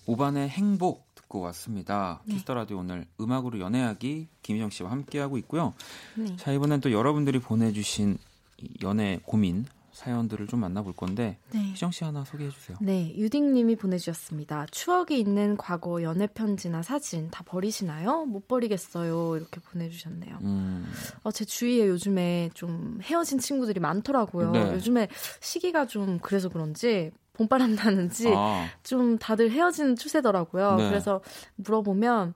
오반의 0.05 0.49
행복 0.49 1.08
듣고 1.29 1.39
왔습니다. 1.41 2.21
네. 2.25 2.33
키스 2.33 2.47
더 2.47 2.55
라디오 2.55 2.79
오늘 2.79 3.05
음악으로 3.21 3.59
연애하기 3.59 4.27
김희정 4.41 4.71
씨와 4.71 4.91
함께하고 4.91 5.37
있고요. 5.37 5.73
네. 6.17 6.35
자, 6.35 6.51
이번엔 6.51 6.81
또 6.81 6.91
여러분들이 6.91 7.39
보내주신 7.39 8.17
이 8.57 8.73
연애 8.83 9.19
고민 9.23 9.65
사연들을 9.91 10.47
좀 10.47 10.61
만나볼 10.61 10.93
건데 10.93 11.37
네. 11.51 11.59
희정 11.71 11.91
씨 11.91 12.03
하나 12.03 12.23
소개해 12.23 12.49
주세요. 12.49 12.77
네, 12.81 13.13
유딩님이 13.15 13.75
보내주셨습니다. 13.75 14.65
추억이 14.71 15.19
있는 15.19 15.57
과거 15.57 16.01
연애 16.03 16.25
편지나 16.25 16.83
사진 16.83 17.29
다 17.29 17.43
버리시나요? 17.45 18.25
못 18.25 18.47
버리겠어요. 18.47 19.35
이렇게 19.37 19.59
보내주셨네요. 19.59 20.37
음, 20.41 20.85
어, 21.23 21.31
제 21.31 21.43
주위에 21.43 21.87
요즘에 21.87 22.49
좀 22.53 22.99
헤어진 23.03 23.39
친구들이 23.39 23.79
많더라고요. 23.79 24.51
네. 24.51 24.73
요즘에 24.73 25.09
시기가 25.41 25.85
좀 25.85 26.19
그래서 26.19 26.49
그런지 26.49 27.11
봄바람 27.39 27.75
나는지 27.75 28.33
아, 28.35 28.67
좀 28.83 29.17
다들 29.17 29.49
헤어지는 29.49 29.95
추세더라고요. 29.95 30.75
네. 30.75 30.89
그래서 30.89 31.21
물어보면 31.55 32.33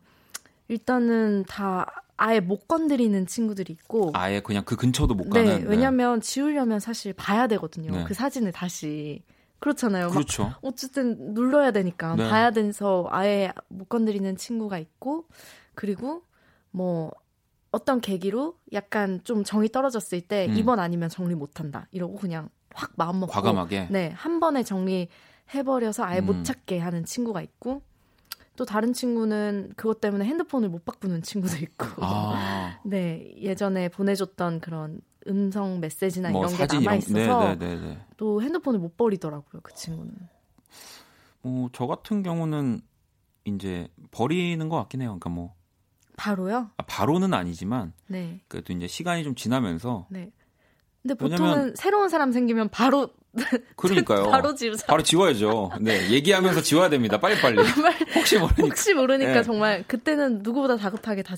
일단은 0.69 1.43
다 1.45 1.85
아예 2.15 2.39
못 2.39 2.69
건드리는 2.69 3.25
친구들이 3.25 3.73
있고 3.73 4.11
아예 4.13 4.39
그냥 4.39 4.63
그 4.65 4.77
근처도 4.77 5.13
못 5.13 5.27
네, 5.27 5.43
가는. 5.43 5.67
왜냐면 5.67 6.21
지우려면 6.21 6.79
사실 6.79 7.11
봐야 7.11 7.47
되거든요. 7.47 7.91
네. 7.91 8.03
그 8.05 8.13
사진을 8.13 8.53
다시. 8.53 9.23
그렇잖아요. 9.59 10.07
막 10.07 10.13
그렇죠. 10.13 10.53
어쨌든 10.61 11.33
눌러야 11.33 11.71
되니까 11.71 12.15
네. 12.15 12.29
봐야 12.29 12.51
돼서 12.51 13.07
아예 13.11 13.51
못 13.69 13.87
건드리는 13.87 14.35
친구가 14.35 14.77
있고 14.77 15.25
그리고 15.73 16.21
뭐 16.71 17.11
어떤 17.71 18.01
계기로 18.01 18.57
약간 18.73 19.21
좀 19.23 19.43
정이 19.43 19.69
떨어졌을 19.69 20.21
때 20.21 20.47
음. 20.49 20.57
이번 20.57 20.79
아니면 20.79 21.09
정리 21.09 21.33
못 21.33 21.59
한다. 21.59 21.87
이러고 21.91 22.17
그냥 22.17 22.49
확 22.73 22.91
마음 22.95 23.19
먹고 23.19 23.31
과감하게. 23.31 23.87
네, 23.91 24.09
한 24.15 24.39
번에 24.39 24.63
정리해 24.63 25.63
버려서 25.65 26.03
아예 26.03 26.19
음. 26.19 26.25
못 26.25 26.43
찾게 26.43 26.79
하는 26.79 27.05
친구가 27.05 27.41
있고 27.41 27.81
또 28.55 28.65
다른 28.65 28.93
친구는 28.93 29.73
그것 29.75 29.99
때문에 29.99 30.25
핸드폰을 30.25 30.69
못 30.69 30.85
바꾸는 30.85 31.23
친구도 31.23 31.57
있고. 31.57 31.85
아, 32.03 32.79
네, 32.85 33.33
예전에 33.37 33.89
보내줬던 33.89 34.59
그런 34.59 35.01
음성 35.27 35.79
메시지나 35.79 36.29
뭐 36.29 36.45
이런 36.45 36.55
게 36.55 36.65
남아 36.65 36.95
있어서 36.95 37.39
네, 37.39 37.55
네, 37.55 37.75
네, 37.75 37.81
네. 37.81 38.01
또 38.17 38.41
핸드폰을 38.41 38.79
못 38.79 38.95
버리더라고요, 38.97 39.61
그 39.61 39.73
친구는. 39.73 40.13
뭐, 41.41 41.69
저 41.73 41.87
같은 41.87 42.23
경우는 42.23 42.81
이제 43.45 43.87
버리는 44.11 44.69
것 44.69 44.77
같긴 44.77 45.01
해요. 45.01 45.09
그러니까 45.09 45.29
뭐, 45.29 45.55
바로요? 46.15 46.69
아, 46.77 46.83
바로는 46.83 47.33
아니지만, 47.33 47.93
네, 48.07 48.41
그래도 48.47 48.71
이제 48.73 48.87
시간이 48.87 49.23
좀 49.23 49.33
지나면서, 49.35 50.07
네. 50.09 50.31
근데 51.03 51.15
왜냐면- 51.19 51.37
보통은 51.47 51.75
새로운 51.75 52.09
사람 52.09 52.31
생기면 52.31 52.69
바로 52.69 53.09
그러니까요. 53.75 54.29
바로 54.29 54.53
지우자. 54.55 54.85
바로 54.85 55.01
지워야죠. 55.03 55.71
네, 55.81 56.09
얘기하면서 56.11 56.61
지워야 56.61 56.89
됩니다. 56.89 57.19
빨리빨리. 57.19 57.57
혹시 58.15 58.37
모르니까. 58.37 58.63
혹시 58.63 58.93
모르니까 58.93 59.33
네. 59.33 59.43
정말 59.43 59.83
그때는 59.87 60.39
누구보다 60.43 60.77
다급하게 60.77 61.23
다한 61.23 61.37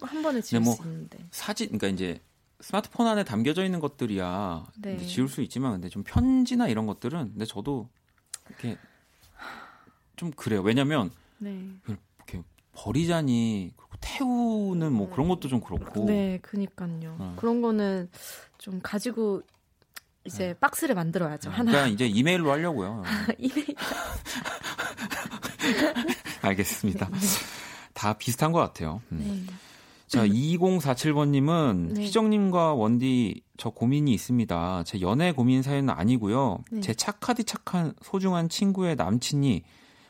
한 0.00 0.22
번에 0.22 0.40
지울 0.42 0.60
네, 0.60 0.64
뭐 0.64 0.74
수 0.74 0.82
있는데. 0.84 1.18
사진, 1.30 1.66
그러니까 1.68 1.88
이제 1.88 2.20
스마트폰 2.60 3.06
안에 3.06 3.24
담겨져 3.24 3.64
있는 3.64 3.80
것들이야 3.80 4.66
네. 4.82 4.98
지울 4.98 5.28
수 5.28 5.40
있지만, 5.40 5.72
근데 5.72 5.88
좀 5.88 6.02
편지나 6.04 6.68
이런 6.68 6.84
것들은, 6.86 7.30
근데 7.32 7.46
저도 7.46 7.88
이렇게 8.48 8.76
좀 10.16 10.30
그래요. 10.32 10.60
왜냐면, 10.60 11.10
네. 11.38 11.58
이렇게 11.88 12.42
버리자니, 12.74 13.72
태우는 14.00 14.92
뭐 14.92 15.10
그런 15.10 15.28
것도 15.28 15.48
좀 15.48 15.60
그렇고. 15.60 16.04
네, 16.06 16.38
그니까요. 16.42 17.16
어. 17.18 17.34
그런 17.36 17.62
거는 17.62 18.10
좀 18.58 18.80
가지고 18.82 19.42
이제 20.24 20.54
박스를 20.60 20.94
만들어야죠. 20.94 21.50
하나. 21.50 21.70
그러니까 21.70 21.94
이제 21.94 22.06
이메일로 22.06 22.50
하려고요. 22.50 23.02
이메일. 23.38 23.66
알겠습니다. 26.42 27.08
다 27.94 28.12
비슷한 28.14 28.52
것 28.52 28.58
같아요. 28.60 29.00
음. 29.12 29.46
네. 29.48 29.54
자, 30.06 30.26
2047번님은 30.26 31.92
네. 31.92 32.02
희정님과 32.02 32.74
원디 32.74 33.42
저 33.56 33.70
고민이 33.70 34.12
있습니다. 34.12 34.82
제 34.84 35.00
연애 35.00 35.32
고민 35.32 35.62
사연은 35.62 35.90
아니고요. 35.90 36.58
네. 36.72 36.80
제 36.80 36.94
착하디 36.94 37.44
착한 37.44 37.94
소중한 38.02 38.48
친구의 38.48 38.96
남친이 38.96 39.62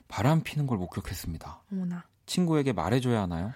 바람 0.09 0.43
피는 0.43 0.67
걸 0.67 0.79
목격했습니다. 0.79 1.63
어머나. 1.73 2.05
친구에게 2.25 2.73
말해줘야 2.73 3.23
하나요? 3.23 3.53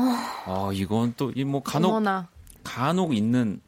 아, 0.00 0.70
이건 0.72 1.14
또 1.16 1.30
이 1.34 1.44
뭐 1.44 1.62
간혹 1.62 1.90
어머나. 1.90 2.28
간혹 2.64 3.14
있는 3.14 3.60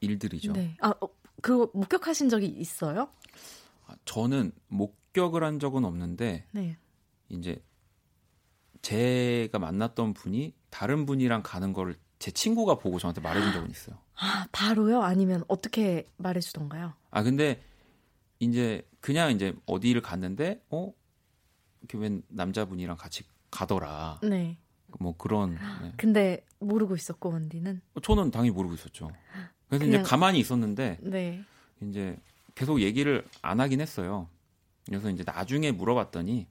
일들이죠. 0.00 0.52
네. 0.52 0.76
아, 0.80 0.88
어, 1.00 1.08
그거 1.42 1.70
목격하신 1.74 2.28
적이 2.28 2.46
있어요? 2.46 3.08
아, 3.86 3.94
저는 4.04 4.52
목격을 4.68 5.42
한 5.44 5.58
적은 5.58 5.84
없는데 5.84 6.46
네. 6.52 6.76
이제 7.28 7.62
제가 8.82 9.58
만났던 9.58 10.14
분이 10.14 10.54
다른 10.70 11.06
분이랑 11.06 11.42
가는 11.42 11.72
거를 11.72 11.96
제 12.18 12.30
친구가 12.30 12.76
보고 12.78 12.98
저한테 12.98 13.20
말해준 13.20 13.52
적은 13.52 13.70
있어요. 13.70 13.96
아, 14.16 14.46
바로요? 14.52 15.02
아니면 15.02 15.44
어떻게 15.48 16.06
말해주던가요? 16.16 16.94
아 17.10 17.22
근데 17.22 17.62
이제 18.38 18.86
그냥 19.00 19.30
이제 19.32 19.54
어디를 19.66 20.02
갔는데 20.02 20.62
어 20.70 20.92
이렇게 21.80 21.98
웬 21.98 22.22
남자분이랑 22.28 22.96
같이 22.96 23.24
가더라. 23.50 24.20
네. 24.22 24.58
뭐 24.98 25.16
그런. 25.16 25.58
네. 25.82 25.92
근데 25.96 26.44
모르고 26.60 26.94
있었고 26.96 27.30
원디는 27.30 27.80
저는 28.02 28.30
당연히 28.30 28.50
모르고 28.50 28.74
있었죠. 28.74 29.10
그래서 29.68 29.84
그냥- 29.84 30.00
이제 30.00 30.08
가만히 30.08 30.38
있었는데 30.38 30.98
네. 31.02 31.42
이제 31.82 32.16
계속 32.54 32.80
얘기를 32.80 33.24
안 33.42 33.60
하긴 33.60 33.80
했어요. 33.80 34.28
그래서 34.86 35.10
이제 35.10 35.22
나중에 35.26 35.72
물어봤더니 35.72 36.46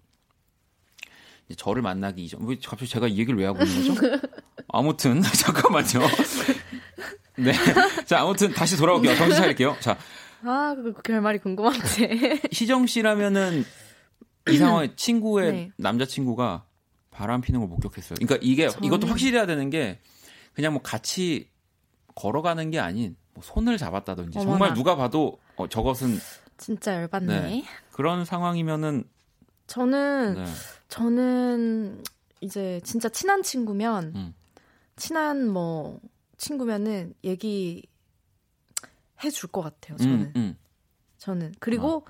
이제 1.47 1.55
저를 1.55 1.81
만나기 1.81 2.25
이전 2.25 2.45
왜 2.47 2.55
갑자기 2.55 2.87
제가 2.87 3.07
이 3.07 3.17
얘기를 3.17 3.37
왜 3.39 3.45
하고 3.45 3.63
있는 3.63 3.95
거죠? 3.95 4.27
아무튼 4.67 5.21
잠깐만요. 5.23 5.85
네. 7.37 7.51
자, 8.05 8.21
아무튼 8.21 8.51
다시 8.53 8.77
돌아올게요. 8.77 9.15
정신 9.15 9.35
차릴게요. 9.37 9.75
자, 9.79 9.97
아, 10.43 10.75
그 10.75 10.93
결말이 11.01 11.39
궁금한데. 11.39 12.41
희정 12.51 12.85
씨라면은 12.87 13.63
이 14.49 14.57
상황에 14.57 14.95
친구의 14.95 15.51
네. 15.51 15.71
남자친구가 15.77 16.64
바람 17.15 17.39
피는 17.41 17.61
걸 17.61 17.69
목격했어요. 17.69 18.15
그러니까 18.15 18.37
이게 18.41 18.67
저는- 18.67 18.83
이것도 18.85 19.07
확실해야 19.07 19.45
되는 19.45 19.69
게 19.69 19.99
그냥 20.53 20.73
뭐 20.73 20.81
같이 20.81 21.49
걸어가는 22.15 22.71
게 22.71 22.79
아닌 22.79 23.15
뭐 23.33 23.43
손을 23.43 23.77
잡았다든지 23.77 24.37
어머나. 24.39 24.51
정말 24.51 24.73
누가 24.73 24.95
봐도 24.95 25.39
어, 25.55 25.67
저것은 25.67 26.17
진짜 26.57 26.95
열받네. 26.95 27.41
네. 27.41 27.63
그런 27.91 28.25
상황이면은 28.25 29.05
저는 29.67 30.33
네. 30.35 30.45
저는 30.89 32.03
이제 32.41 32.81
진짜 32.83 33.09
친한 33.09 33.41
친구면 33.43 34.13
음. 34.15 34.33
친한 34.97 35.47
뭐 35.49 35.99
친구면은 36.37 37.13
얘기 37.23 37.81
해줄 39.23 39.49
것 39.49 39.61
같아요. 39.61 39.97
저는 39.97 40.13
음, 40.13 40.33
음. 40.35 40.57
저는 41.17 41.53
그리고 41.59 42.05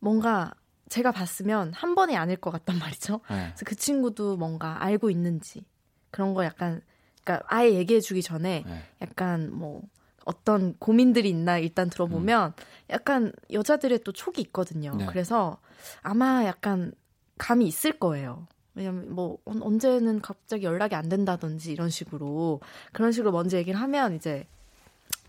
뭔가 0.00 0.52
제가 0.88 1.10
봤으면 1.12 1.72
한 1.72 1.94
번이 1.94 2.16
아닐 2.16 2.36
것 2.36 2.50
같단 2.50 2.78
말이죠. 2.78 3.20
네. 3.30 3.46
그래서 3.48 3.64
그 3.64 3.74
친구도 3.74 4.36
뭔가 4.36 4.82
알고 4.84 5.10
있는지 5.10 5.64
그런 6.10 6.32
거 6.34 6.44
약간 6.44 6.80
그러니까 7.24 7.44
아예 7.48 7.74
얘기해 7.74 8.00
주기 8.00 8.22
전에 8.22 8.62
네. 8.66 8.82
약간 9.02 9.50
뭐 9.52 9.82
어떤 10.24 10.76
고민들이 10.78 11.28
있나 11.28 11.58
일단 11.58 11.88
들어보면 11.90 12.54
약간 12.90 13.32
여자들의 13.52 14.00
또 14.04 14.12
촉이 14.12 14.36
있거든요. 14.46 14.94
네. 14.96 15.06
그래서 15.06 15.58
아마 16.02 16.44
약간 16.44 16.92
감이 17.38 17.66
있을 17.66 17.98
거예요. 17.98 18.46
왜냐면 18.74 19.12
뭐 19.14 19.38
언- 19.44 19.62
언제는 19.62 20.20
갑자기 20.20 20.64
연락이 20.64 20.94
안 20.94 21.08
된다든지 21.08 21.72
이런 21.72 21.90
식으로 21.90 22.60
그런 22.92 23.10
식으로 23.12 23.32
먼저 23.32 23.56
얘기를 23.56 23.80
하면 23.80 24.14
이제 24.14 24.46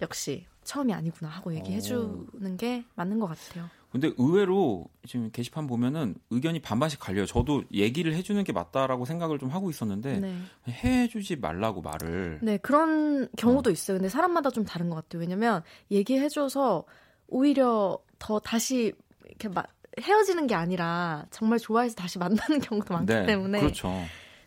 역시 0.02 0.46
처음이 0.64 0.94
아니구나 0.94 1.30
하고 1.32 1.54
얘기해 1.56 1.80
주는 1.82 2.58
게 2.58 2.84
맞는 2.96 3.20
것 3.20 3.28
같아요. 3.28 3.70
근데 4.00 4.14
의외로 4.18 4.86
지금 5.08 5.32
게시판 5.32 5.66
보면은 5.66 6.16
의견이 6.30 6.62
반반씩 6.62 7.00
갈려요. 7.00 7.26
저도 7.26 7.64
얘기를 7.74 8.14
해주는 8.14 8.44
게 8.44 8.54
맞다라고 8.54 9.06
생각을 9.06 9.40
좀 9.40 9.50
하고 9.50 9.70
있었는데 9.72 10.20
네. 10.20 10.36
해주지 10.70 11.38
말라고 11.38 11.82
말을. 11.82 12.40
네, 12.44 12.58
그런 12.58 13.28
경우도 13.38 13.72
있어요. 13.72 13.98
근데 13.98 14.10
사람마다 14.10 14.52
좀 14.52 14.66
다른 14.66 14.90
것 14.90 14.96
같아요. 14.98 15.20
왜냐면 15.22 15.64
얘기해줘서 15.90 16.86
오히려 17.28 18.00
더 18.20 18.40
다시 18.40 18.94
이렇게 19.26 19.50
마- 19.50 19.64
헤어지는 20.00 20.46
게 20.46 20.54
아니라 20.54 21.26
정말 21.32 21.58
좋아해서 21.58 21.96
다시 21.96 22.20
만나는 22.20 22.60
경우도 22.62 22.94
많기 22.94 23.12
네, 23.14 23.26
때문에 23.26 23.60
그렇죠. 23.60 23.92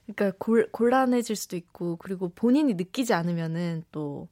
그러니까 0.07 0.36
골, 0.38 0.70
곤란해질 0.70 1.34
수도 1.34 1.57
있고 1.57 1.96
그리고 1.96 2.28
본인이 2.34 2.74
느끼지 2.74 3.14
않으면은 3.14 3.82
또 3.90 4.28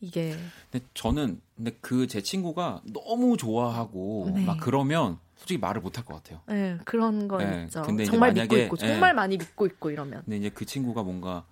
이게 0.00 0.34
근데 0.70 0.84
저는 0.94 1.40
근데 1.56 1.72
그 1.80 2.06
제 2.06 2.20
친구가 2.22 2.82
너무 2.92 3.36
좋아하고 3.36 4.30
네. 4.34 4.44
막 4.44 4.58
그러면 4.60 5.18
솔직히 5.36 5.58
말을 5.58 5.80
못 5.82 5.96
할 5.98 6.04
것 6.04 6.14
같아요. 6.14 6.40
네, 6.46 6.78
그런 6.84 7.28
건 7.28 7.38
네, 7.38 7.64
있죠. 7.64 7.82
근데 7.82 8.04
정말 8.04 8.32
만약에- 8.32 8.40
믿고 8.50 8.56
있고 8.56 8.76
네. 8.76 8.86
정말 8.88 9.14
많이 9.14 9.36
믿고 9.36 9.66
있고 9.66 9.90
이러면 9.90 10.22
근데 10.24 10.36
이제 10.38 10.48
그 10.50 10.64
친구가 10.64 11.02
뭔가 11.02 11.44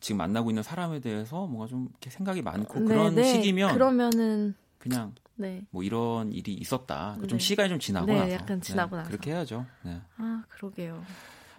지금 0.00 0.18
만나고 0.18 0.50
있는 0.50 0.62
사람에 0.62 1.00
대해서 1.00 1.46
뭔가 1.46 1.66
좀 1.66 1.88
이렇게 1.90 2.10
생각이 2.10 2.42
많고 2.42 2.80
네, 2.80 2.84
그런 2.86 3.14
네. 3.14 3.24
시기면 3.24 3.72
그러면은 3.74 4.54
그냥 4.78 5.14
네. 5.36 5.62
뭐 5.70 5.82
이런 5.82 6.32
일이 6.32 6.52
있었다. 6.54 7.16
좀 7.28 7.38
네. 7.38 7.38
시간이 7.38 7.68
좀 7.70 7.78
지나고 7.78 8.06
네, 8.06 8.18
나서 8.18 8.32
약간 8.32 8.60
지나고 8.60 8.96
나서. 8.96 9.08
그렇게 9.08 9.30
해야죠. 9.32 9.64
네. 9.82 10.00
아, 10.18 10.42
그러게요. 10.48 11.02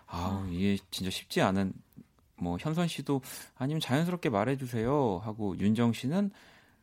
아우 0.07 0.47
이게 0.49 0.77
진짜 0.91 1.09
쉽지 1.09 1.41
않은 1.41 1.73
뭐 2.37 2.57
현선 2.59 2.87
씨도 2.87 3.21
아니면 3.57 3.79
자연스럽게 3.79 4.29
말해주세요 4.29 5.21
하고 5.23 5.57
윤정 5.57 5.93
씨는 5.93 6.31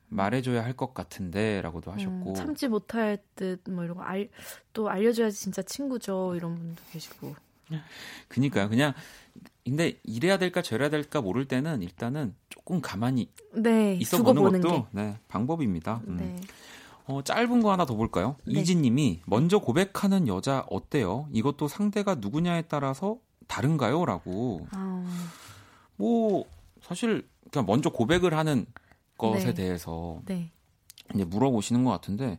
말해줘야 0.08 0.62
할 0.64 0.74
것 0.74 0.92
같은데라고도 0.94 1.90
하셨고 1.92 2.30
음, 2.30 2.34
참지 2.34 2.68
못할 2.68 3.18
듯 3.36 3.62
뭐 3.68 3.84
이런 3.84 3.96
거알또 3.96 4.88
알려줘야지 4.90 5.38
진짜 5.38 5.62
친구죠 5.62 6.34
이런 6.36 6.54
분도 6.54 6.82
계시고 6.92 7.34
그니까요 8.28 8.68
그냥 8.68 8.92
근데 9.64 9.98
이래야 10.02 10.38
될까 10.38 10.60
저래야 10.60 10.90
될까 10.90 11.20
모를 11.22 11.46
때는 11.46 11.80
일단은 11.82 12.34
조금 12.50 12.80
가만히 12.80 13.30
네 13.54 13.94
있어 13.94 14.22
보는 14.22 14.42
것도 14.60 14.86
네, 14.90 15.18
방법입니다. 15.28 16.00
게 16.04 16.10
음. 16.10 16.16
네. 16.18 16.36
어, 17.06 17.22
짧은 17.22 17.62
거 17.62 17.72
하나 17.72 17.84
더 17.86 17.94
볼까요? 17.94 18.36
네. 18.44 18.60
이진님이 18.60 19.22
먼저 19.26 19.58
고백하는 19.58 20.28
여자 20.28 20.64
어때요? 20.68 21.28
이것도 21.32 21.68
상대가 21.68 22.14
누구냐에 22.16 22.62
따라서 22.62 23.18
다른가요?라고 23.46 24.66
아, 24.72 25.04
뭐 25.96 26.44
사실 26.82 27.28
그냥 27.50 27.66
먼저 27.66 27.90
고백을 27.90 28.34
하는 28.34 28.66
것에 29.18 29.46
네. 29.48 29.54
대해서 29.54 30.20
네. 30.24 30.50
이제 31.14 31.24
물어보시는 31.24 31.84
것 31.84 31.90
같은데 31.90 32.38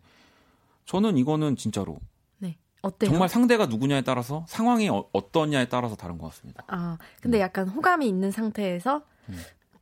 저는 0.86 1.18
이거는 1.18 1.56
진짜로 1.56 2.00
네. 2.40 2.58
어때요? 2.82 3.10
정말 3.12 3.30
상대가 3.30 3.66
누구냐에 3.66 4.02
따라서 4.02 4.46
상황이 4.48 4.90
어, 4.90 5.08
어떠냐에 5.14 5.70
따라서 5.70 5.96
다른 5.96 6.18
것 6.18 6.28
같습니다. 6.30 6.64
아, 6.68 6.98
근데 7.22 7.40
약간 7.40 7.68
호감이 7.70 8.08
있는 8.08 8.32
상태에서 8.32 9.04
음. 9.30 9.40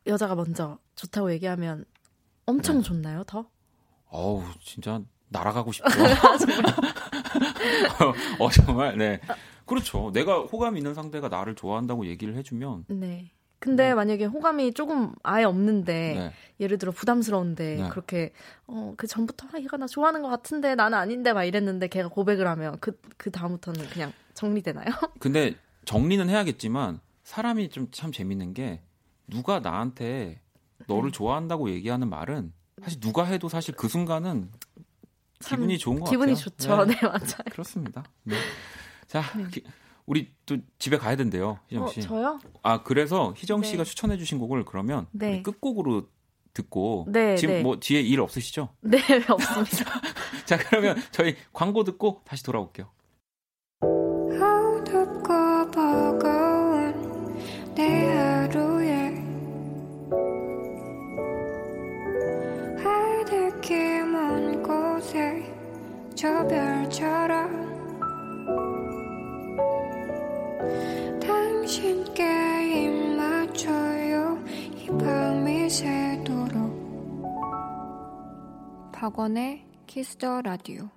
여자가 0.08 0.36
먼저 0.36 0.78
좋다고 0.96 1.32
얘기하면 1.34 1.86
엄청 2.46 2.78
네. 2.78 2.84
좋나요, 2.84 3.24
더? 3.24 3.46
어우 4.10 4.44
진짜 4.62 5.02
날아가고 5.30 5.72
싶죠. 5.72 5.90
어 8.40 8.50
정말 8.50 8.98
네 8.98 9.20
그렇죠. 9.72 10.12
내가 10.14 10.42
호감 10.42 10.78
있는 10.78 10.94
상대가 10.94 11.30
나를 11.30 11.56
좋아한다고 11.56 12.06
얘기를 12.06 12.36
해주면 12.36 12.86
네. 12.90 13.32
근데 13.60 13.90
네. 13.90 13.94
만약에 13.94 14.26
호감이 14.26 14.74
조금 14.74 15.14
아예 15.24 15.44
없는데 15.44 16.14
네. 16.16 16.34
예를 16.60 16.78
들어 16.80 16.92
부담스러운데 16.92 17.76
네. 17.78 17.90
그렇게 17.90 18.34
어 18.68 18.94
그 18.98 19.08
전부터 19.08 19.48
아, 19.54 19.60
얘가 19.60 19.78
나 19.78 19.86
좋아하는 19.88 20.22
것 20.24 20.30
같은데 20.30 20.74
나는 20.76 20.98
아닌데 20.98 21.32
막 21.32 21.44
이랬는데 21.44 21.88
걔가 21.88 22.10
고백을 22.10 22.48
하면 22.48 22.80
그그 22.80 23.30
다음부터는 23.32 23.88
그냥 23.90 24.12
정리되나요? 24.34 24.88
근데 25.20 25.56
정리는 25.86 26.28
해야겠지만 26.30 27.00
사람이 27.24 27.70
좀 27.70 27.88
참 27.92 28.12
재밌는 28.12 28.54
게 28.56 28.82
누가 29.28 29.60
나한테 29.60 30.42
너를 30.88 31.12
네. 31.12 31.18
좋아한다고 31.18 31.70
얘기하는 31.70 32.10
말은 32.10 32.54
사실 32.84 33.00
누가 33.00 33.24
해도 33.26 33.48
사실 33.48 33.76
그 33.76 33.88
순간은 33.88 34.50
참 35.40 35.60
기분이 35.60 35.78
좋은 35.78 36.00
것 36.00 36.10
기분이 36.10 36.34
같아요. 36.34 36.44
좋죠. 36.44 36.86
네. 36.86 36.96
네, 36.96 37.08
맞아요. 37.08 37.44
그렇습니다. 37.52 38.04
네. 38.24 38.36
자, 39.12 39.22
네. 39.38 39.46
기- 39.52 39.64
우리 40.06 40.34
또 40.46 40.56
집에 40.80 40.98
가야 40.98 41.18
된대요, 41.18 41.60
희정 41.68 41.84
어, 41.84 41.88
씨. 41.90 42.00
저요? 42.02 42.40
아 42.64 42.82
그래서 42.82 43.34
희정 43.36 43.60
네. 43.60 43.68
씨가 43.68 43.84
추천해주신 43.84 44.40
곡을 44.40 44.64
그러면 44.64 45.06
네. 45.12 45.42
끝곡으로 45.42 46.08
듣고 46.54 47.08
네, 47.10 47.36
지금 47.36 47.56
네. 47.56 47.62
뭐 47.62 47.78
뒤에 47.78 48.00
일 48.00 48.22
없으시죠? 48.22 48.70
네, 48.80 49.00
없습니다. 49.28 50.02
자 50.46 50.58
그러면 50.58 50.96
저희 51.12 51.36
광고 51.52 51.84
듣고 51.84 52.22
다시 52.24 52.42
돌아올게요. 52.44 52.90
어둡고 53.82 55.72
버거운 55.72 57.36
내 57.76 58.06
하루에 58.16 59.12
하늘길 62.82 64.06
먼 64.06 64.64
곳에 64.64 65.44
저 66.16 66.48
별처럼 66.48 67.71
신께 71.72 72.22
입 72.84 73.16
맞춰요 73.16 74.44
이 74.76 74.88
밤이 74.88 75.70
새도록 75.70 76.70
박원의 78.92 79.66
키스 79.88 80.21
더 80.22 80.42
라디오 80.42 80.90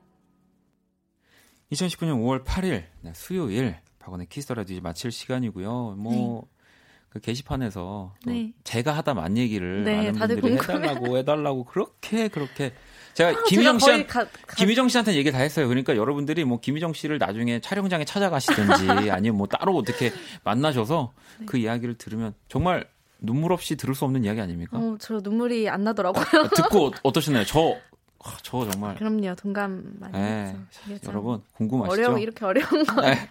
2019년 1.71 2.21
5월 2.21 2.45
8일 2.45 2.87
네, 3.03 3.13
수요일 3.15 3.77
박원의 4.01 4.27
키스 4.27 4.44
더 4.44 4.55
라디오 4.55 4.81
마칠 4.81 5.13
시간이고요. 5.13 5.95
뭐그 5.97 7.21
게시판에서 7.23 8.15
또 8.25 8.31
네. 8.33 8.53
제가 8.65 8.97
하다 8.97 9.15
만 9.15 9.39
얘기를 9.39 9.85
네, 9.85 9.97
많은 9.97 10.13
분들이 10.15 10.41
궁금해. 10.41 10.59
해달라고 10.59 11.19
해달라고 11.19 11.65
그렇게 11.67 12.27
그렇게 12.27 12.73
제가 13.15 13.31
아, 13.31 13.43
김희정 13.47 13.79
제가 13.79 13.93
씨한 13.93 14.07
가- 14.07 14.25
가- 14.25 14.55
김희정 14.57 14.89
씨한테 14.89 15.15
얘기 15.15 15.31
다 15.31 15.39
했어요. 15.39 15.69
그러니까 15.69 15.97
여러분들이 15.97 16.45
뭐 16.45 16.59
김희정 16.61 16.93
씨를 16.93 17.19
나중에 17.19 17.61
촬영장에 17.61 18.05
찾아가시든지 18.05 19.11
아니면 19.11 19.37
뭐 19.39 19.47
따로 19.47 19.77
어떻게 19.77 20.13
만나셔서 20.43 21.13
네. 21.39 21.47
그 21.47 21.57
이야기를 21.59 21.95
들으면 21.97 22.35
정말 22.49 22.89
눈물 23.21 23.53
없이 23.53 23.77
들을 23.77 23.95
수 23.95 24.05
없는 24.05 24.25
이야기 24.25 24.41
아닙니까? 24.41 24.77
어, 24.77 24.97
저 25.01 25.21
눈물이 25.23 25.69
안 25.69 25.85
나더라고요. 25.85 26.49
듣고 26.57 26.91
어떠셨나요? 27.05 27.45
저, 27.45 27.77
아, 28.25 28.37
저 28.43 28.69
정말 28.71 28.97
그럼요, 28.97 29.35
동감 29.37 29.83
많이 30.01 30.13
네, 30.13 30.47
했죠. 30.47 30.59
참 31.03 31.13
여러분 31.13 31.43
궁금하시죠? 31.55 31.93
어려운 32.03 32.21
이렇게 32.21 32.45
어려운 32.45 32.85
거. 32.85 33.01
네. 33.01 33.31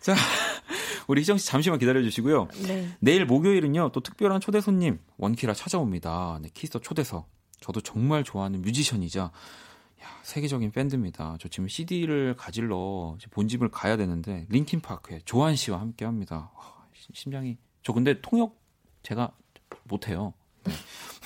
자, 0.00 0.14
우리 1.06 1.22
희정 1.22 1.38
씨 1.38 1.46
잠시만 1.46 1.78
기다려 1.78 2.02
주시고요. 2.02 2.48
네. 2.66 2.88
내일 3.00 3.24
목요일은요, 3.26 3.90
또 3.92 4.00
특별한 4.00 4.40
초대 4.40 4.60
손님, 4.60 4.98
원키라 5.16 5.54
찾아옵니다. 5.54 6.38
네, 6.42 6.50
Kiss 6.54 6.68
the 6.68 6.78
초대석. 6.80 7.26
저도 7.64 7.80
정말 7.80 8.22
좋아하는 8.24 8.60
뮤지션이자, 8.60 9.22
야, 9.22 9.30
세계적인 10.22 10.70
밴드입니다. 10.72 11.38
저 11.40 11.48
지금 11.48 11.66
CD를 11.66 12.34
가질러 12.36 13.16
본집을 13.30 13.70
가야 13.70 13.96
되는데, 13.96 14.44
링킨 14.50 14.80
파크의 14.80 15.22
조한 15.24 15.56
씨와 15.56 15.80
함께 15.80 16.04
합니다. 16.04 16.50
와, 16.54 16.86
시- 16.92 17.08
심장이, 17.14 17.56
저 17.82 17.94
근데 17.94 18.20
통역 18.20 18.60
제가 19.02 19.32
못 19.84 20.08
해요. 20.08 20.34
네. 20.64 20.72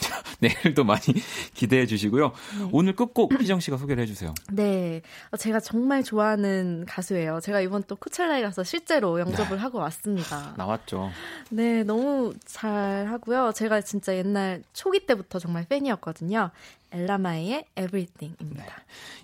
자, 0.00 0.22
내일도 0.40 0.84
많이 0.84 1.02
기대해 1.54 1.86
주시고요. 1.86 2.32
오늘 2.72 2.94
끝곡 2.94 3.40
희정 3.40 3.60
씨가 3.60 3.76
소개를 3.76 4.02
해주세요. 4.02 4.34
네. 4.52 5.02
어, 5.30 5.36
제가 5.36 5.60
정말 5.60 6.02
좋아하는 6.02 6.84
가수예요. 6.86 7.40
제가 7.40 7.60
이번 7.60 7.82
또 7.84 7.96
코첼라에 7.96 8.42
가서 8.42 8.64
실제로 8.64 9.18
영접을 9.20 9.56
네. 9.56 9.62
하고 9.62 9.78
왔습니다. 9.78 10.54
나왔죠. 10.56 11.10
네, 11.50 11.82
너무 11.84 12.34
잘 12.44 13.06
하고요. 13.08 13.52
제가 13.54 13.80
진짜 13.80 14.16
옛날 14.16 14.62
초기 14.72 15.06
때부터 15.06 15.38
정말 15.38 15.64
팬이었거든요. 15.66 16.50
엘라 16.90 17.24
마이의 17.24 17.66
Everything입니다. 17.76 18.74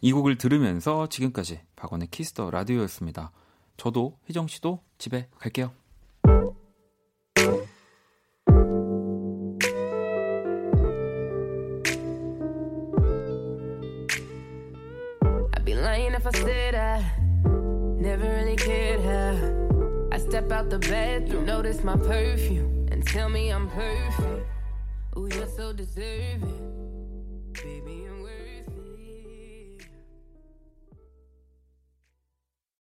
이 0.03 0.13
곡을 0.13 0.37
들으면서 0.37 1.09
지금까지 1.09 1.61
박원의 1.77 2.09
Kiss 2.11 2.34
the 2.34 2.51
라디오였습니다. 2.51 3.31
저도 3.77 4.17
희정 4.27 4.47
씨도 4.49 4.81
집에 4.99 5.29
갈게요. 5.39 5.73
If 16.27 16.35
I 16.35 16.39
said 16.41 16.75
I 16.75 17.05
never 18.01 18.25
really 18.25 18.57
cared 18.57 19.01
how 19.01 20.09
I 20.11 20.19
step 20.19 20.51
out 20.53 20.71
the 20.71 20.79
bedroom, 20.79 21.45
notice 21.45 21.85
my 21.85 21.97
perfume, 21.97 22.89
and 22.91 23.07
tell 23.07 23.29
me 23.29 23.51
I'm 23.51 23.69
perfect. 23.69 24.47
Ooh, 25.19 25.29
you're 25.35 25.47
so 25.47 25.75
deserving, 25.75 27.53
baby. 27.53 28.14